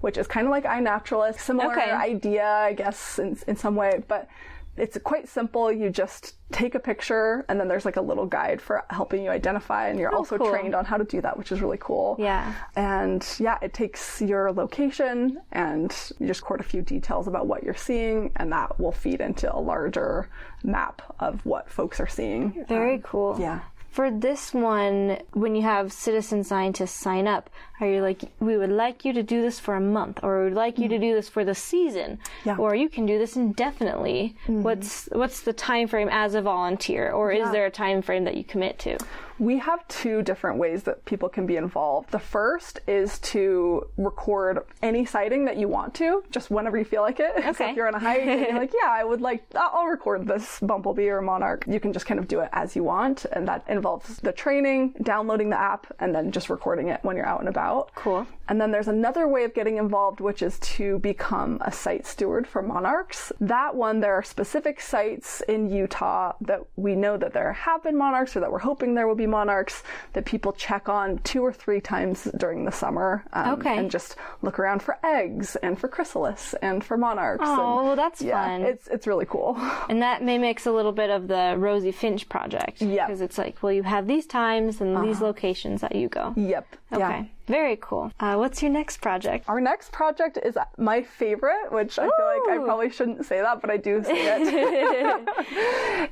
which 0.00 0.16
is 0.16 0.26
kind 0.28 0.46
of 0.46 0.50
like 0.52 0.64
iNaturalist, 0.64 1.40
similar 1.40 1.72
Okay. 1.72 1.90
idea, 1.90 2.46
I 2.46 2.72
guess, 2.74 3.18
in, 3.18 3.36
in 3.48 3.56
some 3.56 3.74
way, 3.74 4.02
but 4.06 4.28
it's 4.76 4.98
quite 5.04 5.28
simple. 5.28 5.70
You 5.70 5.90
just 5.90 6.34
take 6.52 6.74
a 6.74 6.78
picture, 6.80 7.44
and 7.48 7.58
then 7.60 7.68
there's 7.68 7.84
like 7.84 7.96
a 7.96 8.00
little 8.00 8.26
guide 8.26 8.60
for 8.60 8.84
helping 8.90 9.22
you 9.24 9.30
identify, 9.30 9.88
and 9.88 9.98
you're 9.98 10.14
also 10.14 10.34
Oh, 10.36 10.38
cool. 10.38 10.50
trained 10.50 10.74
on 10.74 10.84
how 10.84 10.96
to 10.96 11.04
do 11.04 11.20
that, 11.20 11.36
which 11.38 11.52
is 11.52 11.60
really 11.60 11.78
cool. 11.80 12.16
Yeah. 12.18 12.52
And 12.76 13.24
yeah, 13.38 13.58
it 13.62 13.72
takes 13.72 14.20
your 14.20 14.52
location, 14.52 15.40
and 15.52 15.94
you 16.18 16.26
just 16.26 16.42
record 16.42 16.60
a 16.60 16.64
few 16.64 16.82
details 16.82 17.28
about 17.28 17.46
what 17.46 17.62
you're 17.62 17.74
seeing, 17.74 18.30
and 18.36 18.50
that 18.52 18.78
will 18.80 18.92
feed 18.92 19.20
into 19.20 19.54
a 19.54 19.58
larger 19.58 20.28
map 20.62 21.02
of 21.20 21.44
what 21.46 21.70
folks 21.70 22.00
are 22.00 22.06
seeing. 22.08 22.64
Very 22.68 22.94
Um, 22.96 23.02
cool. 23.02 23.36
yeah. 23.40 23.60
For 23.90 24.10
this 24.10 24.52
one, 24.52 25.18
when 25.34 25.54
you 25.54 25.62
have 25.62 25.92
citizen 25.92 26.42
scientists 26.42 26.90
sign 26.94 27.28
up, 27.28 27.48
are 27.80 27.88
you 27.88 28.00
like, 28.02 28.22
we 28.40 28.56
would 28.56 28.70
like 28.70 29.04
you 29.04 29.12
to 29.12 29.22
do 29.22 29.42
this 29.42 29.58
for 29.58 29.74
a 29.74 29.80
month, 29.80 30.20
or 30.22 30.38
we 30.38 30.44
would 30.44 30.54
like 30.54 30.78
you 30.78 30.88
to 30.88 30.98
do 30.98 31.12
this 31.14 31.28
for 31.28 31.44
the 31.44 31.54
season, 31.54 32.18
Yeah. 32.44 32.52
Mm-hmm. 32.52 32.60
or 32.62 32.74
you 32.74 32.88
can 32.88 33.04
do 33.06 33.18
this 33.18 33.36
indefinitely? 33.36 34.36
What's 34.46 35.08
what's 35.12 35.40
the 35.40 35.52
time 35.52 35.88
frame 35.88 36.08
as 36.10 36.34
a 36.34 36.42
volunteer, 36.42 37.10
or 37.10 37.32
is 37.32 37.50
there 37.50 37.66
a 37.66 37.70
time 37.70 38.00
frame 38.02 38.24
that 38.24 38.36
you 38.36 38.44
commit 38.44 38.78
to? 38.80 38.98
We 39.40 39.58
have 39.58 39.86
two 39.88 40.22
different 40.22 40.58
ways 40.58 40.84
that 40.84 41.04
people 41.06 41.28
can 41.28 41.44
be 41.44 41.56
involved. 41.56 42.12
The 42.12 42.20
first 42.20 42.78
is 42.86 43.18
to 43.34 43.84
record 43.96 44.60
any 44.80 45.04
sighting 45.04 45.44
that 45.46 45.56
you 45.56 45.66
want 45.66 45.92
to, 45.94 46.22
just 46.30 46.52
whenever 46.52 46.78
you 46.78 46.84
feel 46.84 47.02
like 47.02 47.18
it. 47.18 47.32
so 47.42 47.48
Okay. 47.50 47.70
if 47.70 47.76
you're 47.76 47.88
on 47.88 47.96
a 47.96 47.98
hike 47.98 48.20
and 48.22 48.40
you're 48.42 48.58
like, 48.60 48.72
yeah, 48.80 48.90
I 48.90 49.02
would 49.02 49.20
like, 49.20 49.42
I'll 49.56 49.86
record 49.86 50.28
this 50.28 50.60
bumblebee 50.60 51.08
or 51.08 51.20
monarch, 51.20 51.64
you 51.66 51.80
can 51.80 51.92
just 51.92 52.06
kind 52.06 52.20
of 52.20 52.28
do 52.28 52.38
it 52.40 52.48
as 52.52 52.76
you 52.76 52.84
want. 52.84 53.26
And 53.32 53.48
that 53.48 53.64
involves 53.68 54.18
the 54.18 54.30
training, 54.30 54.94
downloading 55.02 55.50
the 55.50 55.58
app, 55.58 55.92
and 55.98 56.14
then 56.14 56.30
just 56.30 56.48
recording 56.48 56.88
it 56.90 57.00
when 57.02 57.16
you're 57.16 57.26
out 57.26 57.40
and 57.40 57.48
about. 57.48 57.63
Cool. 57.94 58.26
And 58.48 58.60
then 58.60 58.70
there's 58.70 58.88
another 58.88 59.26
way 59.26 59.44
of 59.44 59.54
getting 59.54 59.78
involved, 59.78 60.20
which 60.20 60.42
is 60.42 60.58
to 60.60 60.98
become 60.98 61.58
a 61.62 61.72
site 61.72 62.06
steward 62.06 62.46
for 62.46 62.60
monarchs. 62.62 63.32
That 63.40 63.74
one, 63.74 64.00
there 64.00 64.14
are 64.14 64.22
specific 64.22 64.80
sites 64.80 65.40
in 65.48 65.70
Utah 65.70 66.32
that 66.42 66.60
we 66.76 66.94
know 66.94 67.16
that 67.16 67.32
there 67.32 67.52
have 67.52 67.82
been 67.82 67.96
monarchs 67.96 68.36
or 68.36 68.40
that 68.40 68.52
we're 68.52 68.58
hoping 68.58 68.94
there 68.94 69.06
will 69.08 69.14
be 69.14 69.26
monarchs 69.26 69.82
that 70.12 70.24
people 70.24 70.52
check 70.52 70.88
on 70.88 71.18
two 71.18 71.42
or 71.42 71.52
three 71.52 71.80
times 71.80 72.28
during 72.36 72.64
the 72.64 72.72
summer. 72.72 73.24
um, 73.32 73.54
Okay. 73.54 73.78
And 73.78 73.90
just 73.90 74.16
look 74.42 74.58
around 74.58 74.82
for 74.82 74.98
eggs 75.04 75.56
and 75.56 75.78
for 75.78 75.88
chrysalis 75.88 76.54
and 76.60 76.84
for 76.84 76.96
monarchs. 76.98 77.44
Oh, 77.46 77.78
and, 77.78 77.86
well, 77.86 77.96
that's 77.96 78.20
yeah, 78.20 78.44
fun. 78.44 78.62
It's, 78.62 78.88
it's 78.88 79.06
really 79.06 79.26
cool. 79.26 79.56
And 79.88 80.02
that 80.02 80.22
mimics 80.22 80.66
a 80.66 80.72
little 80.72 80.92
bit 80.92 81.10
of 81.10 81.28
the 81.28 81.54
Rosy 81.58 81.92
Finch 81.92 82.28
project. 82.28 82.80
Yeah. 82.82 82.88
Uh-huh. 83.04 83.06
Because 83.06 83.20
it's 83.20 83.38
like, 83.38 83.62
well, 83.62 83.72
you 83.72 83.82
have 83.82 84.06
these 84.06 84.26
times 84.26 84.80
and 84.80 85.02
these 85.06 85.20
locations 85.20 85.80
that 85.82 85.94
you 85.94 86.08
go. 86.08 86.32
yep. 86.36 86.66
Okay. 86.92 87.00
Yeah. 87.00 87.24
Very 87.46 87.76
cool. 87.80 88.10
Uh, 88.20 88.33
what's 88.38 88.62
your 88.62 88.70
next 88.70 89.00
project? 89.00 89.44
Our 89.48 89.60
next 89.60 89.92
project 89.92 90.38
is 90.42 90.56
my 90.78 91.02
favorite, 91.02 91.70
which 91.70 91.98
I 91.98 92.02
feel 92.04 92.26
like 92.26 92.60
I 92.60 92.64
probably 92.64 92.90
shouldn't 92.90 93.24
say 93.26 93.40
that, 93.40 93.60
but 93.60 93.70
I 93.70 93.76
do 93.76 94.02
say 94.02 94.12
it. 94.14 95.28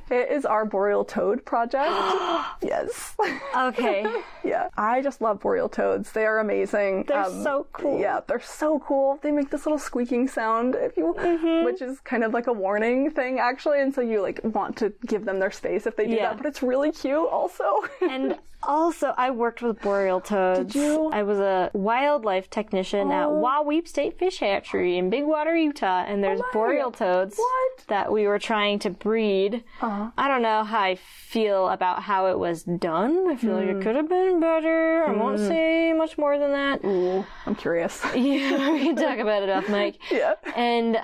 it 0.11 0.31
is 0.31 0.45
our 0.45 0.65
boreal 0.65 1.05
toad 1.05 1.45
project. 1.45 1.91
yes. 2.61 3.15
Okay. 3.55 4.05
yeah. 4.43 4.69
I 4.77 5.01
just 5.01 5.21
love 5.21 5.39
boreal 5.39 5.69
toads. 5.69 6.11
They 6.11 6.25
are 6.25 6.39
amazing. 6.39 7.05
They're 7.07 7.25
so 7.25 7.67
cool. 7.73 7.99
Yeah, 7.99 8.21
they're 8.27 8.39
so 8.39 8.79
cool. 8.79 9.19
They 9.21 9.31
make 9.31 9.49
this 9.49 9.65
little 9.65 9.79
squeaking 9.79 10.27
sound, 10.27 10.75
if 10.75 10.97
you, 10.97 11.13
Mm-hmm. 11.23 11.65
which 11.65 11.81
is 11.81 11.99
kind 12.01 12.23
of 12.23 12.33
like 12.33 12.47
a 12.47 12.53
warning 12.53 13.11
thing, 13.11 13.39
actually. 13.39 13.81
And 13.81 13.93
so 13.93 14.01
you 14.01 14.21
like 14.21 14.39
want 14.43 14.75
to 14.77 14.91
give 15.05 15.25
them 15.25 15.39
their 15.39 15.51
space 15.51 15.85
if 15.85 15.95
they 15.95 16.05
do 16.07 16.15
Yeah. 16.15 16.29
that, 16.29 16.37
but 16.37 16.45
it's 16.45 16.61
really 16.63 16.91
cute 16.91 17.27
also. 17.29 17.63
and 18.01 18.37
also, 18.67 19.13
I 19.17 19.31
worked 19.31 19.61
with 19.61 19.81
boreal 19.81 20.21
toads. 20.21 20.73
Did 20.73 20.75
you? 20.81 21.09
I 21.13 21.23
was 21.23 21.39
a 21.39 21.69
wildlife 21.73 22.49
technician 22.49 23.11
at 23.11 23.25
Oh. 23.27 23.41
Wahweap 23.43 23.87
State 23.87 24.17
Fish 24.19 24.39
Hatchery 24.39 24.97
in 24.97 25.09
Big 25.09 25.23
Water, 25.25 25.55
Utah, 25.55 26.03
and 26.07 26.23
there's 26.23 26.39
my. 26.39 26.45
boreal 26.53 26.91
toads 26.91 27.37
What? 27.37 27.87
that 27.87 28.11
we 28.11 28.27
were 28.27 28.39
trying 28.39 28.79
to 28.79 28.89
breed. 28.89 29.63
Uh-huh. 29.81 30.11
I 30.17 30.27
don't 30.27 30.41
know 30.41 30.63
how 30.63 30.79
I 30.81 30.95
feel 30.95 31.69
about 31.69 32.03
how 32.03 32.27
it 32.27 32.37
was 32.39 32.63
done. 32.63 33.29
I 33.29 33.35
feel 33.35 33.53
like 33.55 33.69
Hmm. 33.69 33.79
it 33.79 33.83
could 33.83 33.95
have 33.95 34.09
been 34.09 34.39
better. 34.39 35.05
I 35.07 35.11
won't 35.11 35.39
say 35.39 35.93
much 35.93 36.17
more 36.17 36.37
than 36.37 36.51
that. 36.51 36.83
Ooh, 36.85 37.25
I'm 37.45 37.55
curious. 37.55 38.01
Yeah, 38.15 38.71
we 38.71 38.79
can 38.83 38.95
talk 38.95 39.17
about 39.17 39.43
it 39.43 39.49
off 39.49 39.67
mic. 39.69 39.99
Yeah. 40.11 40.33
And 40.55 40.99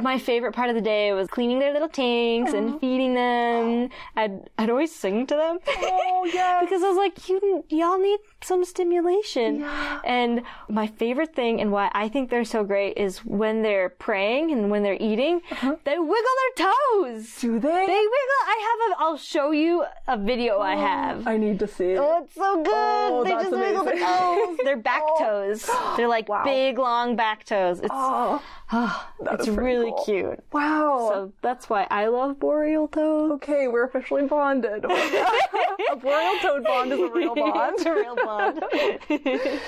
my 0.00 0.18
favorite 0.18 0.52
part 0.52 0.68
of 0.70 0.74
the 0.74 0.80
day 0.80 1.12
was 1.12 1.28
cleaning 1.28 1.58
their 1.58 1.72
little 1.72 1.88
tanks 1.88 2.52
and 2.52 2.80
feeding 2.80 3.14
them. 3.14 3.90
I'd 4.16 4.48
I'd 4.58 4.70
always 4.70 4.94
sing 4.94 5.26
to 5.28 5.34
them. 5.34 5.58
Oh, 5.68 6.28
yes. 6.32 6.64
because 6.64 6.82
I 6.82 6.88
was 6.88 6.96
like, 6.96 7.28
you 7.28 7.64
y'all 7.68 7.98
need 7.98 8.18
some 8.42 8.64
stimulation. 8.64 9.60
Yeah. 9.60 10.00
And 10.04 10.42
my 10.68 10.86
favorite 10.86 11.34
thing 11.34 11.60
and 11.60 11.70
why 11.72 11.90
I 11.94 12.08
think 12.08 12.30
they're 12.30 12.44
so 12.44 12.64
great 12.64 12.96
is 12.96 13.18
when 13.24 13.62
they're 13.62 13.90
praying 13.90 14.50
and 14.52 14.70
when 14.70 14.82
they're 14.82 14.98
eating, 15.00 15.40
they 15.84 15.98
wiggle 15.98 16.34
their 16.56 16.66
toes. 16.66 17.28
Uh-huh. 17.28 17.40
Do 17.40 17.58
they? 17.60 17.86
They 17.86 18.04
wiggle. 18.14 18.42
I 18.46 18.56
have 18.68 18.98
a. 18.98 19.02
I'll 19.04 19.16
show 19.16 19.50
you 19.52 19.84
a 20.08 20.16
video 20.18 20.60
I 20.60 20.74
have. 20.76 21.26
I 21.26 21.36
need 21.36 21.58
to 21.60 21.68
see 21.68 21.92
it. 21.92 21.98
Oh, 21.98 22.24
it's 22.24 22.34
so 22.34 22.62
good. 22.62 22.72
Oh, 22.74 23.22
they 23.24 23.30
just 23.30 23.50
wiggle 23.50 23.84
their 23.84 23.98
toes. 23.98 24.58
They're 24.64 24.76
back 24.76 25.02
Oh. 25.06 25.18
toes. 25.18 25.68
They're 25.96 26.08
like 26.08 26.28
Wow. 26.28 26.44
big, 26.44 26.78
long 26.78 27.16
back 27.16 27.44
toes. 27.44 27.78
It's 27.80 27.88
Oh, 27.92 28.42
Ah, 28.76 29.12
that 29.20 29.34
it's 29.34 29.46
really 29.46 29.90
cool. 29.90 30.04
cute. 30.04 30.44
Wow. 30.52 31.08
So 31.12 31.32
that's 31.42 31.70
why 31.70 31.86
I 31.92 32.08
love 32.08 32.40
boreal 32.40 32.88
toads. 32.88 33.34
okay, 33.34 33.68
we're 33.68 33.84
officially 33.84 34.26
bonded. 34.26 34.84
a 34.84 35.96
boreal 35.96 36.38
toad 36.40 36.64
bond 36.64 36.92
is 36.92 36.98
a 36.98 37.08
real 37.08 37.34
bond. 37.36 37.74
it's 37.76 37.84
a 37.86 37.92
real 37.94 38.16
bond. 38.16 38.64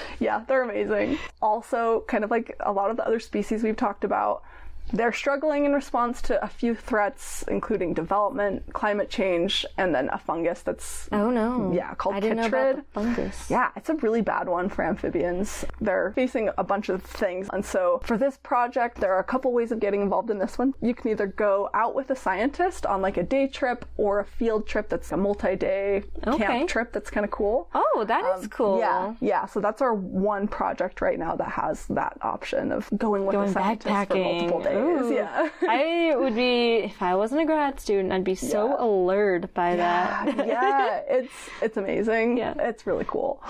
yeah, 0.19 0.43
they're 0.49 0.63
amazing. 0.63 1.19
Also, 1.41 2.05
kind 2.09 2.25
of 2.25 2.33
like 2.33 2.57
a 2.59 2.73
lot 2.73 2.91
of 2.91 2.97
the 2.97 3.07
other 3.07 3.21
species 3.21 3.63
we've 3.63 3.77
talked 3.77 4.03
about, 4.03 4.43
they're 4.93 5.13
struggling 5.13 5.65
in 5.65 5.73
response 5.73 6.23
to 6.23 6.43
a 6.45 6.49
few 6.49 6.75
threats, 6.75 7.45
including 7.49 7.95
development, 7.95 8.73
climate 8.73 9.11
change, 9.11 9.67
and 9.77 9.95
then 9.95 10.09
a 10.13 10.19
fungus 10.19 10.63
that's 10.63 11.09
oh 11.13 11.31
no. 11.31 11.73
Yeah, 11.75 11.95
called 11.95 12.17
I 12.17 12.21
chytrid. 12.21 12.85
fungus. 12.93 13.51
Yeah, 13.51 13.71
it's 13.77 13.89
a 13.89 13.95
really 13.97 14.23
bad 14.23 14.49
one 14.49 14.69
for 14.69 14.85
amphibians. 14.85 15.65
They're 15.81 16.13
facing 16.15 16.51
a 16.59 16.65
bunch 16.65 16.89
of 16.89 17.03
things. 17.03 17.49
And 17.53 17.65
so 17.65 18.01
for 18.05 18.17
this 18.17 18.37
project, 18.43 18.99
there 18.99 19.13
are 19.15 19.21
a 19.21 19.25
couple 19.25 19.53
ways 19.53 19.73
of 19.73 19.81
getting 19.81 20.03
involved 20.03 20.31
in 20.31 20.39
this 20.39 20.59
one. 20.59 20.75
You 20.81 20.95
can 20.95 21.11
either 21.11 21.27
go 21.27 21.69
out 21.75 21.95
with 21.95 22.11
a 22.11 22.17
scientist 22.17 22.87
on 22.87 23.03
like 23.03 23.17
a 23.17 23.23
day 23.23 23.49
trip 23.49 23.85
or 23.97 24.21
a 24.21 24.25
field 24.25 24.67
trip 24.67 24.89
that's 24.89 25.11
a 25.13 25.17
multi-day 25.17 26.03
Okay. 26.27 26.45
camp 26.45 26.69
trip 26.69 26.93
that's 26.93 27.11
kind 27.11 27.25
of 27.25 27.31
cool. 27.31 27.69
Oh, 27.75 28.05
that 28.07 28.39
is 28.39 28.47
cool. 28.49 28.75
Um, 28.75 28.81
Yeah, 28.81 29.15
yeah. 29.21 29.47
So 29.47 29.61
that's 29.61 29.83
our 29.83 29.95
one 29.95 30.47
project 30.49 31.01
right 31.01 31.19
now 31.19 31.35
that 31.37 31.49
has 31.49 31.87
that 31.89 32.19
option 32.23 32.73
of 32.73 32.89
going 32.97 33.27
with 33.27 33.35
Going 33.35 33.49
a 33.49 33.53
scientist 33.53 33.89
backpacking. 33.89 34.09
for 34.09 34.17
multiple 34.19 34.61
days. 34.63 34.76
Ooh. 34.85 35.15
Yeah. 35.15 35.49
I 35.69 36.15
would 36.17 36.35
be 36.35 36.77
if 36.85 37.03
I 37.03 37.15
wasn't 37.15 37.41
a 37.43 37.45
grad 37.47 37.81
student, 37.81 38.13
I'd 38.13 38.25
be 38.25 38.35
so 38.35 38.69
Yeah. 38.69 38.77
allured 38.85 39.53
by 39.55 39.77
that. 39.77 40.47
yeah, 40.47 41.01
it's 41.09 41.33
it's 41.63 41.77
amazing. 41.77 42.39
Yeah. 42.39 42.55
It's 42.59 42.87
really 42.87 43.05
cool. 43.07 43.43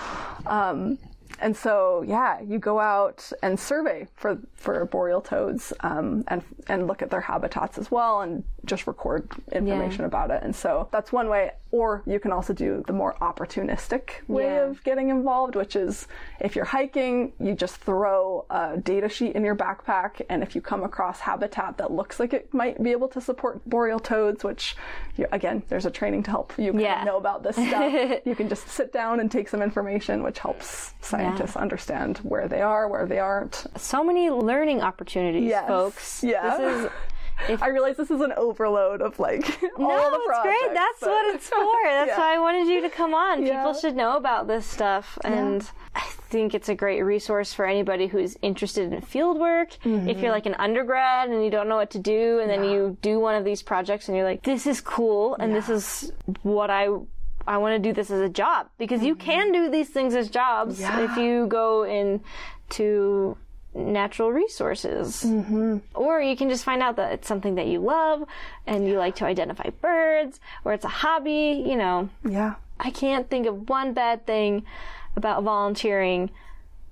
Um, 0.47 0.99
and 1.39 1.55
so 1.57 2.03
yeah, 2.07 2.41
you 2.41 2.59
go 2.59 2.81
out 2.81 3.31
and 3.43 3.59
survey 3.61 4.07
for 4.15 4.39
for 4.55 4.85
boreal 4.87 5.21
toads 5.21 5.73
um, 5.81 6.25
and 6.29 6.43
and 6.69 6.87
look 6.87 7.03
at 7.03 7.11
their 7.11 7.21
habitats 7.21 7.77
as 7.79 7.91
well 7.91 8.23
and 8.23 8.43
just 8.67 8.87
record 8.87 9.29
information 9.53 10.05
about 10.05 10.31
it. 10.31 10.43
And 10.43 10.55
so 10.55 10.89
that's 10.91 11.13
one 11.13 11.29
way. 11.29 11.53
Or 11.73 12.03
you 12.07 12.19
can 12.21 12.33
also 12.33 12.53
do 12.53 12.83
the 12.87 12.93
more 12.93 13.15
opportunistic 13.21 14.27
way 14.29 14.45
Yeah. 14.45 14.65
of 14.67 14.83
getting 14.85 15.09
involved, 15.11 15.57
which 15.57 15.77
is 15.77 16.07
if 16.41 16.57
you're 16.57 16.65
hiking, 16.65 17.33
you 17.39 17.55
just 17.55 17.77
throw 17.77 18.45
a 18.51 18.77
data 18.79 19.09
sheet 19.09 19.35
in 19.37 19.45
your 19.45 19.57
backpack, 19.57 20.23
and 20.31 20.43
if 20.43 20.55
you 20.55 20.61
come 20.61 20.83
across 20.85 21.21
habitat 21.21 21.77
that 21.79 21.91
looks 21.91 22.19
like 22.21 22.33
it 22.33 22.53
might 22.55 22.83
be 22.83 22.93
able 22.93 23.09
to 23.09 23.21
support 23.21 23.65
boreal 23.69 23.99
toads, 23.99 24.43
which 24.45 24.77
you, 25.17 25.27
again, 25.33 25.63
there's 25.69 25.87
a 25.87 25.91
training 25.91 26.23
to 26.25 26.31
help 26.31 26.53
you 26.59 26.73
Yeah. 26.79 27.05
know 27.05 27.17
about 27.19 27.43
this 27.43 27.57
stuff, 27.57 27.93
you 28.25 28.35
can 28.35 28.49
just 28.49 28.69
sit 28.69 28.93
down 28.93 29.21
and 29.21 29.31
take 29.31 29.49
some 29.49 29.63
information, 29.63 30.23
which 30.23 30.39
helps 30.39 30.95
scientists 31.01 31.57
understand 31.57 32.19
where 32.19 32.49
they 32.49 32.63
are, 32.63 32.89
where 32.89 33.07
they 33.07 33.19
aren't. 33.19 33.67
So 33.77 34.03
many 34.05 34.31
learning 34.31 34.83
opportunities, 34.83 35.49
Yes. 35.51 35.67
folks. 35.69 36.25
Yeah. 36.25 36.57
This 36.59 36.85
is 36.85 36.91
if 37.49 37.63
I 37.63 37.69
realize 37.69 37.97
this 37.97 38.11
is 38.11 38.21
an 38.21 38.33
overload 38.37 39.01
of 39.03 39.19
like 39.19 39.45
all 39.79 39.89
no, 39.89 40.11
the 40.11 40.17
it's 40.17 40.27
projects. 40.27 40.43
great. 40.63 40.75
That's 40.75 41.01
but- 41.01 41.09
what 41.11 41.35
it's 41.35 41.49
for. 41.49 41.57
That's 41.85 42.09
Yeah. 42.09 42.19
why 42.19 42.35
I 42.35 42.39
wanted 42.39 42.69
you 42.69 42.81
to 42.83 42.91
come 42.91 43.15
on. 43.15 43.45
Yeah. 43.45 43.57
People 43.59 43.75
should 43.75 43.97
know 43.97 44.17
about 44.17 44.47
this 44.47 44.67
stuff, 44.67 45.19
and 45.25 45.69
I 45.95 46.01
think 46.29 46.55
it's 46.55 46.69
a 46.69 46.75
great 46.75 47.03
resource 47.03 47.53
for 47.53 47.65
anybody 47.67 48.07
who's 48.09 48.37
interested 48.43 48.93
in 48.93 49.01
field 49.03 49.39
work. 49.39 49.71
Mm-hmm. 49.85 50.09
If 50.09 50.19
you're 50.21 50.33
like 50.33 50.47
an 50.47 50.55
undergrad 50.59 51.29
and 51.31 51.45
you 51.45 51.51
don't 51.51 51.69
know 51.69 51.77
what 51.77 51.91
to 51.91 51.99
do, 51.99 52.41
and 52.41 52.51
then 52.51 52.65
you 52.65 52.97
do 53.03 53.19
one 53.21 53.35
of 53.35 53.45
these 53.45 53.63
projects, 53.63 54.09
and 54.09 54.17
you're 54.17 54.27
like, 54.27 54.43
"This 54.43 54.67
is 54.67 54.81
cool," 54.81 55.35
and 55.39 55.55
this 55.55 55.69
is 55.69 56.13
what 56.43 56.71
I. 56.71 56.89
I 57.49 57.59
want 57.59 57.81
to 57.81 57.89
do 57.89 57.93
this 57.95 58.11
as 58.11 58.21
a 58.21 58.29
job 58.29 58.71
because 58.77 59.05
you 59.05 59.15
can 59.15 59.53
do 59.53 59.71
these 59.71 59.89
things 59.89 60.17
as 60.17 60.29
jobs 60.29 60.81
Mm-hmm. 60.81 60.99
Yeah. 60.99 61.13
if 61.13 61.17
you 61.17 61.47
go 61.47 61.85
into 61.85 63.37
natural 63.77 64.33
resources. 64.33 65.23
Mm-hmm. 65.25 65.79
Or 65.95 66.21
you 66.21 66.37
can 66.37 66.49
just 66.49 66.65
find 66.65 66.83
out 66.83 66.97
that 66.97 67.13
it's 67.13 67.29
something 67.29 67.55
that 67.57 67.67
you 67.67 67.81
love 67.81 68.25
and 68.67 68.87
you 68.89 68.99
like 68.99 69.17
to 69.17 69.25
identify 69.27 69.71
birds, 69.81 70.41
or 70.65 70.73
it's 70.73 70.85
a 70.85 70.89
hobby. 70.89 71.63
You 71.67 71.77
know, 71.77 72.09
Yeah. 72.25 72.55
I 72.79 72.91
can't 72.91 73.31
think 73.31 73.47
of 73.47 73.69
one 73.69 73.95
bad 73.95 74.27
thing 74.27 74.65
about 75.17 75.43
volunteering 75.43 76.31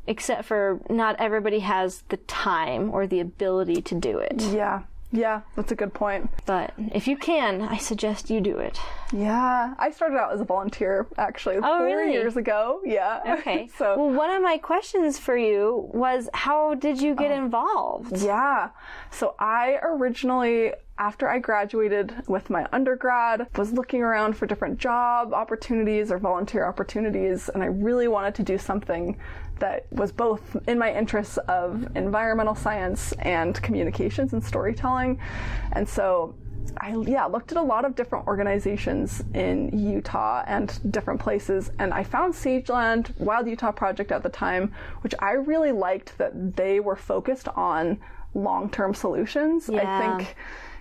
except 0.07 0.45
for 0.45 0.81
not 0.91 1.17
everybody 1.19 1.61
has 1.61 2.03
the 2.11 2.17
time 2.19 2.91
or 2.91 3.07
the 3.07 3.21
ability 3.21 3.81
to 3.83 3.95
do 3.95 4.19
it. 4.19 4.43
Yeah. 4.43 4.83
Yeah, 5.17 5.43
that's 5.55 5.71
a 5.71 5.77
good 5.77 5.95
point. 5.95 6.29
But 6.45 6.75
if 6.93 7.07
you 7.07 7.17
can, 7.17 7.63
I 7.63 7.77
suggest 7.77 8.31
you 8.31 8.41
do 8.41 8.59
it. 8.59 8.81
Yeah, 9.13 9.75
I 9.79 9.91
started 9.93 10.17
out 10.19 10.33
as 10.33 10.41
a 10.41 10.45
volunteer 10.45 11.07
actually 11.17 11.57
Oh, 11.59 11.61
four 11.79 11.87
really? 11.87 12.13
years 12.13 12.37
ago. 12.37 12.81
Yeah. 12.85 13.21
Okay. 13.39 13.69
so 13.79 13.97
well, 13.97 14.11
one 14.11 14.31
of 14.31 14.43
my 14.43 14.59
questions 14.59 15.19
for 15.19 15.37
you 15.37 15.89
was 15.95 16.29
how 16.35 16.75
did 16.75 17.01
you 17.01 17.13
Oh. 17.13 17.15
get 17.15 17.31
involved? 17.31 18.19
Yeah. 18.19 18.71
So 19.13 19.37
I 19.39 19.79
originally, 19.83 20.73
after 20.99 21.29
I 21.29 21.39
graduated 21.39 22.13
with 22.27 22.51
my 22.51 22.67
undergrad, 22.73 23.47
was 23.57 23.73
looking 23.73 24.03
around 24.03 24.37
for 24.37 24.47
different 24.47 24.79
job 24.79 25.33
opportunities 25.33 26.11
or 26.11 26.19
volunteer 26.19 26.67
opportunities, 26.67 27.49
and 27.49 27.63
I 27.63 27.67
really 27.67 28.09
wanted 28.09 28.35
to 28.37 28.43
do 28.43 28.59
something 28.59 29.17
that 29.59 29.87
was 29.93 30.13
both 30.13 30.57
in 30.67 30.79
my 30.79 30.93
interests 30.93 31.39
of 31.49 31.97
environmental 31.97 32.55
science 32.55 33.13
and 33.21 33.61
communications 33.63 34.33
and 34.33 34.45
storytelling. 34.45 35.21
And 35.73 35.89
so 35.89 36.35
I 36.79 36.97
yeah 37.07 37.27
looked 37.27 37.53
at 37.53 37.59
a 37.59 37.63
lot 37.63 37.85
of 37.85 37.95
different 37.95 38.27
organizations 38.27 39.23
in 39.33 39.79
Utah 39.79 40.43
and 40.47 40.93
different 40.93 41.21
places, 41.21 41.71
and 41.79 41.93
I 41.93 42.03
found 42.03 42.35
Sageland 42.35 43.17
Wild 43.19 43.47
Utah 43.47 43.73
Project 43.73 44.11
at 44.11 44.23
the 44.23 44.29
time, 44.29 44.73
which 45.03 45.15
I 45.19 45.33
really 45.33 45.73
liked 45.73 46.19
that 46.19 46.57
they 46.57 46.81
were 46.81 46.97
focused 46.97 47.49
on 47.49 48.01
long-term 48.35 48.95
solutions. 48.95 49.69
Yeah. 49.73 49.83
I 49.83 50.19
think 50.19 50.37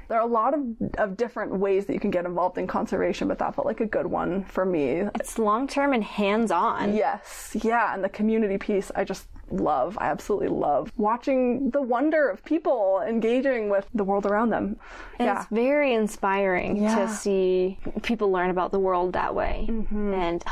there 0.07 0.17
are 0.19 0.27
a 0.27 0.31
lot 0.31 0.53
of, 0.53 0.61
of 0.97 1.17
different 1.17 1.57
ways 1.57 1.85
that 1.85 1.93
you 1.93 1.99
can 1.99 2.11
get 2.11 2.25
involved 2.25 2.57
in 2.57 2.67
conservation, 2.67 3.27
but 3.27 3.39
that 3.39 3.55
felt 3.55 3.65
like 3.67 3.79
a 3.79 3.85
good 3.85 4.07
one 4.07 4.43
for 4.45 4.65
me. 4.65 5.03
It's 5.15 5.37
long 5.37 5.67
term 5.67 5.93
and 5.93 6.03
hands 6.03 6.51
on. 6.51 6.95
Yes, 6.95 7.55
yeah, 7.61 7.93
and 7.93 8.03
the 8.03 8.09
community 8.09 8.57
piece 8.57 8.91
I 8.95 9.03
just 9.03 9.27
love. 9.51 9.97
I 9.99 10.07
absolutely 10.07 10.47
love 10.47 10.91
watching 10.97 11.69
the 11.71 11.81
wonder 11.81 12.29
of 12.29 12.43
people 12.43 13.03
engaging 13.07 13.69
with 13.69 13.87
the 13.93 14.03
world 14.03 14.25
around 14.25 14.49
them. 14.49 14.77
And 15.19 15.27
yeah. 15.27 15.41
it's 15.41 15.49
very 15.49 15.93
inspiring 15.93 16.77
Yeah. 16.77 16.95
Mm-hmm. 16.95 17.07
to 17.07 17.13
see 17.13 17.79
people 18.01 18.31
learn 18.31 18.49
about 18.49 18.71
the 18.71 18.79
world 18.79 19.13
that 19.13 19.35
way. 19.35 19.67
And 19.69 20.43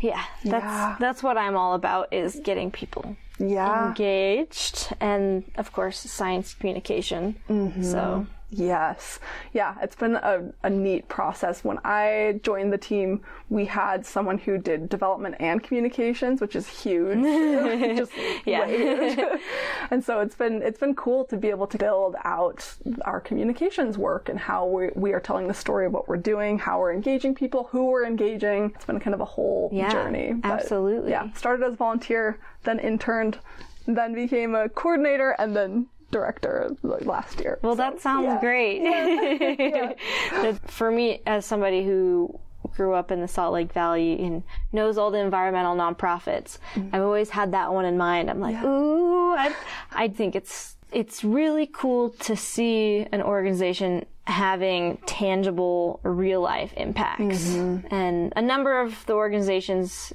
yeah, 0.00 0.22
that's 0.44 0.64
Yeah. 0.64 0.96
that's 0.98 1.22
what 1.22 1.36
I'm 1.38 1.56
all 1.56 1.74
about 1.74 2.12
is 2.12 2.40
getting 2.44 2.70
people 2.70 3.16
Yeah. 3.38 3.88
engaged 3.88 4.92
and 5.00 5.44
of 5.56 5.72
course 5.72 5.98
science 5.98 6.54
communication. 6.54 7.36
Mm-hmm. 7.48 7.82
So 7.82 8.26
Yes. 8.50 9.20
Yeah, 9.52 9.76
it's 9.80 9.94
been 9.94 10.16
a, 10.16 10.42
a 10.64 10.70
neat 10.70 11.08
process. 11.08 11.62
When 11.62 11.78
I 11.84 12.40
joined 12.42 12.72
the 12.72 12.78
team, 12.78 13.22
we 13.48 13.64
had 13.64 14.04
someone 14.04 14.38
who 14.38 14.58
did 14.58 14.88
development 14.88 15.36
and 15.38 15.62
communications, 15.62 16.40
which 16.40 16.56
is 16.56 16.66
huge. 16.66 17.18
Just 17.96 18.12
Yeah. 18.44 19.36
and 19.90 20.02
so 20.04 20.20
it's 20.20 20.34
been 20.34 20.62
it's 20.62 20.80
been 20.80 20.94
cool 20.94 21.24
to 21.26 21.36
be 21.36 21.48
able 21.48 21.66
to 21.68 21.78
build 21.78 22.16
out 22.24 22.74
our 23.02 23.20
communications 23.20 23.96
work 23.96 24.28
and 24.28 24.38
how 24.38 24.66
we, 24.66 24.90
we 24.94 25.12
are 25.12 25.20
telling 25.20 25.46
the 25.46 25.54
story 25.54 25.86
of 25.86 25.92
what 25.92 26.08
we're 26.08 26.16
doing, 26.16 26.58
how 26.58 26.80
we're 26.80 26.92
engaging 26.92 27.34
people, 27.34 27.68
who 27.70 27.86
we're 27.86 28.04
engaging. 28.06 28.72
It's 28.74 28.84
been 28.84 29.00
kind 29.00 29.14
of 29.14 29.20
a 29.20 29.24
whole 29.24 29.70
Yeah, 29.72 29.92
journey. 29.92 30.32
But, 30.34 30.50
absolutely. 30.50 31.10
Yeah. 31.10 31.32
Started 31.34 31.64
as 31.64 31.74
a 31.74 31.76
volunteer, 31.76 32.38
then 32.64 32.78
interned, 32.80 33.38
then 33.86 34.12
became 34.14 34.54
a 34.54 34.68
coordinator, 34.68 35.36
and 35.38 35.54
then 35.56 35.86
director 36.10 36.74
like, 36.82 37.04
last 37.04 37.40
year. 37.40 37.58
Well, 37.62 37.74
that 37.76 38.00
sounds 38.00 38.24
yeah. 38.24 38.40
great. 38.40 38.82
That- 40.32 40.70
For 40.70 40.90
me, 40.90 41.22
as 41.26 41.44
somebody 41.46 41.84
who 41.84 42.38
grew 42.76 42.94
up 42.94 43.10
in 43.10 43.20
the 43.20 43.28
Salt 43.28 43.52
Lake 43.54 43.72
Valley 43.72 44.20
and 44.22 44.42
knows 44.72 44.98
all 44.98 45.10
the 45.10 45.18
environmental 45.18 45.74
nonprofits, 45.76 46.58
Mm-hmm. 46.74 46.94
I've 46.94 47.02
always 47.02 47.30
had 47.30 47.52
that 47.52 47.72
one 47.72 47.84
in 47.84 47.96
mind. 47.96 48.30
I'm 48.30 48.40
like, 48.40 48.62
ooh, 48.62 49.34
I, 49.34 49.54
I 49.92 50.08
think 50.08 50.34
it's 50.36 50.76
it's 50.92 51.22
really 51.22 51.68
cool 51.72 52.10
to 52.10 52.34
see 52.34 53.06
an 53.12 53.22
organization 53.22 54.04
having 54.24 54.96
tangible, 55.06 56.00
real 56.02 56.40
life 56.40 56.72
impacts, 56.76 57.22
Mm-hmm. 57.50 57.94
and 57.94 58.32
a 58.36 58.42
number 58.42 58.80
of 58.80 59.04
the 59.06 59.12
organizations, 59.14 60.12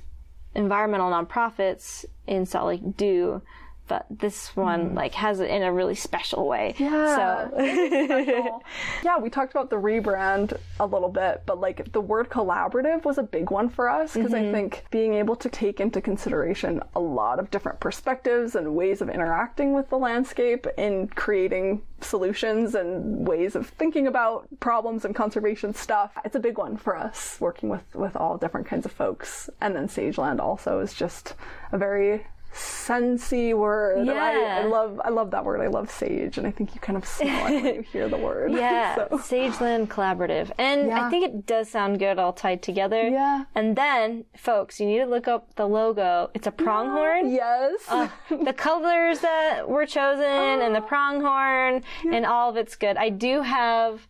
environmental 0.54 1.10
nonprofits 1.12 2.06
in 2.28 2.46
Salt 2.46 2.68
Lake 2.68 2.98
do. 2.98 3.42
But 3.88 4.06
this 4.10 4.56
one 4.56 4.96
like 4.96 5.14
has 5.14 5.40
it 5.40 5.50
in 5.50 5.62
a 5.62 5.72
really 5.72 5.96
special 5.96 6.48
way. 6.48 6.76
Mm. 6.78 6.80
Yeah. 6.80 7.06
So 8.36 8.62
yeah, 9.04 9.18
we 9.18 9.30
talked 9.30 9.52
about 9.52 9.70
the 9.70 9.76
rebrand 9.76 10.58
a 10.80 10.86
little 10.86 11.10
bit, 11.10 11.44
but 11.46 11.60
like 11.60 11.92
the 11.92 12.02
word 12.02 12.30
collaborative 12.30 13.06
was 13.06 13.18
a 13.18 13.24
big 13.24 13.52
one 13.52 13.70
for 13.70 13.90
us 13.90 14.14
because 14.14 14.34
I 14.34 14.52
think 14.52 14.86
being 14.92 15.14
able 15.14 15.36
to 15.38 15.50
take 15.50 15.80
into 15.80 16.02
consideration 16.02 16.82
a 16.96 17.00
lot 17.00 17.40
of 17.40 17.52
different 17.52 17.80
perspectives 17.80 18.56
and 18.56 18.76
ways 18.76 19.02
of 19.02 19.10
interacting 19.10 19.74
with 19.74 19.90
the 19.90 19.98
landscape 19.98 20.68
in 20.78 21.08
creating 21.10 21.82
solutions 22.02 22.76
and 22.76 23.28
ways 23.28 23.56
of 23.56 23.68
thinking 23.70 24.08
about 24.08 24.48
problems 24.60 25.06
and 25.06 25.16
conservation 25.16 25.74
stuff. 25.74 26.12
It's 26.26 26.36
a 26.36 26.40
big 26.40 26.58
one 26.58 26.78
for 26.78 26.96
us 26.96 27.38
working 27.40 27.70
with 27.70 27.84
with 27.94 28.16
all 28.16 28.38
different 28.38 28.68
kinds 28.68 28.86
of 28.86 28.92
folks. 28.92 29.50
And 29.62 29.76
then 29.76 29.88
Sageland 29.88 30.40
also 30.40 30.80
is 30.80 30.94
just 30.94 31.36
a 31.72 31.78
very 31.78 32.26
sensey 32.56 33.54
word. 33.54 33.98
And 34.00 34.12
I, 34.12 34.62
I 34.62 34.66
love 34.66 35.00
I 35.04 35.10
love 35.10 35.32
that 35.32 35.44
word. 35.46 35.62
I 35.62 35.68
love 35.68 35.92
sage, 35.92 36.38
and 36.38 36.48
I 36.48 36.52
think 36.52 36.74
you 36.74 36.80
kind 36.82 36.98
of 36.98 37.06
smell 37.06 37.48
it 37.48 37.64
when 37.64 37.76
you 37.76 37.82
hear 37.92 38.08
the 38.10 38.18
word. 38.18 38.52
Yeah, 38.66 38.96
So- 38.96 39.18
Sageland 39.18 39.88
Collaborative. 39.88 40.52
And 40.58 40.88
Yeah. 40.88 41.06
I 41.06 41.10
think 41.10 41.26
it 41.26 41.46
does 41.46 41.70
sound 41.70 42.00
good 42.00 42.18
all 42.20 42.32
tied 42.34 42.62
together. 42.64 43.08
Yeah. 43.08 43.44
And 43.54 43.76
then, 43.76 44.26
folks, 44.38 44.80
you 44.80 44.86
need 44.88 45.00
to 45.00 45.06
look 45.06 45.28
up 45.28 45.54
the 45.56 45.68
logo. 45.68 46.30
It's 46.34 46.48
a 46.48 46.52
pronghorn. 46.52 47.32
Yes. 47.32 47.82
Uh, 47.90 48.08
the 48.30 48.54
colors 48.54 49.20
that 49.20 49.68
were 49.68 49.86
chosen 49.86 50.24
and 50.64 50.74
the 50.76 50.82
pronghorn 50.94 51.84
and 52.12 52.26
all 52.26 52.50
of 52.50 52.56
it's 52.58 52.76
good. 52.76 52.98
I 52.98 53.10
do 53.10 53.42
have 53.42 54.08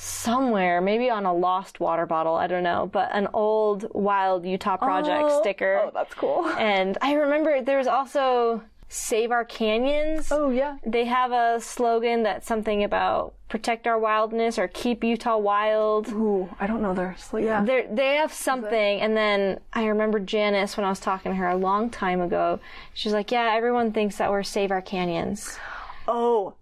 somewhere, 0.00 0.80
maybe 0.80 1.10
on 1.10 1.26
a 1.26 1.34
lost 1.34 1.80
water 1.80 2.06
bottle, 2.06 2.36
I 2.36 2.46
don't 2.46 2.62
know, 2.62 2.88
but 2.92 3.10
an 3.12 3.26
old 3.34 3.86
Wild 3.92 4.46
Utah 4.46 4.76
Project 4.76 5.24
Oh. 5.26 5.40
sticker. 5.42 5.82
Oh, 5.86 5.90
that's 5.92 6.14
cool. 6.14 6.46
And 6.58 6.96
I 7.02 7.14
remember 7.14 7.60
there 7.62 7.78
was 7.78 7.88
also 7.88 8.62
Save 8.88 9.32
Our 9.32 9.44
Canyons. 9.44 10.30
Oh 10.30 10.50
yeah. 10.50 10.78
They 10.86 11.04
have 11.06 11.32
a 11.32 11.60
slogan 11.60 12.22
that's 12.22 12.46
something 12.46 12.84
about 12.84 13.34
protect 13.48 13.86
our 13.88 13.98
wildness 13.98 14.56
or 14.58 14.68
keep 14.68 15.02
Utah 15.02 15.36
wild. 15.36 16.08
Ooh, 16.10 16.48
I 16.60 16.66
don't 16.68 16.80
know 16.80 16.94
their 16.94 17.16
so 17.18 17.36
yeah. 17.38 17.64
They're, 17.64 17.86
they 17.92 18.14
have 18.16 18.32
something, 18.32 19.00
and 19.00 19.16
then 19.16 19.58
I 19.72 19.86
remember 19.86 20.20
Janice 20.20 20.76
when 20.76 20.86
I 20.86 20.90
was 20.90 21.00
talking 21.00 21.32
to 21.32 21.36
her 21.36 21.48
a 21.48 21.56
long 21.56 21.90
time 21.90 22.20
ago. 22.20 22.60
She's 22.94 23.12
like, 23.12 23.30
"Yeah, 23.32 23.52
everyone 23.54 23.92
thinks 23.92 24.16
that 24.18 24.30
we're 24.30 24.42
Save 24.44 24.70
Our 24.70 24.82
Canyons." 24.82 25.58
Oh. 26.10 26.54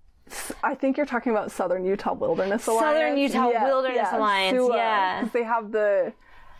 I 0.63 0.75
think 0.75 0.97
you're 0.97 1.07
talking 1.07 1.33
about 1.33 1.51
Southern 1.53 1.85
Utah 1.85 2.15
Wilderness 2.15 2.67
Alliance. 2.67 2.85
Southern 2.87 3.17
Utah 3.17 3.51
Wilderness 3.65 4.09
Alliance, 4.13 4.59
Yeah, 4.71 4.77
yeah. 4.77 5.21
'cause 5.23 5.31
they 5.33 5.45
have 5.45 5.73
the 5.73 6.13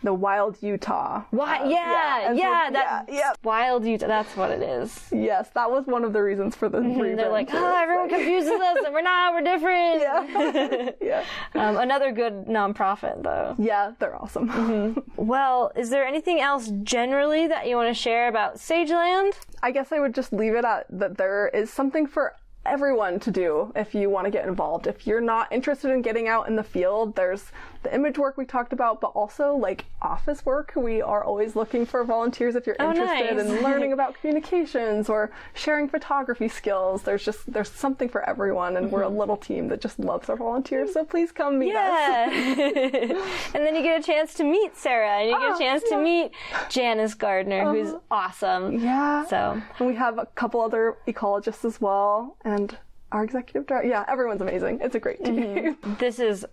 the 0.03 0.13
Wild 0.13 0.61
Utah. 0.61 1.23
Why? 1.31 1.57
Uh, 1.57 1.67
yeah, 1.69 2.27
so- 2.27 2.33
yeah, 2.33 2.69
that 2.71 3.05
yeah, 3.09 3.15
yeah. 3.17 3.33
wild 3.43 3.83
Utah. 3.83 4.05
That's 4.07 4.37
what 4.37 4.51
it 4.51 4.61
is. 4.61 5.09
Yes, 5.11 5.49
that 5.55 5.71
was 5.71 5.87
one 5.87 6.03
of 6.03 6.13
the 6.13 6.21
reasons 6.21 6.55
for 6.55 6.69
the 6.69 6.77
And 6.77 7.17
they're 7.17 7.31
like, 7.31 7.49
oh, 7.51 7.75
everyone 7.81 8.07
confuses 8.17 8.51
us, 8.51 8.77
and 8.85 8.93
we're 8.93 9.01
not. 9.01 9.33
We're 9.33 9.41
different. 9.41 10.01
Yeah. 10.01 10.91
yeah. 11.01 11.23
Um, 11.55 11.77
another 11.77 12.11
good 12.11 12.45
nonprofit, 12.45 13.23
though. 13.23 13.55
Yeah, 13.57 13.93
they're 13.97 14.15
awesome. 14.15 14.49
Mm-hmm. 14.49 14.99
Well, 15.25 15.71
is 15.75 15.89
there 15.89 16.05
anything 16.05 16.39
else 16.41 16.71
generally 16.83 17.47
that 17.47 17.67
you 17.67 17.75
want 17.75 17.89
to 17.89 17.99
share 17.99 18.27
about 18.27 18.57
Sageland? 18.57 19.33
I 19.63 19.71
guess 19.71 19.91
I 19.91 19.99
would 19.99 20.13
just 20.13 20.31
leave 20.31 20.53
it 20.53 20.63
at 20.63 20.85
that 20.91 21.17
there 21.17 21.47
is 21.47 21.73
something 21.73 22.05
for 22.05 22.35
everyone 22.67 23.19
to 23.21 23.31
do 23.31 23.71
if 23.75 23.95
you 23.95 24.09
want 24.09 24.25
to 24.25 24.31
get 24.31 24.47
involved. 24.47 24.87
If 24.87 25.07
you're 25.07 25.21
not 25.21 25.51
interested 25.51 25.91
in 25.91 26.01
getting 26.01 26.27
out 26.27 26.47
in 26.47 26.55
the 26.55 26.63
field, 26.63 27.15
there's 27.15 27.51
the 27.87 27.95
image 27.95 28.17
work 28.17 28.37
we 28.37 28.45
talked 28.45 28.73
about, 28.73 28.99
but 28.99 29.07
also 29.07 29.55
like 29.55 29.85
office 30.01 30.45
work. 30.45 30.73
We 30.75 31.01
are 31.01 31.23
always 31.23 31.55
looking 31.55 31.85
for 31.85 32.03
volunteers 32.03 32.55
if 32.55 32.67
you're 32.67 32.75
Oh, 32.79 32.89
interested 32.89 33.37
nice. 33.37 33.45
in 33.45 33.63
learning 33.63 33.93
about 33.97 34.15
communications 34.19 35.09
or 35.09 35.31
sharing 35.53 35.87
photography 35.87 36.49
skills. 36.49 37.03
There's 37.03 37.23
just 37.23 37.51
there's 37.51 37.71
something 37.71 38.09
for 38.09 38.27
everyone 38.29 38.75
and 38.77 38.91
we're 38.91 39.03
a 39.03 39.09
little 39.09 39.37
team 39.37 39.69
that 39.69 39.79
just 39.81 39.99
loves 39.99 40.29
our 40.29 40.35
volunteers. 40.35 40.93
So 40.93 41.05
please 41.05 41.31
come 41.31 41.59
meet 41.59 41.75
us. 41.75 42.29
Mm-hmm. 42.33 42.59
Yeah. 42.59 43.31
and 43.53 43.65
then 43.65 43.75
you 43.75 43.81
get 43.83 43.99
a 43.99 44.03
chance 44.03 44.33
to 44.35 44.43
meet 44.43 44.75
Sarah, 44.75 45.19
and 45.19 45.29
you 45.29 45.39
get 45.39 45.51
Oh, 45.51 45.55
a 45.55 45.59
chance 45.59 45.83
to 45.89 45.97
meet 46.01 46.31
Janice 46.69 47.13
Gardner, 47.13 47.71
who's 47.71 47.93
awesome. 48.11 48.79
Yeah. 48.79 49.25
So, 49.25 49.61
And 49.79 49.87
we 49.87 49.95
have 49.95 50.19
a 50.19 50.25
couple 50.35 50.59
other 50.61 50.97
ecologists 51.07 51.63
as 51.63 51.79
well, 51.79 52.35
and 52.43 52.77
our 53.11 53.23
executive 53.23 53.65
director. 53.65 53.87
Yeah, 53.87 54.03
everyone's 54.09 54.41
amazing. 54.41 54.79
It's 54.81 54.95
a 54.95 54.99
great 54.99 55.23
team. 55.23 55.37
Mm-hmm. 55.37 55.93
this 55.99 56.19
is 56.19 56.45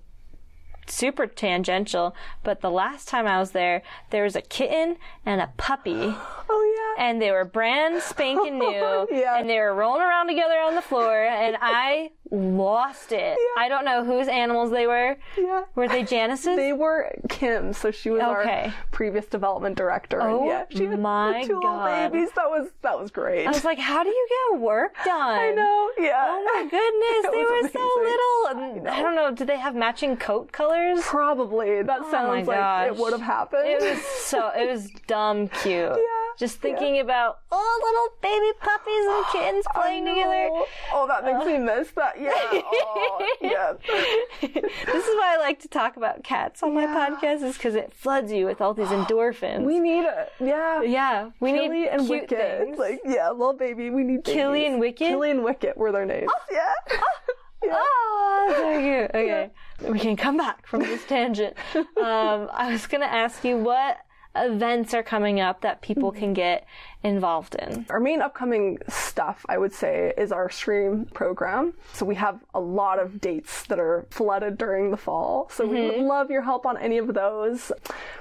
super 0.86 1.26
tangential, 1.26 2.14
but 2.42 2.60
the 2.60 2.70
last 2.70 3.08
time 3.08 3.26
I 3.26 3.38
was 3.38 3.52
there, 3.52 3.82
there 4.10 4.24
was 4.24 4.36
a 4.36 4.42
kitten 4.42 4.96
and 5.24 5.40
a 5.40 5.50
puppy. 5.56 5.92
oh 6.48 6.96
yeah. 6.98 7.04
and 7.08 7.20
they 7.20 7.30
were 7.30 7.44
brand 7.44 8.02
spanking 8.02 8.58
new, 8.60 9.06
Yeah. 9.10 9.38
and 9.38 9.48
they 9.48 9.58
were 9.58 9.74
rolling 9.74 10.02
around 10.02 10.28
together 10.28 10.58
on 10.58 10.74
the 10.74 10.82
floor, 10.82 11.24
and 11.24 11.56
I 11.60 12.10
lost 12.34 13.12
it. 13.12 13.36
I 13.56 13.68
don't 13.68 13.84
know 13.84 14.04
whose 14.04 14.28
animals 14.28 14.70
they 14.70 14.86
were. 14.86 15.16
yeah. 15.38 15.64
Were 15.74 15.88
they 15.88 16.02
Janice's? 16.14 16.56
They 16.56 16.72
were 16.72 17.10
Kim, 17.28 17.72
so 17.72 17.90
she 17.90 18.10
was 18.10 18.20
Okay. 18.22 18.64
our 18.66 18.74
previous 18.90 19.26
development 19.26 19.76
director. 19.76 20.20
Oh, 20.20 20.38
and 20.40 20.46
yeah, 20.48 20.64
she 20.70 20.84
had 20.86 21.00
my 21.00 21.42
two 21.46 21.60
God. 21.60 21.84
little 21.84 22.10
babies. 22.10 22.30
That 22.34 22.48
was 22.50 22.68
that 22.82 22.98
was 23.00 23.10
great. 23.10 23.46
I 23.46 23.50
was 23.50 23.64
like, 23.64 23.78
how 23.78 24.02
do 24.02 24.08
you 24.10 24.28
get 24.52 24.60
work 24.60 24.94
done? 25.04 25.38
I 25.38 25.50
know. 25.52 25.90
Yeah. 25.98 26.24
Oh 26.28 26.44
my 26.54 26.62
goodness, 26.68 27.32
they 27.32 27.44
were 27.44 27.68
so 27.68 28.00
little. 28.02 28.74
And 28.78 28.88
I, 28.88 29.02
don't 29.02 29.14
know, 29.14 29.30
did 29.34 29.46
they 29.46 29.58
have 29.58 29.74
matching 29.74 30.16
coat 30.16 30.52
colors? 30.52 31.00
Probably. 31.02 31.82
That 31.82 32.00
Oh 32.04 32.10
sounds 32.10 32.46
like 32.48 32.88
it 32.88 32.96
would 32.96 33.12
have 33.12 33.22
happened. 33.22 33.62
It 33.66 33.80
was 33.80 34.02
so, 34.04 34.50
it 34.50 34.68
was 34.70 34.90
dumb 35.06 35.48
cute. 35.48 35.74
Yeah, 35.74 36.23
Just 36.38 36.58
thinking 36.58 36.98
about, 37.00 37.38
oh, 37.52 37.80
little 37.84 38.18
baby 38.22 38.52
puppies 38.60 39.06
and 39.08 39.24
kittens 39.32 39.64
playing 39.74 40.04
together. 40.04 40.48
Oh, 40.92 41.06
that 41.06 41.24
makes 41.24 41.46
me 41.46 41.58
miss 41.58 41.90
that. 41.92 42.20
Yeah. 42.20 42.32
Oh, 42.52 43.26
yeah. 43.40 43.72
this 44.40 45.06
is 45.06 45.16
why 45.16 45.34
I 45.34 45.38
like 45.40 45.60
to 45.60 45.68
talk 45.68 45.96
about 45.96 46.24
cats 46.24 46.62
on 46.62 46.74
my 46.74 46.86
podcast, 46.86 47.42
is 47.42 47.56
because 47.56 47.74
it 47.74 47.92
floods 47.92 48.32
you 48.32 48.46
with 48.46 48.60
all 48.60 48.74
these 48.74 48.88
endorphins. 48.98 49.64
We 49.64 49.78
need 49.78 50.04
it. 50.04 50.32
Yeah. 50.40 50.82
yeah, 50.82 51.30
we 51.40 51.52
Killy 51.52 51.68
need 51.68 51.88
and 51.88 52.00
cute 52.06 52.22
Wicket. 52.22 52.58
things. 52.58 52.78
Like, 52.78 53.00
yeah, 53.04 53.30
little 53.30 53.52
baby. 53.54 53.90
We 53.90 54.02
need 54.02 54.24
Killy 54.24 54.60
babies. 54.60 54.72
and 54.72 54.80
Wicket? 54.80 55.08
Killy 55.08 55.30
and 55.30 55.44
Wicket 55.44 55.76
were 55.76 55.92
their 55.92 56.06
names. 56.06 56.30
yeah. 56.50 56.72
yeah. 57.64 57.72
Oh, 57.76 58.54
so 58.56 58.80
cute. 58.80 59.10
Okay, 59.14 59.50
we 59.90 59.98
can 59.98 60.16
come 60.16 60.36
back 60.36 60.66
from 60.66 60.80
this 60.80 61.04
tangent. 61.06 61.56
Um, 61.74 62.50
I 62.52 62.68
was 62.70 62.86
gonna 62.86 63.06
ask 63.06 63.42
you 63.44 63.56
what 63.56 63.96
events 64.36 64.94
are 64.94 65.02
coming 65.02 65.40
up 65.40 65.60
that 65.62 65.80
people 65.82 66.10
Mm-hmm. 66.10 66.20
can 66.20 66.34
get 66.34 66.66
involved 67.04 67.54
in. 67.56 67.84
Our 67.90 68.00
main 68.00 68.20
upcoming 68.22 68.78
stuff, 68.88 69.44
I 69.48 69.58
would 69.58 69.72
say, 69.72 70.12
is 70.16 70.32
our 70.32 70.48
stream 70.50 71.04
program. 71.14 71.74
So 71.92 72.04
we 72.06 72.14
have 72.16 72.40
a 72.54 72.60
lot 72.60 72.98
of 72.98 73.20
dates 73.20 73.64
that 73.66 73.78
are 73.78 74.06
flooded 74.10 74.56
during 74.58 74.90
the 74.90 74.96
fall. 74.96 75.48
So 75.52 75.66
we 75.66 75.74
Mm-hmm. 75.76 75.98
would 75.98 76.06
love 76.08 76.30
your 76.30 76.42
help 76.42 76.64
on 76.66 76.78
any 76.78 76.96
of 76.98 77.12
those. 77.12 77.70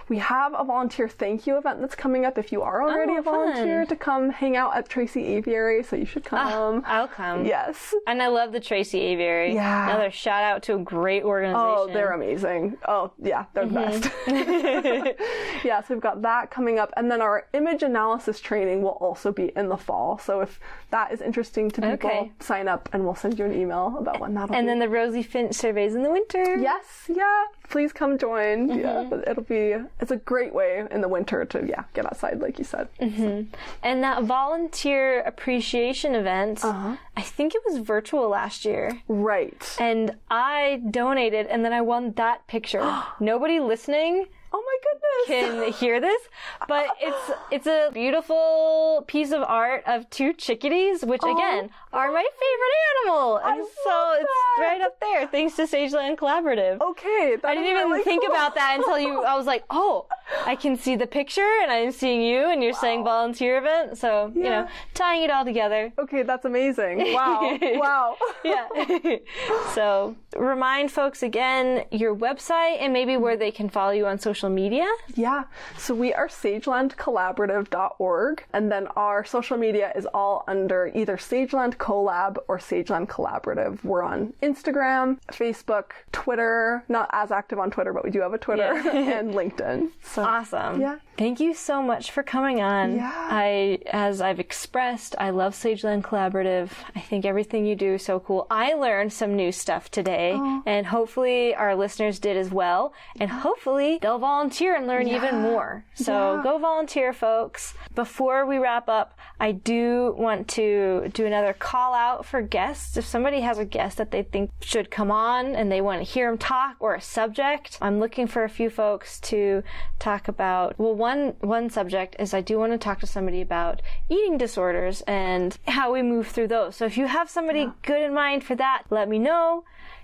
We 0.09 0.17
have 0.17 0.53
a 0.53 0.63
volunteer 0.65 1.07
thank 1.07 1.47
you 1.47 1.57
event 1.57 1.79
that's 1.79 1.95
coming 1.95 2.25
up 2.25 2.38
if 2.38 2.51
you 2.51 2.61
are 2.61 2.81
already 2.84 3.13
Oh, 3.13 3.19
a 3.19 3.21
volunteer 3.21 3.81
fun. 3.86 3.88
to 3.88 3.95
come 3.95 4.29
hang 4.31 4.57
out 4.57 4.75
at 4.75 4.89
Tracy 4.89 5.25
Aviary. 5.27 5.81
So 5.84 5.95
you 5.95 6.05
should 6.05 6.25
come. 6.25 6.84
I'll 6.86 7.07
come. 7.07 7.45
yes. 7.45 7.93
And 8.05 8.21
I 8.21 8.27
love 8.27 8.51
the 8.51 8.59
Tracy 8.59 8.99
Aviary. 8.99 9.53
Yeah. 9.53 9.89
Another 9.89 10.11
shout 10.11 10.43
out 10.43 10.61
to 10.63 10.75
a 10.75 10.79
great 10.79 11.23
organization. 11.23 11.59
Oh, 11.65 11.88
they're 11.93 12.11
amazing. 12.11 12.77
Oh, 12.86 13.11
yeah, 13.21 13.45
they're 13.53 13.65
the 13.65 13.73
best. 13.73 14.03
Mm-hmm. 14.03 15.67
yeah, 15.67 15.81
so 15.81 15.93
we've 15.93 16.03
got 16.03 16.21
that 16.23 16.51
coming 16.51 16.79
up. 16.79 16.91
And 16.97 17.09
then 17.09 17.21
our 17.21 17.47
image 17.53 17.84
analysis 17.84 18.39
training 18.39 18.72
will 18.82 18.97
also 19.01 19.32
be 19.32 19.51
in 19.55 19.69
the 19.69 19.78
fall. 19.78 20.17
So 20.17 20.41
if 20.41 20.59
that 20.91 21.11
is 21.11 21.21
interesting 21.21 21.69
to 21.71 21.82
people, 21.82 22.09
Okay. 22.09 22.32
sign 22.39 22.67
up 22.67 22.89
and 22.93 23.03
we'll 23.05 23.15
send 23.15 23.38
you 23.38 23.45
an 23.45 23.53
email 23.53 23.95
about 23.97 24.19
when 24.19 24.34
that'll 24.34 24.55
And 24.55 24.65
be. 24.65 24.69
then 24.71 24.80
the 24.80 24.89
Rosy 24.89 25.24
Finch 25.24 25.53
surveys 25.55 25.93
in 25.95 26.03
the 26.03 26.09
winter. 26.11 26.57
Yes, 26.57 27.05
yeah. 27.07 27.43
Please 27.69 27.91
come 27.93 28.17
join. 28.17 28.69
Mm-hmm. 28.69 28.80
Yeah, 28.80 29.19
it'll 29.30 29.43
be 29.43 29.76
it's 29.99 30.11
a 30.11 30.17
great 30.17 30.53
way 30.53 30.86
in 30.91 31.01
the 31.01 31.07
winter 31.07 31.45
to 31.45 31.65
yeah 31.65 31.84
get 31.93 32.05
outside 32.05 32.39
like 32.41 32.57
you 32.59 32.65
said. 32.65 32.88
Mm-hmm. 32.99 33.53
And 33.84 34.03
that 34.03 34.24
volunteer 34.24 35.21
appreciation 35.21 36.15
event, 36.15 36.63
Uh-huh. 36.63 36.95
I 37.17 37.21
think 37.21 37.53
it 37.55 37.61
was 37.65 37.78
virtual 37.78 38.30
last 38.30 38.65
year. 38.65 39.01
Right. 39.07 39.76
And 39.80 40.15
I 40.30 40.82
donated 40.89 41.47
and 41.47 41.63
then 41.65 41.74
I 41.74 41.82
won 41.82 42.13
that 42.13 42.45
picture. 42.47 42.84
Nobody 43.19 43.59
listening 43.59 44.26
Oh 44.55 44.63
my 44.71 44.78
goodness. 44.88 45.12
can 45.28 45.72
hear 45.74 45.99
this, 45.99 46.22
but 46.68 46.88
it's 47.01 47.32
it's 47.51 47.68
a 47.68 47.89
beautiful 47.93 49.03
piece 49.07 49.32
of 49.32 49.43
art 49.43 49.84
of 49.86 50.09
two 50.09 50.34
chickadees, 50.34 51.03
which 51.03 51.24
again 51.24 51.70
are 51.91 52.11
my 52.11 52.26
favorite 52.41 52.76
animal. 53.11 53.38
And 53.38 53.59
love 53.59 53.68
so 53.84 54.11
it's 54.14 54.24
that. 54.24 54.64
right 54.64 54.82
up 54.82 54.99
there 54.99 55.28
thanks 55.28 55.55
to 55.55 55.64
Sageland 55.64 56.18
Collaborative. 56.18 56.82
okay. 56.82 57.38
I 57.43 57.53
didn't 57.53 57.70
even 57.70 57.88
really 57.88 58.03
think 58.03 58.24
cool. 58.24 58.32
about 58.32 58.55
that 58.55 58.78
until 58.78 58.99
you. 58.99 59.24
I 59.24 59.36
was 59.36 59.45
like, 59.45 59.64
oh, 59.70 60.07
I 60.45 60.55
can 60.55 60.78
see 60.78 60.95
the 60.95 61.07
picture, 61.07 61.49
and 61.61 61.72
I'm 61.72 61.91
seeing 61.91 62.22
you, 62.22 62.49
and 62.49 62.64
you're 62.64 62.74
saying 62.74 63.03
volunteer 63.03 63.57
event. 63.57 63.97
So 63.97 64.32
you 64.36 64.43
know, 64.43 64.68
tying 64.93 65.24
it 65.24 65.32
all 65.32 65.45
together. 65.45 65.91
Okay, 65.99 66.24
that's 66.24 66.45
amazing. 66.45 67.14
Wow. 67.14 67.57
wow. 67.61 68.18
Yeah. 68.43 68.68
so 69.74 70.16
remind 70.36 70.91
folks 70.91 71.24
again 71.24 71.86
your 71.91 72.16
website 72.16 72.78
and 72.80 72.93
maybe 72.93 73.18
where 73.18 73.38
they 73.38 73.51
can 73.51 73.70
follow 73.70 73.91
you 73.91 74.05
on 74.05 74.20
social 74.20 74.49
media. 74.49 74.89
Yeah, 75.15 75.43
so 75.77 75.93
we 75.93 76.13
are 76.13 76.27
sagelandcollaborative.org, 76.27 78.43
and 78.53 78.71
then 78.71 78.87
our 78.95 79.23
social 79.25 79.57
media 79.57 79.91
is 79.95 80.05
all 80.13 80.43
under 80.47 80.91
either 80.93 81.17
Sageland 81.17 81.75
Collab 81.77 82.37
or 82.47 82.57
Sageland 82.57 83.07
Collaborative. 83.07 83.83
We're 83.83 84.03
on 84.03 84.33
Instagram, 84.41 85.19
Facebook, 85.31 85.91
Twitter, 86.11 86.83
not 86.89 87.09
as 87.11 87.31
active 87.31 87.59
on 87.59 87.71
Twitter, 87.71 87.93
but 87.93 88.03
we 88.03 88.09
do 88.11 88.21
have 88.21 88.33
a 88.33 88.37
Twitter, 88.37 88.73
Yeah. 88.83 88.91
and 89.19 89.33
LinkedIn. 89.33 89.89
So, 90.03 90.23
Awesome. 90.23 90.81
Yeah. 90.81 90.97
Thank 91.17 91.39
you 91.39 91.53
so 91.53 91.83
much 91.83 92.09
for 92.09 92.23
coming 92.23 92.59
on. 92.61 92.95
Yeah. 92.95 93.11
I, 93.13 93.77
as 93.91 94.19
I've 94.19 94.39
expressed, 94.39 95.15
I 95.19 95.29
love 95.29 95.53
Sageland 95.53 96.01
Collaborative. 96.01 96.69
I 96.95 97.01
think 97.01 97.23
everything 97.23 97.67
you 97.67 97.75
do 97.75 97.93
is 97.95 98.03
so 98.03 98.19
cool. 98.19 98.47
I 98.49 98.73
learned 98.73 99.13
some 99.13 99.35
new 99.35 99.51
stuff 99.51 99.91
today, 99.91 100.33
oh. 100.35 100.63
and 100.65 100.87
hopefully 100.87 101.53
our 101.53 101.75
listeners 101.75 102.17
did 102.17 102.35
as 102.35 102.49
well. 102.49 102.93
And 103.19 103.29
hopefully 103.29 103.99
they'll 104.01 104.17
volunteer 104.17 104.75
and 104.75 104.87
learn 104.87 104.92
even 105.01 105.41
more. 105.41 105.85
So 105.93 106.35
Yeah. 106.35 106.43
go 106.43 106.57
volunteer, 106.57 107.13
folks. 107.13 107.73
Before 107.95 108.45
we 108.45 108.57
wrap 108.57 108.87
up, 108.89 109.17
I 109.39 109.51
do 109.51 110.15
want 110.17 110.47
to 110.49 111.09
do 111.13 111.25
another 111.25 111.53
call 111.53 111.93
out 111.93 112.25
for 112.25 112.41
guests. 112.41 112.97
If 112.97 113.05
somebody 113.05 113.41
has 113.41 113.57
a 113.57 113.65
guest 113.65 113.97
that 113.97 114.11
they 114.11 114.23
think 114.23 114.51
should 114.61 114.89
come 114.91 115.11
on 115.11 115.55
and 115.55 115.71
they 115.71 115.81
want 115.81 115.99
to 115.99 116.03
hear 116.11 116.29
them 116.29 116.37
talk 116.37 116.75
or 116.79 116.95
a 116.95 117.01
subject, 117.01 117.77
I'm 117.81 117.99
looking 117.99 118.27
for 118.27 118.43
a 118.43 118.49
few 118.49 118.69
folks 118.69 119.19
to 119.21 119.63
talk 119.99 120.27
about. 120.27 120.77
Well, 120.79 120.95
one 120.95 121.35
one 121.41 121.69
subject 121.69 122.15
is 122.19 122.33
I 122.33 122.41
do 122.41 122.57
want 122.59 122.71
to 122.71 122.77
talk 122.77 122.99
to 123.01 123.07
somebody 123.07 123.41
about 123.41 123.81
eating 124.09 124.37
disorders 124.37 125.01
and 125.07 125.57
how 125.67 125.91
we 125.93 126.01
move 126.01 126.27
through 126.27 126.47
those. 126.47 126.75
So 126.75 126.85
if 126.85 126.97
you 126.97 127.07
have 127.07 127.29
somebody 127.29 127.69
good 127.83 128.01
in 128.01 128.13
mind 128.13 128.43
for 128.43 128.55
that, 128.55 128.83
let 128.89 129.09
me 129.09 129.19
know. 129.19 129.63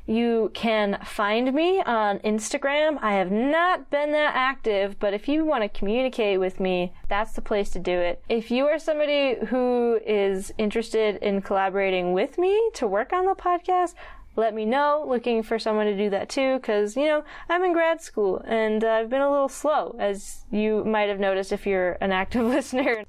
You 0.09 0.49
can 0.55 0.97
find 1.05 1.53
me 1.53 1.83
on 1.83 2.17
Instagram. 2.21 2.97
I 2.99 3.13
have 3.13 3.29
not 3.29 3.91
been 3.91 4.11
that 4.13 4.33
active, 4.33 4.97
but 4.97 5.13
if 5.13 5.27
you 5.27 5.45
want 5.45 5.61
to 5.61 5.69
communicate 5.69 6.39
with 6.39 6.59
me, 6.59 6.93
that's 7.09 7.33
the 7.33 7.43
place 7.43 7.69
to 7.71 7.79
do 7.79 7.91
it. 7.91 8.19
If 8.27 8.49
you 8.49 8.65
are 8.65 8.79
somebody 8.79 9.35
who 9.49 9.99
is 10.03 10.51
interested 10.57 11.17
in 11.17 11.43
collaborating 11.43 12.13
with 12.13 12.39
me 12.39 12.71
to 12.73 12.87
work 12.87 13.13
on 13.13 13.27
the 13.27 13.35
podcast, 13.35 13.93
let 14.35 14.55
me 14.55 14.65
know. 14.65 15.05
Looking 15.07 15.43
for 15.43 15.59
someone 15.59 15.85
to 15.85 15.95
do 15.95 16.09
that 16.09 16.27
too, 16.27 16.55
because, 16.55 16.97
you 16.97 17.05
know, 17.05 17.23
I'm 17.47 17.63
in 17.63 17.73
grad 17.73 18.01
school 18.01 18.41
and 18.47 18.83
I've 18.83 19.11
been 19.11 19.21
a 19.21 19.29
little 19.29 19.47
slow, 19.47 19.95
as 19.99 20.43
you 20.49 20.83
might 20.85 21.09
have 21.09 21.19
noticed 21.19 21.51
if 21.51 21.67
you're 21.67 21.99
an 22.01 22.11
active 22.11 22.45
listener. 22.47 23.05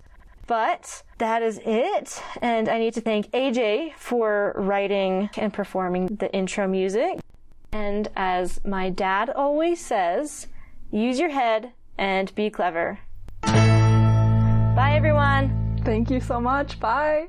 But 0.51 1.05
that 1.19 1.45
is 1.45 1.61
it. 1.65 2.21
And 2.43 2.69
I 2.69 2.81
need 2.81 2.95
to 2.95 3.01
thank 3.01 3.31
AJ 3.31 3.95
for 3.95 4.53
writing 4.57 5.31
and 5.37 5.55
performing 5.55 6.07
the 6.07 6.29
intro 6.35 6.67
music. 6.67 7.21
And 7.71 8.09
as 8.17 8.61
my 8.65 8.91
dad 8.91 9.31
always 9.31 9.81
says, 9.81 10.49
use 10.91 11.21
your 11.21 11.31
head 11.31 11.71
and 11.97 12.35
be 12.35 12.51
clever. 12.51 12.99
Bye, 13.43 14.95
everyone. 14.97 15.81
Thank 15.85 16.11
you 16.11 16.19
so 16.19 16.41
much. 16.41 16.81
Bye. 16.81 17.29